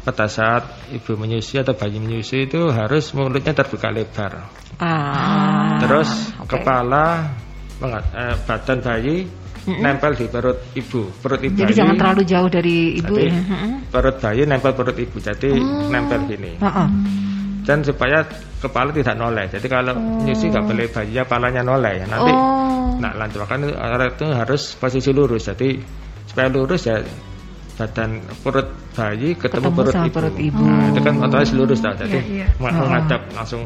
pada 0.00 0.26
saat 0.26 0.90
ibu 0.90 1.16
menyusui 1.16 1.60
atau 1.60 1.76
bayi 1.76 2.00
menyusui 2.00 2.48
itu 2.48 2.72
harus 2.72 3.12
mulutnya 3.12 3.52
terbuka 3.52 3.92
lebar 3.92 4.48
ah, 4.80 5.76
terus 5.84 6.08
okay. 6.40 6.56
kepala 6.56 7.34
eh, 7.84 8.36
badan 8.48 8.78
bayi 8.80 9.16
mm 9.24 9.68
-hmm. 9.68 9.80
nempel 9.84 10.12
di 10.16 10.26
perut 10.28 10.58
ibu 10.72 11.12
perut 11.20 11.40
ibu 11.44 11.56
jadi 11.56 11.68
bayi, 11.68 11.78
jangan 11.78 11.96
terlalu 12.00 12.22
jauh 12.24 12.48
dari 12.48 12.76
ibu 12.96 13.14
jadi, 13.16 13.28
ya 13.28 13.40
perut 13.92 14.16
bayi 14.16 14.42
nempel 14.48 14.72
perut 14.72 14.96
ibu 14.96 15.16
jadi 15.20 15.50
oh. 15.52 15.88
nempel 15.92 16.20
gini 16.24 16.56
uh 16.60 16.68
-uh 16.68 16.88
dan 17.64 17.84
supaya 17.84 18.24
kepala 18.58 18.90
tidak 18.90 19.14
noleh. 19.14 19.46
Jadi 19.46 19.66
kalau 19.70 19.94
oh. 19.94 20.24
nyusi 20.24 20.50
nggak 20.50 20.64
boleh 20.64 20.86
bayinya 20.90 21.22
kepalanya 21.22 21.62
noleh. 21.62 22.02
Nanti 22.08 22.32
oh. 22.32 22.96
nah 22.98 23.12
lanjut 23.16 23.46
kan 23.46 23.62
itu 23.62 24.26
harus 24.32 24.74
posisi 24.74 25.14
lurus. 25.14 25.46
Jadi 25.46 25.78
supaya 26.26 26.48
lurus 26.50 26.90
ya 26.90 26.98
badan 27.80 28.20
perut 28.44 28.68
bayi 28.92 29.32
ketemu, 29.32 29.72
ketemu 29.72 29.78
perut, 29.80 29.94
ibu. 29.96 30.12
perut 30.12 30.36
ibu. 30.36 30.64
Nah, 30.68 30.92
itu 30.92 31.00
kan 31.00 31.14
otomatis 31.24 31.52
lurus 31.56 31.80
dah. 31.80 31.96
Jadi 31.96 32.18
yeah, 32.20 32.44
yeah. 32.44 32.50
menghadap 32.60 33.20
oh. 33.24 33.34
langsung 33.40 33.62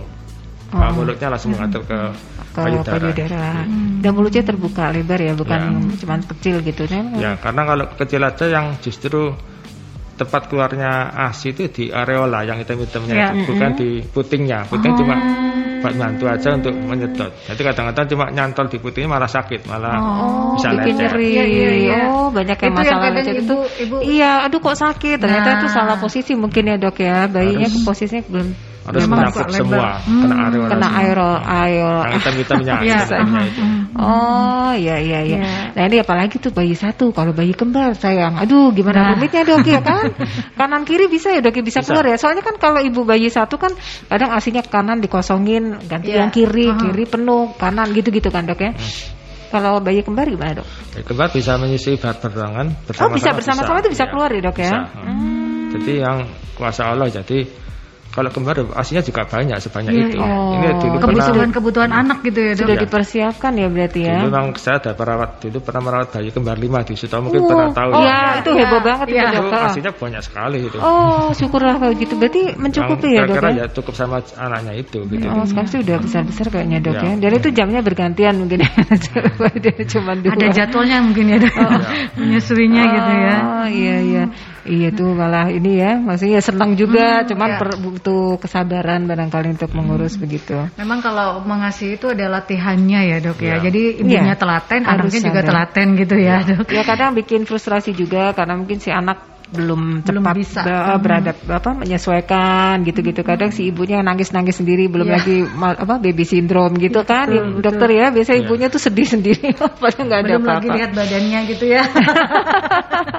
oh. 0.70 0.90
Mulutnya 0.94 1.28
langsung 1.30 1.50
hmm. 1.50 1.58
menghadap 1.58 1.82
ke 1.86 1.98
ke 2.54 2.60
payudara. 2.62 2.94
payudara. 3.02 3.46
Hmm. 3.66 3.98
Dan 3.98 4.10
mulutnya 4.14 4.42
terbuka 4.46 4.84
lebar 4.94 5.18
ya, 5.18 5.32
bukan 5.34 5.60
ya. 5.90 5.96
cuma 5.98 6.14
kecil 6.22 6.62
gitu 6.62 6.86
kan. 6.86 7.04
Ya, 7.18 7.34
karena 7.42 7.62
kalau 7.66 7.84
kecil 7.98 8.22
aja 8.22 8.46
yang 8.46 8.66
justru 8.78 9.34
tempat 10.14 10.46
keluarnya 10.46 11.10
ASI 11.26 11.50
itu 11.50 11.66
di 11.66 11.84
areola 11.90 12.46
yang 12.46 12.62
hitam-hitamnya 12.62 13.14
ya. 13.14 13.28
itu, 13.34 13.50
bukan 13.50 13.70
di 13.74 13.90
putingnya. 14.06 14.70
Puting 14.70 14.94
oh. 14.94 14.98
cuma 15.02 15.14
bantu 15.92 16.24
aja 16.24 16.48
untuk 16.56 16.72
menyedot. 16.72 17.32
Jadi 17.44 17.60
kadang-kadang 17.60 18.06
cuma 18.08 18.24
nyantol 18.32 18.66
di 18.72 18.78
putingnya 18.80 19.10
malah 19.12 19.28
sakit, 19.28 19.68
malah 19.68 19.94
oh, 20.00 20.56
bisa 20.56 20.72
bikin 20.72 20.94
nyeri. 20.96 21.28
Iya, 21.36 21.44
iya, 21.44 21.70
iya. 21.76 22.00
Oh, 22.08 22.32
banyak 22.32 22.56
yang 22.56 22.72
itu 22.72 22.80
masalah 22.80 23.04
yang 23.04 23.16
lecet 23.20 23.36
itu. 23.44 23.56
Ibu, 23.84 23.96
Iya, 24.00 24.30
aduh 24.48 24.60
kok 24.64 24.76
sakit. 24.80 25.16
Ternyata 25.20 25.48
nah. 25.50 25.56
itu 25.60 25.66
salah 25.68 25.96
posisi 26.00 26.32
mungkin 26.32 26.72
ya, 26.72 26.76
Dok 26.80 26.96
ya. 27.00 27.28
Bayinya 27.28 27.68
Harus. 27.68 27.84
posisinya 27.84 28.24
belum 28.30 28.73
harus 28.84 29.04
menyangkut 29.08 29.48
semua 29.48 29.96
hmm, 30.04 30.20
kena 30.20 30.36
areola 30.44 30.70
kena 30.76 30.88
aerol 31.00 31.36
aerol 31.40 32.02
yang 32.04 32.14
hitam 32.20 32.34
hitamnya 32.36 32.74
ya. 32.92 32.98
oh 33.96 34.72
iya 34.76 34.96
iya 35.00 35.20
iya 35.24 35.38
ya. 35.40 35.52
nah 35.72 35.82
ini 35.88 35.96
apalagi 36.04 36.36
tuh 36.36 36.52
bayi 36.52 36.76
satu 36.76 37.08
kalau 37.16 37.32
bayi 37.32 37.56
kembar 37.56 37.96
sayang 37.96 38.36
aduh 38.36 38.76
gimana 38.76 39.00
nah. 39.00 39.10
rumitnya 39.16 39.42
dok 39.48 39.64
ya 39.64 39.80
kan 39.80 40.12
kanan 40.60 40.84
kiri 40.84 41.08
bisa 41.08 41.32
ya 41.32 41.40
dok 41.40 41.56
ya? 41.56 41.64
bisa, 41.64 41.80
bisa 41.80 41.88
keluar 41.96 42.04
ya 42.12 42.16
soalnya 42.20 42.44
kan 42.44 42.60
kalau 42.60 42.84
ibu 42.84 43.08
bayi 43.08 43.32
satu 43.32 43.56
kan 43.56 43.72
kadang 44.12 44.36
asinya 44.36 44.60
kanan 44.60 45.00
dikosongin 45.00 45.80
ganti 45.88 46.12
ya. 46.12 46.24
yang 46.24 46.30
kiri 46.30 46.68
uh 46.68 46.76
-huh. 46.76 46.82
kiri 46.84 47.04
penuh 47.08 47.56
kanan 47.56 47.88
gitu 47.96 48.12
gitu 48.12 48.28
kan 48.28 48.44
dok 48.44 48.60
ya 48.60 48.76
hmm. 48.76 49.24
Kalau 49.54 49.78
bayi 49.78 50.02
kembar 50.02 50.26
gimana 50.26 50.58
dok? 50.58 50.66
Bayi 50.66 51.04
kembar 51.06 51.30
bisa 51.30 51.54
menyusui 51.54 51.94
berbarengan 51.94 52.74
bersama-sama. 52.90 53.06
Oh 53.06 53.14
bisa 53.14 53.30
bersama-sama 53.38 53.78
itu 53.86 53.90
bisa 53.94 54.02
ya. 54.02 54.10
keluar 54.10 54.30
ya 54.34 54.40
dok 54.42 54.58
ya? 54.58 54.66
Bisa. 54.66 54.78
Hmm. 54.98 55.70
Jadi 55.78 55.92
yang 56.02 56.18
kuasa 56.58 56.82
Allah 56.90 57.06
jadi 57.06 57.38
kalau 58.14 58.30
kembar 58.30 58.62
aslinya 58.78 59.02
juga 59.02 59.26
banyak 59.26 59.58
sebanyak 59.58 59.90
ya, 59.90 60.06
itu. 60.06 60.18
Oh. 60.22 60.54
Ini 60.54 60.68
dulu 60.78 60.96
kebutuhan-kebutuhan 61.02 61.90
anak 61.90 62.22
gitu 62.22 62.38
ya. 62.46 62.52
Sudah 62.54 62.76
ya. 62.78 62.82
dipersiapkan 62.86 63.52
ya 63.58 63.66
berarti 63.66 64.00
ya. 64.06 64.22
Dulu 64.22 64.30
memang 64.30 64.46
saya 64.54 64.78
ada 64.78 64.94
perawat 64.94 65.42
dulu 65.42 65.58
pernah 65.58 65.82
merawat 65.82 66.08
bayi 66.14 66.30
kembar 66.30 66.54
lima 66.54 66.86
di 66.86 66.94
situ 66.94 67.10
mungkin 67.18 67.42
uh, 67.42 67.48
pernah 67.50 67.68
tahu. 67.74 67.90
Oh 67.90 68.02
ya, 68.06 68.14
ya 68.14 68.30
itu 68.38 68.50
heboh 68.54 68.78
ya. 68.78 68.86
banget 68.86 69.06
ya. 69.10 69.22
itu. 69.34 69.42
Aslinya 69.50 69.92
banyak 69.98 70.22
sekali 70.22 70.58
itu. 70.62 70.78
Oh 70.78 71.34
syukurlah 71.34 71.74
kalau 71.82 71.92
gitu 71.98 72.14
berarti 72.14 72.42
mencukupi 72.54 73.08
ya 73.18 73.26
dok 73.26 73.42
ya. 73.42 73.50
ya 73.50 73.66
cukup 73.74 73.94
sama 73.98 74.22
anaknya 74.38 74.72
itu 74.78 74.98
gitu. 75.10 75.26
Oh 75.26 75.44
sekarang 75.50 75.68
sih 75.74 75.78
udah 75.82 75.96
besar 75.98 76.22
besar 76.22 76.46
kayaknya 76.54 76.78
dok 76.86 76.94
ya. 77.02 77.02
ya. 77.02 77.12
Dan 77.18 77.30
itu 77.34 77.48
jamnya 77.50 77.80
bergantian 77.82 78.38
mungkin. 78.38 78.62
Ya. 78.62 78.70
Cuma 79.90 80.14
dua. 80.14 80.38
Ada 80.38 80.46
jadwalnya 80.54 81.02
mungkin 81.02 81.34
ya 81.34 81.38
dok. 81.42 81.54
Oh. 81.58 81.82
Menyusuinya 82.22 82.82
gitu 82.94 83.12
ya. 83.18 83.36
Oh 83.42 83.66
iya 83.66 83.96
iya. 84.06 84.24
Iya 84.64 84.88
tuh 84.96 85.12
malah 85.12 85.52
ini 85.52 85.76
ya, 85.76 86.00
maksudnya 86.00 86.40
senang 86.40 86.72
juga, 86.72 87.20
hmm, 87.20 87.26
cuman 87.28 87.50
ya. 87.52 87.58
per, 87.60 87.68
butuh 87.76 88.40
kesabaran 88.40 89.04
barangkali 89.04 89.60
untuk 89.60 89.76
mengurus 89.76 90.16
hmm. 90.16 90.22
begitu. 90.24 90.56
Memang 90.80 91.04
kalau 91.04 91.44
mengasihi 91.44 92.00
itu 92.00 92.08
ada 92.08 92.32
latihannya 92.32 93.00
ya 93.12 93.16
dok 93.20 93.44
ya, 93.44 93.60
ya. 93.60 93.68
jadi 93.68 93.82
ibunya 94.00 94.32
ya. 94.32 94.40
telaten, 94.40 94.80
Harus 94.88 95.12
anaknya 95.12 95.20
juga 95.28 95.40
telaten 95.44 95.86
gitu 96.00 96.16
ya, 96.16 96.40
ya 96.40 96.48
dok. 96.56 96.66
Ya 96.72 96.82
kadang 96.82 97.12
bikin 97.12 97.44
frustrasi 97.44 97.92
juga 97.92 98.32
karena 98.32 98.56
mungkin 98.56 98.80
si 98.80 98.88
anak 98.88 99.33
belum 99.44 100.00
cepat 100.00 100.10
Belum 100.10 100.24
bisa. 100.32 100.60
be- 100.60 100.72
Hmm. 100.72 101.00
beradap 101.00 101.36
apa 101.46 101.70
menyesuaikan 101.74 102.80
gitu-gitu. 102.82 103.20
Kadang 103.20 103.50
si 103.50 103.68
ibunya 103.68 104.00
nangis-nangis 104.00 104.56
sendiri 104.56 104.86
belum 104.86 105.04
Iya. 105.04 105.14
lagi 105.14 105.36
apa 105.78 105.94
baby 105.98 106.24
syndrome 106.24 106.74
gitu 106.76 107.02
kan. 107.02 107.26
betul, 107.26 107.36
Ibu 107.36 107.48
betul. 107.50 107.62
dokter 107.62 107.88
ya 107.90 108.06
biasanya 108.08 108.38
Iya. 108.38 108.46
ibunya 108.46 108.66
tuh 108.68 108.80
sedih 108.80 109.06
sendiri 109.06 109.46
padahal 109.82 110.04
nggak 110.04 110.20
ada 110.20 110.28
Belum 110.32 110.44
lagi 110.44 110.54
apa-apa. 110.64 110.76
lihat 110.76 110.90
badannya 110.92 111.40
gitu 111.46 111.64
ya. 111.66 111.82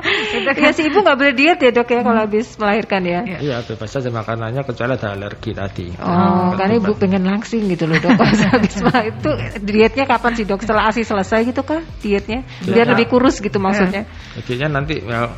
Itu 0.06 0.40
kan- 0.46 0.56
Ya 0.58 0.70
si 0.72 0.82
ibu 0.84 0.98
nggak 1.00 1.18
boleh 1.18 1.34
diet 1.34 1.60
ya 1.60 1.72
dok 1.72 1.88
ya 1.88 2.00
kalau 2.02 2.20
habis 2.20 2.48
melahirkan 2.56 3.02
ya. 3.04 3.20
Iya. 3.24 3.38
Iya 3.40 3.56
bebas 3.64 3.90
saja 3.90 4.10
makanannya 4.10 4.62
kecuali 4.64 4.92
ada 4.94 5.08
alergi 5.12 5.52
tadi. 5.52 5.88
Oh, 5.98 6.52
Kan 6.52 6.58
karena 6.60 6.74
ibu 6.78 6.92
pengen 6.96 7.24
langsing 7.24 7.68
gitu 7.68 7.86
loh 7.86 7.98
dok. 7.98 8.18
Habis 8.56 8.76
melahir- 8.80 9.14
itu 9.16 9.32
dietnya 9.62 10.06
kapan 10.06 10.32
sih 10.34 10.44
dok? 10.44 10.62
Setelah 10.62 10.90
asi 10.90 11.02
selesai 11.02 11.46
gitu 11.46 11.62
kah 11.62 11.82
dietnya? 12.00 12.42
Biar 12.62 12.86
Ya. 12.86 12.92
lebih 12.92 13.08
kurus 13.08 13.40
gitu 13.40 13.58
maksudnya. 13.58 14.06
Jadinya 14.38 14.80
nanti 14.80 15.02
ya, 15.02 15.30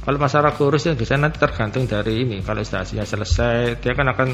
kalau 0.00 0.16
masalah 0.16 0.56
kurus 0.56 0.88
ya 0.88 0.96
biasanya 0.96 1.28
nanti 1.28 1.36
tergantung 1.36 1.84
dari 1.84 2.24
ini. 2.24 2.40
Kalau 2.40 2.64
hasilnya 2.64 3.04
selesai, 3.04 3.84
dia 3.84 3.92
kan 3.92 4.08
akan 4.08 4.28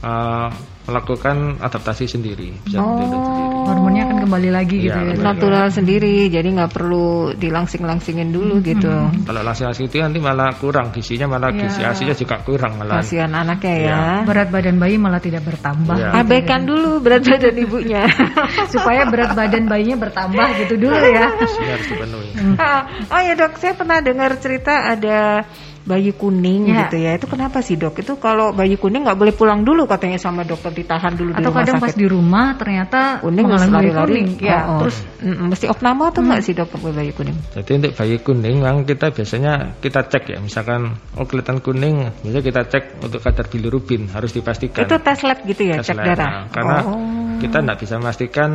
uh, 0.00 0.48
melakukan 0.90 1.60
adaptasi 1.62 2.10
sendiri, 2.10 2.50
bisa 2.66 2.82
Oh. 2.82 2.98
sendiri. 2.98 3.16
Hormonnya 3.60 4.02
akan 4.10 4.18
kembali 4.26 4.50
lagi 4.50 4.76
gitu 4.82 4.98
Iya, 4.98 5.14
ya. 5.14 5.22
Natural 5.22 5.66
sendiri, 5.70 6.26
jadi 6.26 6.48
nggak 6.50 6.72
perlu 6.74 7.36
dilangsing-langsingin 7.38 8.34
dulu 8.34 8.58
gitu. 8.64 8.90
Kalau 9.22 9.40
langsing-langsing 9.46 9.86
itu 9.86 10.02
nanti 10.02 10.18
malah 10.18 10.50
kurang 10.58 10.90
gizinya, 10.90 11.30
malah 11.30 11.54
gizi 11.54 11.84
asinya 11.86 12.16
juga 12.16 12.42
kurang 12.42 12.80
malah. 12.80 13.04
Kasihan 13.04 13.30
anaknya 13.30 13.74
ya. 13.76 13.86
Iya. 13.86 14.02
Berat 14.26 14.48
badan 14.50 14.76
bayi 14.82 14.96
malah 14.98 15.22
tidak 15.22 15.46
bertambah. 15.46 15.94
Iya. 15.94 16.08
gitu 16.10 16.16
ya. 16.18 16.24
Abaikan 16.26 16.60
dulu 16.66 16.90
berat 16.98 17.22
badan 17.22 17.54
ibunya. 17.54 18.02
supaya 18.74 19.02
berat 19.06 19.30
badan 19.38 19.64
bayinya 19.70 19.96
bertambah 20.00 20.46
gitu 20.66 20.74
dulu 20.80 20.96
ya. 21.06 21.26
Harus 21.30 21.86
dipenuhi. 21.86 22.30
Ah, 22.60 22.84
oh 23.08 23.20
ya 23.24 23.32
dok, 23.38 23.56
saya 23.56 23.72
pernah 23.72 24.02
dengar 24.04 24.36
cerita 24.36 24.92
ada 24.92 25.46
bayi 25.90 26.14
kuning 26.14 26.70
Ya. 26.70 26.86
gitu 26.86 26.96
ya. 27.02 27.18
Itu 27.18 27.26
kenapa 27.26 27.58
sih 27.58 27.74
dok? 27.74 27.98
Itu 27.98 28.14
kalau 28.22 28.54
bayi 28.54 28.78
kuning 28.78 29.02
nggak 29.02 29.18
boleh 29.18 29.34
pulang 29.34 29.66
dulu 29.66 29.90
katanya 29.90 30.22
sama 30.22 30.46
dokter 30.46 30.70
ditahan 30.70 31.18
dulu 31.18 31.34
di 31.34 31.42
Atau 31.42 31.50
rumah 31.50 31.58
kadang 31.66 31.76
pas 31.82 31.94
di 31.98 32.06
rumah 32.06 32.46
ternyata 32.54 33.00
kuning 33.18 33.42
mengalami 33.42 33.66
bayi 33.66 33.78
lari-lari 33.90 34.12
kuning. 34.14 34.28
Ya, 34.38 34.58
Oh, 34.62 34.70
oh. 34.70 34.80
terus 34.86 34.96
Mm, 35.20 35.52
mesti 35.52 35.66
opname 35.68 36.08
atau 36.08 36.22
enggak 36.24 36.40
sih 36.40 36.54
dok 36.54 36.70
buat 36.78 36.94
bayi 36.94 37.10
kuning? 37.10 37.36
Jadi 37.52 37.70
untuk 37.76 37.92
bayi 37.92 38.16
kuning 38.16 38.56
memang 38.62 38.86
kita 38.86 39.10
biasanya 39.10 39.52
kita 39.76 40.00
cek 40.06 40.24
ya, 40.30 40.38
misalkan 40.38 40.94
oh 41.12 41.26
kelihatan 41.26 41.58
kuning, 41.58 42.08
biasanya 42.22 42.44
kita 42.46 42.60
cek 42.70 42.84
untuk 43.02 43.20
kadar 43.20 43.44
bilirubin 43.50 44.06
harus 44.08 44.30
dipastikan. 44.30 44.86
Itu 44.86 44.96
tes 44.96 45.20
lab 45.20 45.42
gitu 45.42 45.62
ya, 45.66 45.82
Tes 45.82 45.90
cek 45.90 45.96
lab, 45.98 46.06
darah. 46.08 46.30
nah, 46.30 46.44
karena 46.48 46.78
Oh. 46.86 47.36
kita 47.36 47.60
tidak 47.60 47.76
bisa 47.76 47.94
memastikan 47.98 48.50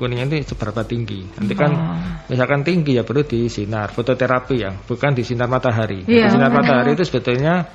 kuningnya 0.00 0.24
ini 0.24 0.40
seberapa 0.40 0.80
tinggi. 0.82 1.20
Nanti 1.36 1.52
kan 1.52 1.70
Oh. 1.70 1.96
misalkan 2.26 2.64
tinggi 2.64 2.96
ya 2.96 3.04
perlu 3.04 3.20
disinar, 3.20 3.92
fototerapi 3.92 4.56
ya, 4.56 4.72
bukan 4.88 5.12
di 5.12 5.20
sinar 5.20 5.46
matahari. 5.46 6.08
Iya. 6.08 6.32
Di 6.32 6.40
sinar 6.40 6.48
matahari 6.48 6.96
itu 6.96 7.04
sebetulnya 7.04 7.68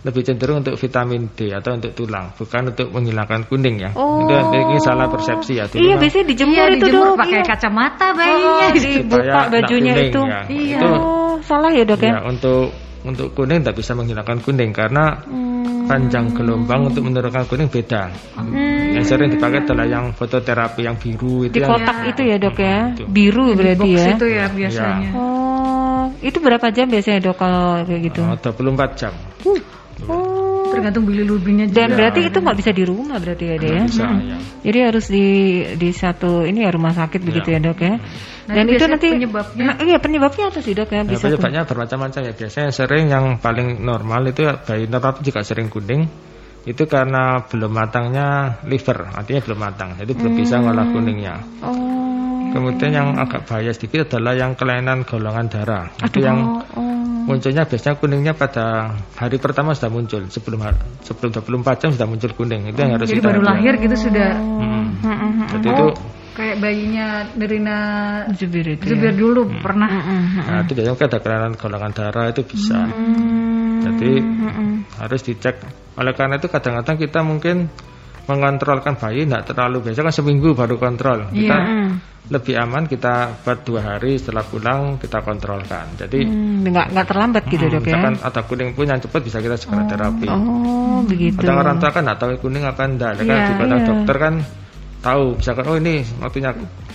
lebih 0.00 0.24
cenderung 0.24 0.64
untuk 0.64 0.74
vitamin 0.74 1.28
D 1.36 1.52
atau 1.52 1.76
untuk 1.76 1.92
tulang, 1.92 2.32
bukan 2.32 2.72
untuk 2.72 2.88
menghilangkan 2.88 3.44
kuning 3.46 3.76
ya. 3.78 3.90
Oh. 3.94 4.24
Itu 4.24 4.32
ini 4.56 4.80
salah 4.80 5.06
persepsi 5.06 5.60
ya. 5.60 5.68
Dulu 5.68 5.76
Iya, 5.78 5.94
kan 5.94 6.00
biasanya 6.02 6.26
dijemur 6.26 6.56
iya 6.56 6.64
itu 6.66 6.76
dijemur 6.82 7.06
dok. 7.06 7.16
pakai 7.20 7.38
iya. 7.38 7.44
kacamata 7.46 8.06
Oh, 8.08 8.12
bayinya. 8.16 8.66
dibuka 8.72 9.20
Supaya 9.20 9.52
bajunya 9.52 9.92
kuning, 9.94 10.08
itu. 10.10 10.22
ya. 10.24 10.40
Iya. 10.48 10.78
Itu 10.80 10.88
Oh, 10.98 11.32
salah 11.44 11.70
ya 11.70 11.84
dok 11.84 12.00
ya? 12.00 12.10
Ya, 12.10 12.20
untuk 12.24 12.64
untuk 13.00 13.32
kuning 13.32 13.60
tidak 13.60 13.76
bisa 13.76 13.92
menghilangkan 13.92 14.38
kuning 14.40 14.70
karena 14.70 15.20
Hmm. 15.24 15.86
panjang 15.86 16.30
gelombang 16.30 16.86
untuk 16.86 17.02
menurunkan 17.02 17.44
kuning 17.46 17.66
beda. 17.66 18.12
Hmm. 18.36 18.94
Yang 18.94 19.04
sering 19.10 19.30
dipakai 19.30 19.62
adalah 19.62 19.86
yang 19.86 20.12
fototerapi 20.12 20.82
yang 20.82 20.94
biru 20.94 21.46
itu 21.46 21.54
Di 21.56 21.60
yang 21.60 21.70
kotak 21.72 21.98
itu 22.06 22.22
ya 22.22 22.36
dok 22.36 22.56
ya, 22.56 22.78
Itu. 22.94 23.04
biru 23.06 23.44
berarti 23.54 23.90
Box 23.90 23.98
ya. 23.98 24.10
itu 24.14 24.26
ya 24.28 24.44
biasanya. 24.48 25.10
Oh, 25.14 26.02
itu 26.20 26.38
berapa 26.38 26.66
jam 26.70 26.86
biasanya 26.86 27.18
dok 27.20 27.36
kalau 27.36 27.82
kayak 27.84 28.00
gitu? 28.06 28.20
oh, 28.22 28.36
24 28.36 28.90
jam. 28.96 29.12
Oh. 30.06 30.39
Tergantung 30.70 31.04
bilirubinnya 31.06 31.66
juga. 31.68 31.76
Dan 31.82 31.88
berarti 31.98 32.20
itu 32.26 32.38
nggak 32.40 32.56
bisa 32.58 32.70
di 32.70 32.84
rumah 32.86 33.16
berarti 33.18 33.44
ya 33.46 33.56
deh 33.58 33.70
ya? 33.70 33.82
Bisa 33.86 34.06
ya. 34.06 34.36
Jadi 34.60 34.78
harus 34.80 35.04
di 35.10 35.26
di 35.76 35.90
satu 35.90 36.46
ini 36.46 36.62
ya 36.62 36.70
rumah 36.70 36.92
sakit 36.94 37.20
begitu 37.22 37.48
ya 37.54 37.58
dok 37.58 37.78
ya. 37.82 37.94
Nah, 38.50 38.54
Dan 38.58 38.64
itu 38.66 38.84
nanti 38.90 39.06
penyebabnya? 39.14 39.62
Nah, 39.62 39.76
iya 39.86 39.98
penyebabnya 40.02 40.44
apa 40.50 40.58
sih 40.58 40.72
dok 40.74 40.90
ya? 40.90 41.02
Nah, 41.06 41.12
Bisa 41.14 41.26
tuh. 41.30 41.38
penyebabnya 41.38 41.62
bermacam-macam 41.68 42.20
ya. 42.26 42.32
Biasanya 42.34 42.64
yang 42.66 42.76
sering 42.76 43.04
yang 43.06 43.24
paling 43.38 43.68
normal 43.82 44.20
itu 44.26 44.40
ya, 44.42 44.58
bayi 44.58 44.90
normal 44.90 45.18
itu 45.18 45.30
juga 45.30 45.40
sering 45.46 45.70
kuning. 45.70 46.02
Itu 46.66 46.84
karena 46.84 47.40
belum 47.46 47.72
matangnya 47.72 48.60
liver, 48.68 49.08
artinya 49.16 49.40
belum 49.40 49.58
matang. 49.58 49.90
Jadi 49.96 50.12
belum 50.12 50.32
bisa 50.36 50.60
ngolah 50.60 50.86
kuningnya. 50.92 51.34
Oh. 51.64 52.09
Kemudian 52.50 52.90
yang 52.90 53.08
agak 53.14 53.46
bahaya 53.46 53.70
sedikit 53.70 54.10
adalah 54.10 54.34
yang 54.34 54.58
kelainan 54.58 55.06
golongan 55.06 55.46
darah. 55.46 55.86
Itu 56.02 56.18
yang 56.18 56.62
Oh. 56.70 56.82
munculnya 57.30 57.62
biasanya 57.62 57.94
kuningnya 58.00 58.34
pada 58.34 58.96
hari 59.14 59.38
pertama 59.38 59.70
sudah 59.76 59.92
muncul 59.92 60.22
sebelum 60.26 60.66
sebelum 61.06 61.30
24 61.30 61.78
jam 61.78 61.90
sudah 61.94 62.08
muncul 62.10 62.30
kuning 62.34 62.66
itu 62.72 62.78
yang 62.80 62.98
harus 62.98 63.06
Jadi 63.06 63.22
kita 63.22 63.28
baru 63.30 63.42
lahir 63.44 63.72
gitu 63.78 63.96
sudah 63.96 64.30
Hmm. 64.34 64.84
Mm-mm. 65.00 65.32
Jadi 65.54 65.66
itu 65.70 65.86
kayak 66.34 66.56
bayinya 66.58 67.06
Nerina 67.36 67.78
Zubir 68.34 68.66
itu. 68.66 68.82
Zubir 68.88 69.12
ya. 69.12 69.18
dulu 69.18 69.46
pernah. 69.62 69.88
Mm-mm. 69.88 70.20
nah, 70.42 70.58
itu 70.64 70.72
biasanya 70.74 71.06
ada 71.06 71.18
kelainan 71.22 71.52
golongan 71.54 71.92
darah 71.94 72.26
itu 72.32 72.42
bisa. 72.44 72.78
Mm. 72.88 73.78
Jadi 73.84 74.10
Mm-mm. 74.20 74.68
harus 74.98 75.20
dicek. 75.22 75.56
Oleh 76.00 76.12
karena 76.16 76.40
itu 76.40 76.48
kadang-kadang 76.48 76.96
kita 76.98 77.20
mungkin 77.22 77.56
mengontrolkan 78.24 78.94
bayi 78.94 79.24
tidak 79.24 79.46
terlalu 79.46 79.78
biasa 79.84 80.00
kan 80.02 80.12
seminggu 80.12 80.52
baru 80.52 80.76
kontrol. 80.76 81.28
Kita 81.28 81.56
Mm. 81.56 81.90
lebih 82.30 82.54
aman 82.54 82.84
kita 82.84 83.42
buat 83.42 83.64
dua 83.64 83.80
hari 83.82 84.14
setelah 84.14 84.42
pulang 84.42 84.96
kita 84.96 85.18
kontrolkan. 85.20 85.98
Jadi 85.98 86.22
Hmm, 86.22 86.62
nggak 86.62 86.94
nggak 86.94 87.06
terlambat 87.06 87.42
gitu 87.48 87.64
hmm, 87.64 87.72
dok 87.72 87.82
ya. 87.82 87.86
misalkan 87.90 88.14
ada 88.22 88.40
kuning 88.44 88.70
pun 88.70 88.86
yang 88.86 89.00
cepat 89.00 89.20
bisa 89.20 89.38
kita 89.38 89.56
segera 89.56 89.82
terapi. 89.84 90.26
Oh 90.30 91.02
begitu. 91.02 91.42
Kadang 91.42 91.58
orang 91.58 91.76
tua 91.76 91.90
kan 91.90 92.02
nggak 92.04 92.18
tahu 92.18 92.30
kuning 92.38 92.62
apa 92.62 92.82
enggak. 92.86 93.12
Ya 93.18 93.22
kan 93.24 93.34
Iya, 93.34 93.54
kota 93.56 93.74
iya. 93.74 93.82
dokter 93.82 94.16
kan 94.16 94.34
tahu 95.00 95.24
misalkan 95.36 95.64
oh 95.66 95.76
ini 95.76 95.94
waktunya 96.20 96.50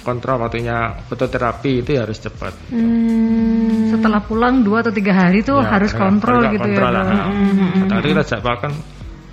kontrol 0.06 0.38
waktunya 0.38 0.78
fototerapi 1.04 1.72
itu 1.82 1.92
harus 1.98 2.18
cepat. 2.18 2.54
Hmm. 2.72 3.92
Setelah 3.92 4.22
pulang 4.22 4.62
dua 4.62 4.86
atau 4.86 4.94
tiga 4.94 5.12
hari 5.12 5.42
tuh 5.42 5.60
Ya, 5.60 5.68
harus 5.68 5.92
ya, 5.92 6.00
kontrol 6.00 6.42
gitu 6.48 6.64
kontrol 6.64 6.92
ya. 6.92 6.96
lah. 6.96 7.04
Dok. 7.04 7.26
Kadang-kadang 7.92 8.12
kita 8.14 8.24
jadwalkan 8.30 8.72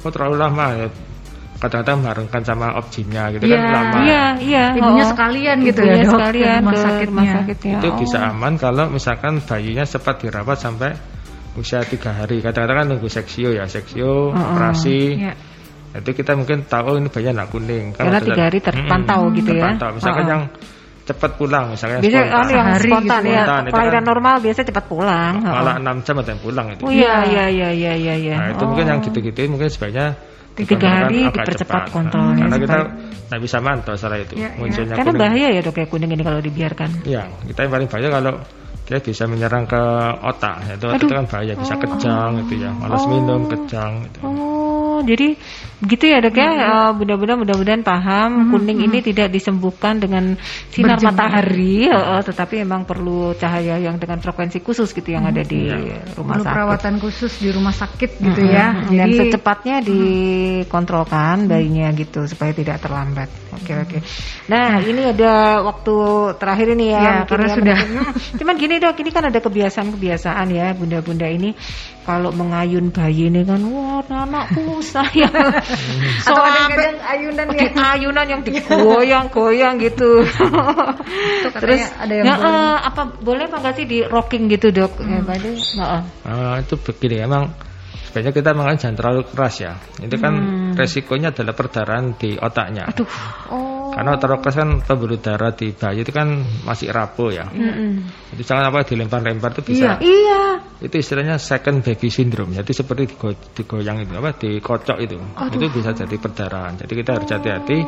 oh 0.03 0.11
terlalu 0.11 0.36
lama 0.40 0.66
ya. 0.74 0.88
Kadang-kadang 1.62 1.98
barengkan 2.02 2.42
sama 2.42 2.74
objinnya 2.74 3.30
gitu 3.30 3.46
Iya. 3.46 3.54
kan 3.54 3.70
lama. 3.70 3.98
Iya 4.02 4.24
iya. 4.42 4.64
Ibunya 4.74 5.04
oh. 5.06 5.10
sekalian 5.14 5.56
gitu 5.62 5.78
Ibunya 5.78 5.94
ya 5.94 6.02
dok 6.02 6.12
sekalian 6.12 6.42
ke 6.42 6.58
rumah 6.58 6.72
ke 6.74 6.78
sakitnya. 6.82 7.06
rumah 7.06 7.24
sakitnya. 7.30 7.74
Itu 7.78 7.86
Oh. 7.86 7.96
bisa 8.02 8.18
aman 8.18 8.52
kalau 8.56 8.84
misalkan 8.90 9.32
bayinya 9.40 9.84
sempat 9.86 10.14
dirawat 10.18 10.58
sampai 10.58 10.90
usia 11.54 11.80
tiga 11.84 12.10
hari. 12.10 12.42
Kadang-kadang 12.42 12.76
kan 12.76 12.86
nunggu 12.90 13.06
seksio 13.06 13.54
ya, 13.54 13.64
seksio, 13.64 14.34
operasi. 14.34 15.22
Iya. 15.22 15.32
Itu 15.94 16.10
kita 16.10 16.34
mungkin 16.34 16.64
tahu 16.64 16.84
oh, 16.84 16.96
ini 16.96 17.06
bayinya 17.06 17.44
anak 17.44 17.48
kuning. 17.50 17.94
Karena 17.94 18.18
tiga 18.18 18.42
hari 18.48 18.58
terpantau 18.58 19.20
Mm-mm, 19.22 19.36
gitu 19.38 19.50
ya. 19.52 19.60
terpantau. 19.62 19.88
Misalkan 19.94 20.24
Oh. 20.24 20.30
yang 20.34 20.42
cepat 21.02 21.30
pulang, 21.34 21.64
misalnya 21.68 21.98
Biasa 21.98 22.10
spontan. 22.16 22.30
kan 22.32 22.46
yang 22.48 22.66
spontan 22.74 23.20
gitu. 23.22 23.30
ya. 23.30 23.42
Spontan, 23.42 23.62
Kelahiran 23.70 23.94
kan- 23.94 24.06
normal 24.08 24.34
biasa 24.40 24.60
cepat 24.64 24.84
pulang. 24.88 25.34
Oh. 25.42 25.52
malah 25.52 25.74
6 25.78 25.96
jam 26.00 26.14
ada 26.16 26.30
yang 26.30 26.40
pulang 26.40 26.66
itu. 26.72 26.82
Oh 26.82 26.90
iya 26.90 27.14
iya 27.22 27.44
iya 27.46 27.68
iya 27.70 27.92
iya. 27.94 28.14
iya. 28.16 28.34
Nah, 28.34 28.48
itu 28.50 28.62
Oh. 28.62 28.66
mungkin 28.66 28.86
yang 28.88 28.98
gitu-gitu 28.98 29.38
mungkin 29.46 29.68
sebaiknya 29.68 30.06
Tiga 30.53 30.88
hari 31.09 31.32
dipercepat 31.32 31.64
cepat. 31.64 31.82
kontrolnya 31.88 32.44
Karena 32.44 32.59
kita 32.61 32.78
nggak 33.32 33.40
bisa 33.40 33.57
mantau 33.64 33.94
salah 33.96 34.20
itu 34.20 34.36
Ya, 34.36 34.53
ya. 34.53 34.61
munculnya 34.61 34.94
Karena 35.00 35.12
kuning. 35.12 35.22
bahaya 35.24 35.48
ya 35.48 35.61
dok 35.64 35.76
ya 35.80 35.86
kuning 35.88 36.11
ini 36.12 36.22
kalau 36.22 36.40
dibiarkan. 36.44 36.90
Ya, 37.09 37.22
kita 37.48 37.59
yang 37.64 37.72
paling 37.72 37.88
bahaya 37.88 38.09
kalau 38.12 38.32
dia 38.93 39.01
bisa 39.01 39.24
menyerang 39.24 39.64
ke 39.64 39.80
otak. 40.20 40.61
Ya, 40.62 40.72
Itu, 40.76 40.86
Aduh. 40.86 41.01
itu 41.01 41.07
kan 41.09 41.24
bahaya, 41.24 41.53
bisa 41.55 41.74
kejang 41.74 42.30
gitu 42.45 42.55
ya. 42.59 42.70
Malas 42.70 43.05
minum, 43.07 43.40
kejang 43.47 44.05
gitu. 44.05 44.18
Oh, 44.22 45.01
jadi 45.01 45.32
gitu 45.82 46.05
ya 46.05 46.20
dok 46.20 46.36
ya. 46.36 46.49
Eh, 46.53 46.90
Mudah-mudahan 46.93 47.40
mudah-mudahan 47.40 47.82
paham 47.82 48.30
kuning 48.51 48.84
ini 48.84 49.01
tidak 49.01 49.28
disembuhkan 49.28 49.97
dengan 49.97 50.36
sinar 50.68 51.01
Berjemur. 51.01 51.11
matahari, 51.11 51.88
eh, 51.88 52.22
tetapi 52.22 52.55
memang 52.61 52.84
perlu 52.84 53.32
cahaya 53.34 53.80
yang 53.80 53.97
dengan 53.97 54.20
frekuensi 54.20 54.61
khusus 54.61 54.93
gitu 54.93 55.09
yang 55.09 55.24
ada 55.24 55.40
di 55.40 55.66
rumah 56.12 56.36
Perlu 56.36 56.45
sakit. 56.45 56.53
perawatan 56.53 56.95
khusus 56.99 57.32
di 57.38 57.49
rumah 57.49 57.72
sakit 57.72 58.11
gitu 58.14 58.40
Mm-mm. 58.40 58.53
ya. 58.53 58.66
Dan 58.86 59.09
Jadi 59.09 59.12
secepatnya 59.26 59.76
dikontrolkan 59.82 61.47
bayinya 61.47 61.88
gitu 61.93 62.24
supaya 62.24 62.53
tidak 62.53 62.78
terlambat. 62.78 63.28
Oke 63.53 63.72
oke. 63.74 63.99
Nah 64.49 64.80
ini 64.80 65.03
ada 65.09 65.61
waktu 65.62 65.95
terakhir 66.36 66.66
ini 66.72 66.86
ya. 66.88 67.01
Ya, 67.01 67.12
mungkin 67.18 67.28
karena 67.28 67.47
ya, 67.47 67.55
sudah- 67.55 67.78
menurut- 67.82 68.16
Cuman 68.38 68.55
gini 68.57 68.74
dok, 68.83 68.99
ini 68.99 69.14
kan 69.14 69.30
ada 69.30 69.39
kebiasaan-kebiasaan 69.39 70.51
ya 70.51 70.74
bunda-bunda 70.74 71.30
ini 71.30 71.55
kalau 72.03 72.35
mengayun 72.35 72.91
bayi 72.91 73.30
ini 73.30 73.47
kan 73.47 73.62
wah 73.70 74.03
anakku 74.03 74.83
sayang. 74.83 75.30
atau 75.39 76.35
Sampai 76.35 76.51
kadang-kadang 76.51 76.99
ayunan 77.07 77.47
di 77.47 77.57
ya. 77.62 77.68
ayunan 77.95 78.26
yang 78.26 78.43
digoyang-goyang 78.47 79.74
gitu. 79.78 80.26
Terus 81.55 81.83
ada 81.95 82.12
yang 82.12 82.26
ya, 82.26 82.35
boleh. 82.37 82.51
eh, 82.51 82.76
apa 82.83 83.03
boleh 83.22 83.45
apa 83.47 83.57
nggak 83.62 83.74
sih 83.78 83.87
di 83.87 83.99
rocking 84.03 84.51
gitu 84.51 84.74
dok? 84.74 84.99
Ya, 84.99 85.22
Pak 85.22 85.37
Ade? 85.39 85.51
Heeh. 85.55 86.01
Ah, 86.26 86.55
itu 86.59 86.74
begini 86.74 87.22
emang 87.22 87.55
sebenarnya 88.11 88.33
kita 88.35 88.51
makan 88.53 88.74
jangan 88.76 88.97
terlalu 88.99 89.22
keras 89.30 89.55
ya. 89.62 89.72
Itu 89.99 90.16
kan 90.18 90.35
Hmm. 90.35 90.72
resikonya 90.74 91.30
adalah 91.30 91.55
perdarahan 91.55 92.18
di 92.18 92.35
otaknya. 92.35 92.91
Aduh. 92.91 93.07
Oh. 93.49 93.71
Karena 93.93 94.16
terokes 94.16 94.57
kan 94.57 94.80
pembuluh 94.80 95.20
darah 95.20 95.53
di 95.53 95.76
bayi 95.76 96.01
itu 96.01 96.12
kan 96.16 96.40
masih 96.64 96.88
rapuh 96.88 97.28
ya. 97.28 97.45
Jadi 98.32 98.43
jangan 98.43 98.72
apa 98.72 98.88
dilempar-lempar 98.88 99.53
itu 99.53 99.62
bisa. 99.76 100.01
Iya, 100.01 100.09
iya. 100.09 100.43
Itu 100.80 100.97
istilahnya 100.97 101.36
second 101.36 101.84
baby 101.84 102.09
syndrome. 102.09 102.57
Jadi 102.57 102.72
seperti 102.72 103.12
digo 103.12 103.36
digoyang 103.53 104.01
itu 104.01 104.16
apa 104.16 104.32
dikocok 104.32 104.99
itu. 105.05 105.20
Itu 105.53 105.66
bisa 105.68 105.93
jadi 105.93 106.16
perdarahan. 106.16 106.80
Jadi 106.80 106.93
kita 106.97 107.11
harus 107.20 107.28
hati-hati. 107.28 107.78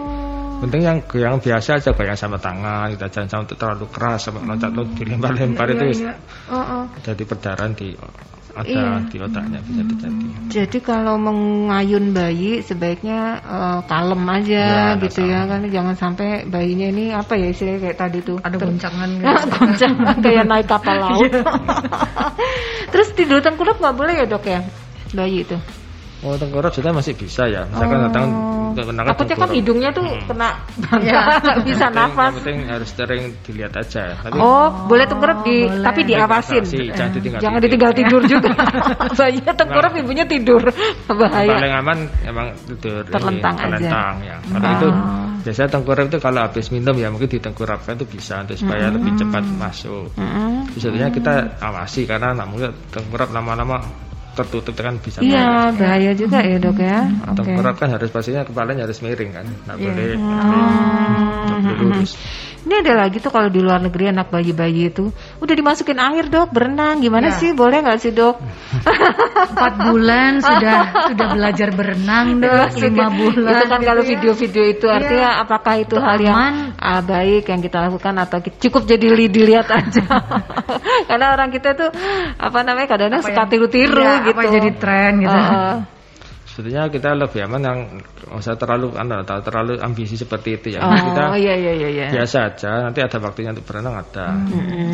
Penting 0.54 0.82
yang 0.86 0.98
goyang 1.04 1.42
biasa 1.42 1.82
aja 1.82 1.90
goyang 1.90 2.16
sama 2.16 2.38
tangan, 2.38 2.94
kita 2.94 3.10
jangan 3.10 3.28
sampai 3.42 3.56
terlalu 3.58 3.86
keras 3.90 4.30
sama 4.30 4.38
loncat 4.44 4.70
dilempar-lempar 4.96 5.66
itu 5.74 6.08
Oh, 6.48 6.56
oh. 6.56 6.84
jadi 7.02 7.22
perdarahan 7.26 7.74
di 7.74 7.90
ada 8.54 8.64
Iya. 8.64 9.02
di 9.04 9.18
otaknya 9.18 9.58
bisa 9.60 9.82
terjadi. 9.84 10.26
Jadi 10.46 10.78
kalau 10.80 11.18
mengayun 11.18 12.10
bayi 12.10 12.58
sebaiknya 12.60 13.18
eh, 13.40 13.78
kalem 13.84 14.22
aja 14.24 14.64
Ya, 14.64 14.84
gitu 14.96 15.20
ya 15.22 15.42
kan 15.44 15.66
jangan 15.66 15.94
sampai 15.94 16.28
bayinya 16.44 16.86
ini 16.86 17.10
apa 17.10 17.34
ya 17.34 17.50
istilahnya 17.50 17.80
kayak 17.82 17.98
tadi 17.98 18.18
tuh 18.20 18.38
Ada 18.38 18.54
ter- 18.54 18.64
goncangan 18.64 19.08
gitu. 19.18 19.26
goncangan 19.50 20.16
kayak 20.18 20.44
naik 20.44 20.66
kapal 20.66 20.96
laut. 20.96 21.32
Terus 22.92 23.08
tidur 23.12 23.38
tengkurap 23.40 23.76
nggak 23.76 23.96
boleh 23.96 24.14
ya 24.16 24.24
dok 24.24 24.44
ya 24.44 24.60
bayi 25.10 25.42
itu? 25.42 25.58
Oh 26.24 26.34
tengkurap 26.34 26.72
sudah 26.72 26.90
masih 26.90 27.12
bisa 27.12 27.44
ya. 27.44 27.68
Misalkan 27.68 28.00
datang 28.08 28.26
kenakan 28.74 29.06
Oh. 29.06 29.12
Takutnya 29.14 29.36
kan 29.36 29.50
hidungnya 29.52 29.90
tuh 29.90 30.02
kena 30.24 30.50
Ya. 30.98 31.38
nggak 31.38 31.58
bisa 31.62 31.86
nafas. 31.88 32.32
Yang 32.32 32.38
penting 32.40 32.58
harus 32.66 32.88
sering 32.90 33.22
dilihat 33.42 33.72
aja. 33.76 34.16
Tapi 34.18 34.34
Oh, 34.34 34.66
boleh 34.88 35.04
tengkurap 35.04 35.44
di 35.44 35.62
boleh. 35.62 35.84
tapi 35.84 36.00
diawasin. 36.02 36.58
Dibatasi, 36.58 36.90
jangan 36.90 37.12
ditinggal 37.12 37.38
Jangan 37.38 37.54
tidur. 37.54 37.64
ditinggal 37.68 37.92
tidur 37.94 38.22
juga. 38.34 38.50
Bayinya 39.14 39.52
tengkurap 39.52 39.92
ibunya 39.94 40.24
tidur. 40.24 40.62
Bahaya. 41.06 41.54
paling 41.54 41.74
aman 41.76 41.98
emang 42.24 42.46
tidur 42.66 43.04
ini, 43.04 43.12
Terlentang 43.12 43.54
aja. 43.54 43.62
terlentang 43.68 44.14
ya. 44.20 44.36
Kalau 44.42 44.68
itu 44.72 44.88
biasanya 45.44 45.68
tengkurap 45.70 46.04
itu 46.08 46.18
kalau 46.18 46.40
habis 46.42 46.66
minum 46.68 46.96
ya 46.96 47.08
mungkin 47.08 47.28
ditengkurapkan 47.28 47.94
itu 47.94 48.06
bisa 48.08 48.42
untuk 48.42 48.56
supaya 48.56 48.88
lebih 48.88 49.12
cepat 49.14 49.44
masuk. 49.54 50.08
Mm-mm. 50.16 50.66
Sebetulnya 50.74 51.12
kita 51.12 51.34
awasi 51.60 52.08
karena 52.08 52.32
nggak 52.32 52.48
mungkin 52.48 52.72
tengkurap 52.90 53.28
lama-lama 53.30 53.78
tertutup 54.34 54.74
kan 54.74 54.98
bisa 54.98 55.18
Iya, 55.18 55.70
bahaya 55.72 56.10
juga 56.12 56.42
ya 56.42 56.58
dok 56.58 56.76
ya. 56.76 57.06
Oke. 57.30 57.36
Tengkurap 57.40 57.74
kan 57.78 57.88
harus 57.90 58.10
pastinya 58.10 58.42
kepalanya 58.42 58.84
harus 58.84 58.98
miring 58.98 59.30
kan, 59.32 59.46
nggak 59.46 59.76
Iya. 59.78 59.84
boleh, 59.86 60.10
Oh. 60.14 60.20
nggak 61.46 61.58
boleh 61.62 61.76
lurus. 61.80 62.12
Ini 62.64 62.80
ada 62.80 62.96
lagi 62.96 63.20
tuh 63.20 63.28
kalau 63.28 63.46
di 63.46 63.60
luar 63.60 63.76
negeri 63.76 64.08
anak 64.08 64.32
bayi-bayi 64.32 64.88
itu 64.88 65.12
udah 65.36 65.52
dimasukin 65.52 66.00
air 66.00 66.26
dok 66.26 66.48
berenang 66.48 66.98
gimana 66.98 67.28
Ya. 67.28 67.36
sih 67.36 67.52
boleh 67.52 67.84
nggak 67.84 68.00
sih 68.00 68.10
dok? 68.10 68.40
Empat 69.52 69.74
bulan 69.84 70.40
sudah 70.40 70.78
sudah 71.12 71.26
belajar 71.30 71.68
berenang 71.70 72.40
dok, 72.40 72.72
lima 72.80 73.12
bulan. 73.12 73.52
itu 73.52 73.64
kan 73.68 73.78
gitu 73.78 73.88
kalau 73.88 74.02
ya. 74.02 74.08
video-video 74.08 74.64
itu 74.66 74.86
artinya 74.88 75.30
apakah 75.38 75.74
itu 75.76 75.94
hal 75.94 76.16
yang 76.18 76.36
ah, 76.74 77.00
baik 77.00 77.44
yang 77.46 77.60
kita 77.60 77.78
lakukan 77.84 78.14
atau 78.18 78.38
cukup 78.40 78.82
jadi 78.84 79.06
li- 79.12 79.28
dilihat 79.28 79.68
aja? 79.68 80.04
Karena 81.08 81.26
orang 81.32 81.52
kita 81.52 81.76
tuh 81.76 81.92
apa 82.34 82.58
namanya 82.64 82.88
kadang-kadang 82.88 83.22
suka 83.22 83.44
tiru-tiru 83.44 84.00
Iya, 84.00 84.24
gitu. 84.24 84.38
apa 84.40 84.42
jadi 84.48 84.70
tren 84.74 85.12
gitu. 85.20 85.36
Heeh. 85.36 85.74
Sebetulnya 86.54 86.86
kita 86.86 87.18
lebih 87.18 87.50
aman 87.50 87.60
yang 87.60 87.78
nggak 87.98 88.30
usah 88.30 88.54
terlalu 88.54 88.94
atau 88.94 89.42
terlalu 89.42 89.74
ambisi 89.82 90.14
seperti 90.14 90.54
itu 90.54 90.78
ya. 90.78 90.86
Oh, 90.86 90.94
kita 90.94 91.34
iya 91.34 91.54
iya 91.58 91.72
iya 91.74 91.88
iya. 91.90 92.06
biasa 92.14 92.54
aja, 92.54 92.86
nanti 92.86 93.02
ada 93.02 93.18
waktunya 93.18 93.50
untuk 93.50 93.66
berenang 93.66 93.98
ada. 93.98 94.38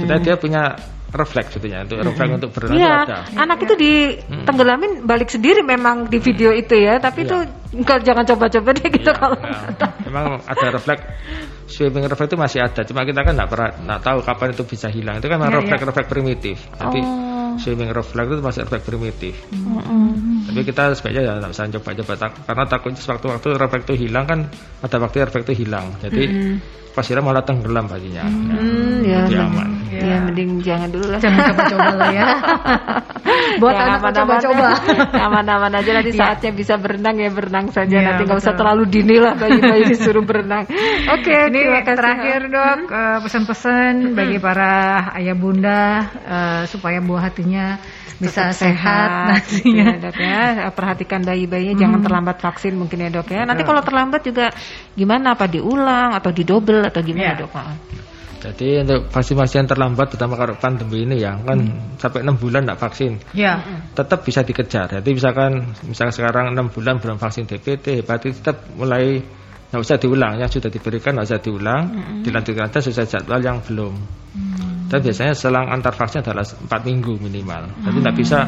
Sebetulnya 0.01 0.21
dia 0.25 0.35
punya 0.41 0.63
refleks 1.11 1.53
sebetulnya 1.53 1.85
untuk 1.85 2.01
refleks 2.01 2.33
untuk 2.33 2.51
berenang 2.57 2.73
itu 2.73 2.81
Iya, 2.81 2.93
ada. 3.05 3.19
anak 3.37 3.59
itu 3.61 3.75
ditenggelamin 3.77 4.93
balik 5.05 5.29
sendiri 5.29 5.61
memang 5.61 6.09
di 6.09 6.17
video 6.17 6.55
itu 6.55 6.81
ya, 6.81 6.97
tapi 6.97 7.29
itu 7.29 7.37
enggak 7.77 8.09
jangan 8.09 8.25
coba-coba 8.25 8.69
deh 8.73 8.89
gitu 8.89 9.11
Iya, 9.11 9.19
kalau. 9.21 9.37
nah, 9.77 9.91
memang 10.07 10.25
ada 10.43 10.67
refleks 10.73 11.05
swimming 11.69 12.09
refleks 12.09 12.31
itu 12.33 12.39
masih 12.39 12.59
ada 12.65 12.83
cuma 12.83 13.05
kita 13.05 13.21
kan 13.23 13.37
nggak 13.37 13.51
pernah 13.51 13.71
nggak 13.79 14.01
tahu 14.03 14.19
kapan 14.27 14.49
itu 14.51 14.63
bisa 14.67 14.87
hilang 14.91 15.21
itu 15.21 15.27
kan 15.29 15.37
memang 15.39 15.53
Iya, 15.53 15.59
refleks 15.63 15.83
refleks 15.87 16.09
primitif 16.09 16.57
jadi 16.75 17.01
Oh. 17.51 17.59
swimming 17.59 17.91
refleks 17.91 18.31
itu 18.31 18.43
masih 18.43 18.61
refleks 18.67 18.87
primitif 18.87 19.35
tapi 20.43 20.61
kita 20.63 20.83
sebaiknya 20.93 21.23
ya 21.23 21.33
nggak 21.37 21.51
usah 21.51 21.65
coba-coba 21.73 22.13
tak, 22.17 22.31
karena 22.45 22.65
takutnya 22.65 23.01
sewaktu-waktu 23.01 23.49
refleks 23.55 23.85
itu 23.85 23.95
hilang 24.01 24.25
kan 24.25 24.39
ada 24.81 24.97
waktu 24.99 25.17
refleks 25.21 25.45
itu 25.45 25.55
hilang 25.61 25.93
jadi 25.99 26.23
pas 26.91 27.05
hilang 27.05 27.23
malah 27.23 27.41
tenggelam 27.41 27.87
baginya 27.87 28.27
Hmm, 28.27 29.01
ya, 29.01 29.23
mending- 29.23 29.47
aman 29.47 29.69
ya, 29.91 30.17
mending 30.21 30.51
jangan 30.61 30.89
dulu 30.89 31.07
lah. 31.09 31.19
Jangan 31.19 31.39
coba-coba 31.47 31.91
lah 31.95 32.11
ya. 32.11 32.27
Buat 33.61 33.73
Ya, 33.73 33.83
anak 33.85 33.99
aman-aman. 34.01 34.17
coba-coba. 34.17 34.67
Aman-aman 35.27 35.73
aja 35.73 35.91
nanti 35.93 36.11
saatnya 36.13 36.51
bisa 36.53 36.75
berenang 36.77 37.17
ya 37.17 37.29
berenang 37.29 37.67
saja 37.69 37.91
Iya, 37.93 38.05
nanti 38.05 38.23
nggak 38.25 38.41
usah 38.41 38.55
terlalu 38.55 38.85
dini 38.89 39.17
lah 39.19 39.35
bayi-bayi 39.35 39.83
disuruh 39.89 40.23
berenang. 40.23 40.67
Oke, 41.15 41.31
Ini 41.31 41.51
terima 41.53 41.83
kasih. 41.83 41.97
terakhir 41.97 42.41
dok 42.49 42.79
eh, 42.89 43.19
pesan-pesan 43.21 43.93
bagi 44.13 44.39
para 44.39 44.73
ayah 45.15 45.37
bunda 45.37 45.83
eh, 46.19 46.63
supaya 46.67 46.99
buah 46.99 47.23
hatinya 47.25 47.79
bisa 48.17 48.51
Tetap 48.51 48.59
sehat, 48.59 49.09
Ya, 49.11 49.27
nantinya. 49.33 49.87
dok 49.99 50.17
ya. 50.19 50.30
Perhatikan 50.71 51.21
bayi-bayinya 51.23 51.75
jangan 51.77 52.01
terlambat 52.01 52.37
vaksin 52.41 52.75
mungkin 52.79 53.05
ya 53.05 53.09
dok 53.11 53.31
ya. 53.31 53.43
Nanti 53.45 53.63
kalau 53.67 53.83
terlambat 53.85 54.21
juga 54.25 54.51
gimana? 54.95 55.35
Apa 55.35 55.47
diulang 55.47 56.15
atau 56.17 56.31
didobel 56.35 56.87
atau 56.87 57.01
gimana 57.05 57.37
Iya. 57.37 57.41
dok? 57.45 57.53
Jadi 58.41 58.81
untuk 58.81 59.13
vaksin-vaksin 59.13 59.69
terlambat 59.69 60.17
terutama 60.17 60.33
kalau 60.33 60.57
pandemi 60.57 61.05
ini 61.05 61.21
ya 61.21 61.37
kan 61.45 61.61
sampai 62.01 62.25
enam 62.25 62.41
bulan 62.41 62.65
nggak 62.65 62.81
vaksin 62.81 63.21
Ya, 63.37 63.61
tetap 63.93 64.25
bisa 64.25 64.41
dikejar. 64.41 64.89
Jadi 64.89 65.13
misalkan 65.13 65.77
misalkan 65.85 66.15
sekarang 66.17 66.57
enam 66.57 66.73
bulan 66.73 66.97
belum 67.05 67.21
vaksin 67.21 67.45
DPT, 67.45 68.01
hepatitis 68.01 68.41
tetap 68.41 68.65
mulai 68.81 69.21
nggak 69.71 69.83
usah 69.85 70.01
diulang 70.01 70.41
yang 70.41 70.49
sudah 70.49 70.73
diberikan 70.73 71.15
nggak 71.21 71.29
usah 71.29 71.41
diulang, 71.45 71.83
dilanjutkan 72.25 72.73
aja 72.73 72.81
sesuai 72.81 73.07
jadwal 73.13 73.41
yang 73.45 73.61
belum. 73.61 73.95
Dan 74.91 74.99
biasanya 75.05 75.35
selang 75.37 75.69
antar 75.71 75.93
vaksin 75.95 76.25
adalah 76.25 76.43
empat 76.43 76.81
minggu 76.83 77.21
minimal. 77.21 77.63
Jadi 77.85 77.97
nggak 78.03 78.17
bisa 78.19 78.39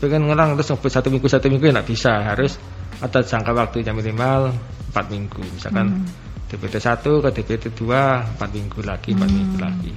pengen 0.00 0.26
ngulang 0.26 0.56
terus 0.56 0.72
satu 0.72 1.12
minggu 1.12 1.28
satu 1.28 1.46
minggu 1.52 1.68
ya 1.68 1.72
nggak 1.76 1.88
bisa 1.88 2.12
harus 2.24 2.56
ada 3.00 3.20
jangka 3.20 3.52
waktunya 3.52 3.92
minimal 3.92 4.52
empat 4.90 5.06
minggu. 5.12 5.40
Misalkan 5.56 6.02
DPT 6.50 6.82
1 6.82 7.06
ke 7.06 7.28
DPT 7.30 7.64
2 7.78 8.34
empat 8.36 8.50
minggu 8.50 8.80
lagi 8.82 9.14
empat 9.14 9.30
minggu 9.30 9.56
lagi. 9.62 9.92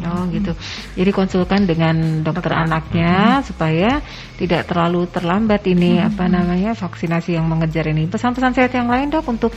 Oh 0.00 0.24
gitu. 0.32 0.52
Jadi 0.96 1.10
konsulkan 1.12 1.68
dengan 1.68 2.24
dokter 2.24 2.56
anaknya 2.56 3.44
supaya 3.44 4.00
tidak 4.40 4.64
terlalu 4.64 5.04
terlambat 5.12 5.60
ini 5.68 6.00
apa 6.00 6.24
namanya 6.24 6.72
vaksinasi 6.72 7.36
yang 7.36 7.44
mengejar 7.44 7.84
ini. 7.92 8.08
Pesan-pesan 8.08 8.56
sehat 8.56 8.72
yang 8.72 8.88
lain 8.88 9.12
dok 9.12 9.28
untuk 9.28 9.52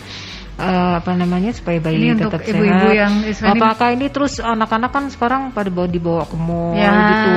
eh, 0.60 0.92
apa 1.00 1.12
namanya 1.18 1.50
supaya 1.52 1.82
bayi 1.82 1.98
Ini 1.98 2.08
untuk 2.18 2.34
tetap 2.36 2.46
ibu-ibu 2.50 2.88
sehat. 2.90 3.00
yang 3.00 3.14
Apakah 3.58 3.88
ini 3.94 4.08
terus 4.14 4.38
anak-anak 4.38 4.92
kan 4.94 5.04
sekarang 5.10 5.42
pada 5.52 5.70
bawa 5.74 5.88
dibawa 5.90 6.24
ke 6.30 6.36
mall 6.38 6.78
Ya. 6.78 6.92
gitu. 6.94 7.32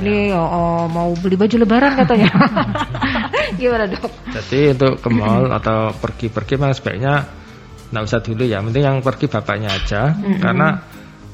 Ini 0.00 0.32
oh, 0.32 0.48
oh, 0.48 0.82
mau 0.88 1.10
beli 1.18 1.36
baju 1.36 1.56
lebaran 1.60 1.92
katanya. 1.96 2.30
Gimana 3.60 3.84
dok? 3.88 4.08
Jadi 4.32 4.60
untuk 4.72 4.92
ke 5.00 5.08
mall 5.12 5.52
atau 5.52 5.92
pergi-pergi 5.96 6.54
memang 6.56 6.72
sebaiknya 6.72 7.14
nggak 7.92 8.04
usah 8.08 8.20
dulu 8.24 8.42
ya. 8.48 8.58
Mending 8.64 8.84
yang 8.88 8.98
pergi 9.04 9.28
bapaknya 9.28 9.68
aja 9.68 10.16
karena 10.40 10.80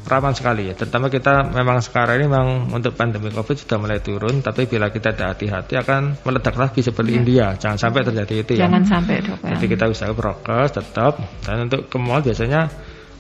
rawan 0.09 0.33
sekali 0.33 0.73
ya. 0.73 0.75
Terutama 0.75 1.07
kita 1.07 1.53
memang 1.53 1.79
sekarang 1.79 2.19
ini 2.19 2.27
memang 2.27 2.49
untuk 2.73 2.97
pandemi 2.97 3.29
Covid 3.29 3.57
sudah 3.61 3.77
mulai 3.77 4.01
turun, 4.01 4.41
tapi 4.41 4.65
bila 4.65 4.89
kita 4.89 5.13
tidak 5.13 5.37
hati-hati 5.37 5.75
akan 5.77 6.25
meledak 6.25 6.57
lagi 6.57 6.81
seperti 6.81 7.13
India. 7.15 7.53
Jangan 7.55 7.79
sampai 7.79 8.01
terjadi 8.03 8.35
itu 8.41 8.53
ya. 8.57 8.67
Jangan 8.67 8.83
sampai 8.89 9.17
dok 9.21 9.39
ya. 9.45 9.49
Jadi 9.55 9.67
kita 9.69 9.85
usaha 9.87 10.11
prokes 10.11 10.71
tetap 10.73 11.13
dan 11.45 11.69
untuk 11.69 11.87
ke 11.87 11.97
mall 12.01 12.25
biasanya 12.25 12.73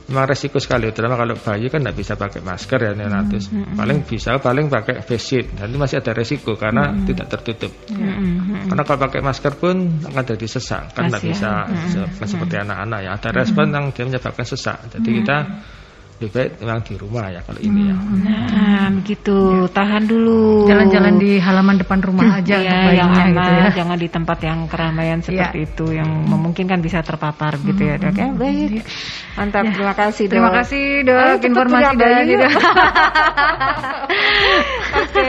memang 0.08 0.24
resiko 0.24 0.56
sekali. 0.56 0.88
Terutama 0.88 1.20
kalau 1.20 1.36
bayi 1.36 1.68
kan 1.68 1.84
tidak 1.84 1.96
bisa 2.00 2.16
pakai 2.16 2.40
masker 2.40 2.80
ya 2.80 2.92
neonatus. 2.96 3.52
paling 3.76 3.98
bisa 4.08 4.40
paling 4.40 4.72
pakai 4.72 5.04
face 5.04 5.20
shield. 5.20 5.52
Dan 5.52 5.68
itu 5.68 5.76
masih 5.76 6.00
ada 6.00 6.16
resiko 6.16 6.56
karena 6.56 6.96
tidak 7.04 7.28
tertutup. 7.28 7.72
Karena 8.72 8.82
kalau 8.88 9.00
pakai 9.04 9.20
masker 9.20 9.52
pun 9.60 9.76
akan 10.00 10.22
jadi 10.24 10.46
sesak. 10.48 10.96
Kan 10.96 11.12
tidak 11.12 11.28
bisa 11.28 11.50
se- 11.92 12.08
bukan 12.08 12.24
seperti 12.28 12.54
anak-anak 12.56 13.00
ya. 13.04 13.10
Ada 13.20 13.28
respon 13.36 13.68
yang 13.68 13.92
dia 13.92 14.04
menyebabkan 14.08 14.46
sesak. 14.48 14.80
Jadi 14.96 15.10
kita 15.20 15.36
lebih 16.18 16.34
baik 16.34 16.50
memang 16.58 16.82
di 16.82 16.94
rumah 16.98 17.30
ya 17.30 17.40
kalau 17.46 17.60
ini 17.62 17.94
ya 17.94 17.96
Nah, 18.18 18.90
begitu. 18.98 19.38
Tahan 19.70 20.02
dulu. 20.10 20.66
jalan-jalan 20.66 21.14
di 21.22 21.38
halaman 21.38 21.78
depan 21.78 22.02
rumah 22.02 22.42
aja 22.42 22.58
untuk 22.58 22.66
Iya, 22.66 22.74
yang 22.74 22.82
bayinya 22.90 23.06
aman, 23.06 23.28
gitu 23.30 23.50
ya. 23.54 23.68
jangan 23.78 23.96
di 24.02 24.08
tempat 24.10 24.38
yang 24.42 24.58
keramaian 24.66 25.18
seperti 25.22 25.58
itu 25.70 25.86
yang 25.94 26.10
memungkinkan 26.26 26.82
bisa 26.82 26.98
terpapar 27.06 27.54
gitu 27.62 27.82
ya 27.86 27.94
dok 28.02 28.18
ya. 28.18 28.28
Baik, 28.34 28.82
mantap. 29.38 29.64
Terima 29.70 29.94
kasih 29.94 30.24
dok. 30.26 30.34
Terima 30.34 30.50
kasih 30.50 30.84
dok 31.06 31.22
Ayo 31.22 31.38
informasi 31.38 31.94
dari 31.94 32.32
yuk. 32.34 32.42
Oke, 34.88 35.28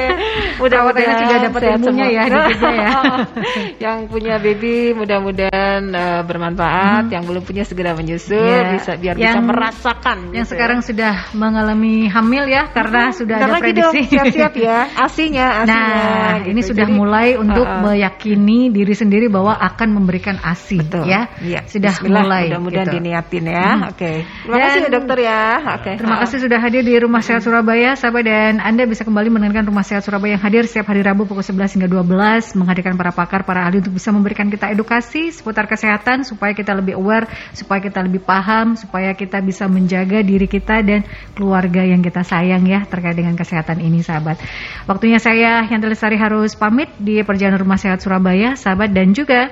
mudah-mudahan 0.58 1.16
juga 1.20 1.36
dapat 1.52 1.62
ilmunya 1.76 2.08
ya, 2.10 2.24
ya. 2.26 2.92
yang 3.84 4.08
punya 4.08 4.40
baby 4.40 4.96
mudah-mudahan 4.96 5.84
uh, 5.92 6.22
bermanfaat, 6.24 7.12
hmm. 7.12 7.14
yang 7.14 7.24
belum 7.28 7.44
punya 7.44 7.68
segera 7.68 7.92
menyusul 7.92 8.40
yeah. 8.40 8.72
bisa 8.74 8.96
biar 8.96 9.16
yang, 9.20 9.36
bisa 9.36 9.42
merasakan. 9.44 10.32
Yang 10.32 10.48
gitu. 10.48 10.54
sekarang 10.56 10.79
sudah 10.82 11.32
mengalami 11.36 12.10
hamil 12.10 12.46
ya 12.50 12.70
karena 12.72 13.10
hmm. 13.10 13.18
sudah 13.18 13.36
ada 13.40 13.60
prediksi. 13.60 14.02
Siap-siap 14.10 14.54
ya, 14.58 14.80
asinya, 15.08 15.48
asinya. 15.64 15.68
Nah, 15.70 16.32
gitu. 16.42 16.50
ini 16.52 16.62
sudah 16.66 16.86
Jadi, 16.88 16.98
mulai 16.98 17.28
untuk 17.38 17.66
uh, 17.66 17.76
uh. 17.78 17.82
meyakini 17.90 18.72
diri 18.74 18.94
sendiri 18.96 19.28
bahwa 19.28 19.56
akan 19.58 19.90
memberikan 19.96 20.38
asi 20.44 20.80
Betul. 20.82 21.10
ya. 21.10 21.32
ya. 21.42 21.66
Sudah 21.68 21.94
Bismillah, 21.96 22.24
mulai. 22.26 22.44
Mudah-mudahan 22.52 22.88
gitu. 22.88 22.96
diniatin 23.00 23.46
ya. 23.48 23.70
Hmm. 23.70 23.90
Oke. 23.90 23.98
Okay. 23.98 24.18
Terima 24.26 24.56
Dan, 24.56 24.66
kasih 24.66 24.82
dokter 24.92 25.18
ya. 25.24 25.42
Oke. 25.60 25.82
Okay. 25.82 25.94
Terima 26.00 26.18
kasih 26.22 26.38
sudah 26.44 26.60
hadir 26.60 26.82
di 26.86 26.94
Rumah 27.00 27.22
Sehat 27.26 27.42
Surabaya, 27.42 27.92
sahabat 27.98 28.24
dan 28.26 28.54
Anda 28.62 28.84
bisa 28.86 29.02
kembali 29.08 29.30
mendengarkan 29.34 29.66
Rumah 29.70 29.86
Sehat 29.86 30.04
Surabaya 30.06 30.38
yang 30.38 30.44
hadir 30.44 30.64
setiap 30.70 30.92
hari 30.92 31.02
Rabu 31.02 31.26
pukul 31.26 31.44
11 31.44 31.80
hingga 31.80 31.90
12 31.90 32.60
menghadirkan 32.60 32.94
para 32.94 33.12
pakar, 33.16 33.42
para 33.44 33.66
ahli 33.66 33.82
untuk 33.82 33.98
bisa 33.98 34.14
memberikan 34.14 34.48
kita 34.48 34.70
edukasi 34.70 35.34
seputar 35.34 35.66
kesehatan 35.66 36.22
supaya 36.28 36.54
kita 36.54 36.78
lebih 36.78 37.00
aware, 37.00 37.26
supaya 37.58 37.82
kita 37.82 38.06
lebih 38.06 38.22
paham, 38.22 38.78
supaya 38.78 39.16
kita 39.18 39.42
bisa 39.42 39.66
menjaga 39.66 40.22
diri 40.22 40.46
kita 40.46 40.69
dan 40.86 41.02
keluarga 41.34 41.82
yang 41.82 42.06
kita 42.06 42.22
sayang 42.22 42.70
ya 42.70 42.86
terkait 42.86 43.18
dengan 43.18 43.34
kesehatan 43.34 43.82
ini 43.82 44.06
sahabat. 44.06 44.38
Waktunya 44.86 45.18
saya 45.18 45.66
yang 45.66 45.82
Lestari 45.82 46.22
harus 46.22 46.54
pamit 46.54 46.94
di 47.02 47.18
perjalanan 47.26 47.66
Rumah 47.66 47.80
Sehat 47.82 48.00
Surabaya, 48.06 48.54
sahabat 48.54 48.94
dan 48.94 49.18
juga 49.18 49.50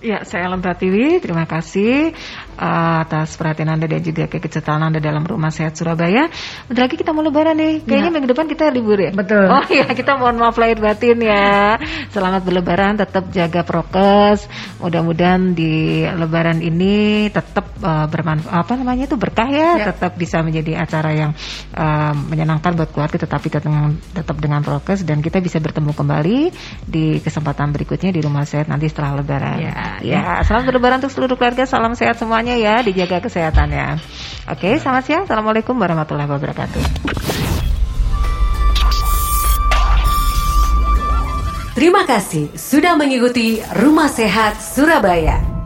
Ya, 0.00 0.24
saya 0.24 0.48
Alam 0.48 0.64
Pratiwi. 0.64 1.20
Terima 1.20 1.44
kasih 1.44 2.16
uh, 2.56 2.96
atas 3.04 3.36
perhatian 3.36 3.68
Anda 3.68 3.84
dan 3.84 4.00
juga 4.00 4.32
kekecetalan 4.32 4.88
Anda 4.88 4.96
dalam 4.96 5.28
Rumah 5.28 5.52
Sehat 5.52 5.76
Surabaya. 5.76 6.32
Bentar 6.72 6.88
lagi 6.88 6.96
kita 6.96 7.12
mau 7.12 7.20
lebaran 7.20 7.52
nih. 7.60 7.84
Kayaknya 7.84 8.08
ya. 8.08 8.14
minggu 8.16 8.28
depan 8.32 8.48
kita 8.48 8.72
libur 8.72 8.96
ya? 8.96 9.12
Betul. 9.12 9.44
Oh 9.52 9.60
iya, 9.68 9.92
kita 9.92 10.16
mohon 10.16 10.40
maaf 10.40 10.56
lahir 10.56 10.80
batin 10.80 11.20
ya. 11.20 11.76
Selamat 12.16 12.48
berlebaran, 12.48 12.96
tetap 12.96 13.28
jaga 13.28 13.60
prokes. 13.60 14.48
Mudah-mudahan 14.80 15.52
di 15.52 16.08
lebaran 16.08 16.64
ini 16.64 17.28
tetap 17.28 17.68
uh, 17.84 18.08
bermanfaat 18.08 18.56
apa 18.56 18.72
namanya 18.80 19.04
itu 19.04 19.20
berkah 19.20 19.52
ya, 19.52 19.84
ya. 19.84 19.92
tetap 19.92 20.16
bisa 20.16 20.40
menjadi 20.40 20.80
acara 20.80 21.12
yang 21.12 21.30
uh, 21.76 22.16
menyenangkan 22.16 22.72
buat 22.72 22.88
keluarga 22.88 23.20
tetapi 23.20 23.52
tetap 23.52 23.68
dengan, 23.68 23.92
tetap 24.16 24.36
dengan 24.40 24.60
prokes 24.64 25.04
dan 25.04 25.20
kita 25.20 25.44
bisa 25.44 25.60
bertemu 25.60 25.92
kembali 25.92 26.38
di 26.88 27.20
kesempatan 27.20 27.68
berikutnya 27.76 28.16
di 28.16 28.24
Rumah 28.24 28.48
Sehat 28.48 28.72
nanti 28.72 28.88
setelah 28.88 29.20
lebaran. 29.20 29.60
Ya 29.60 29.89
ya. 29.98 30.46
Selamat 30.46 30.70
berlebaran 30.70 30.98
untuk 31.02 31.10
seluruh 31.10 31.34
keluarga. 31.34 31.66
Salam 31.66 31.98
sehat 31.98 32.16
semuanya 32.22 32.54
ya. 32.54 32.78
Dijaga 32.86 33.18
kesehatannya. 33.18 33.98
Oke, 34.48 34.78
selamat 34.78 35.02
siang. 35.02 35.22
Assalamualaikum 35.26 35.74
warahmatullahi 35.74 36.30
wabarakatuh. 36.30 36.82
Terima 41.74 42.02
kasih 42.04 42.52
sudah 42.58 42.98
mengikuti 42.98 43.62
Rumah 43.62 44.10
Sehat 44.10 44.58
Surabaya. 44.60 45.59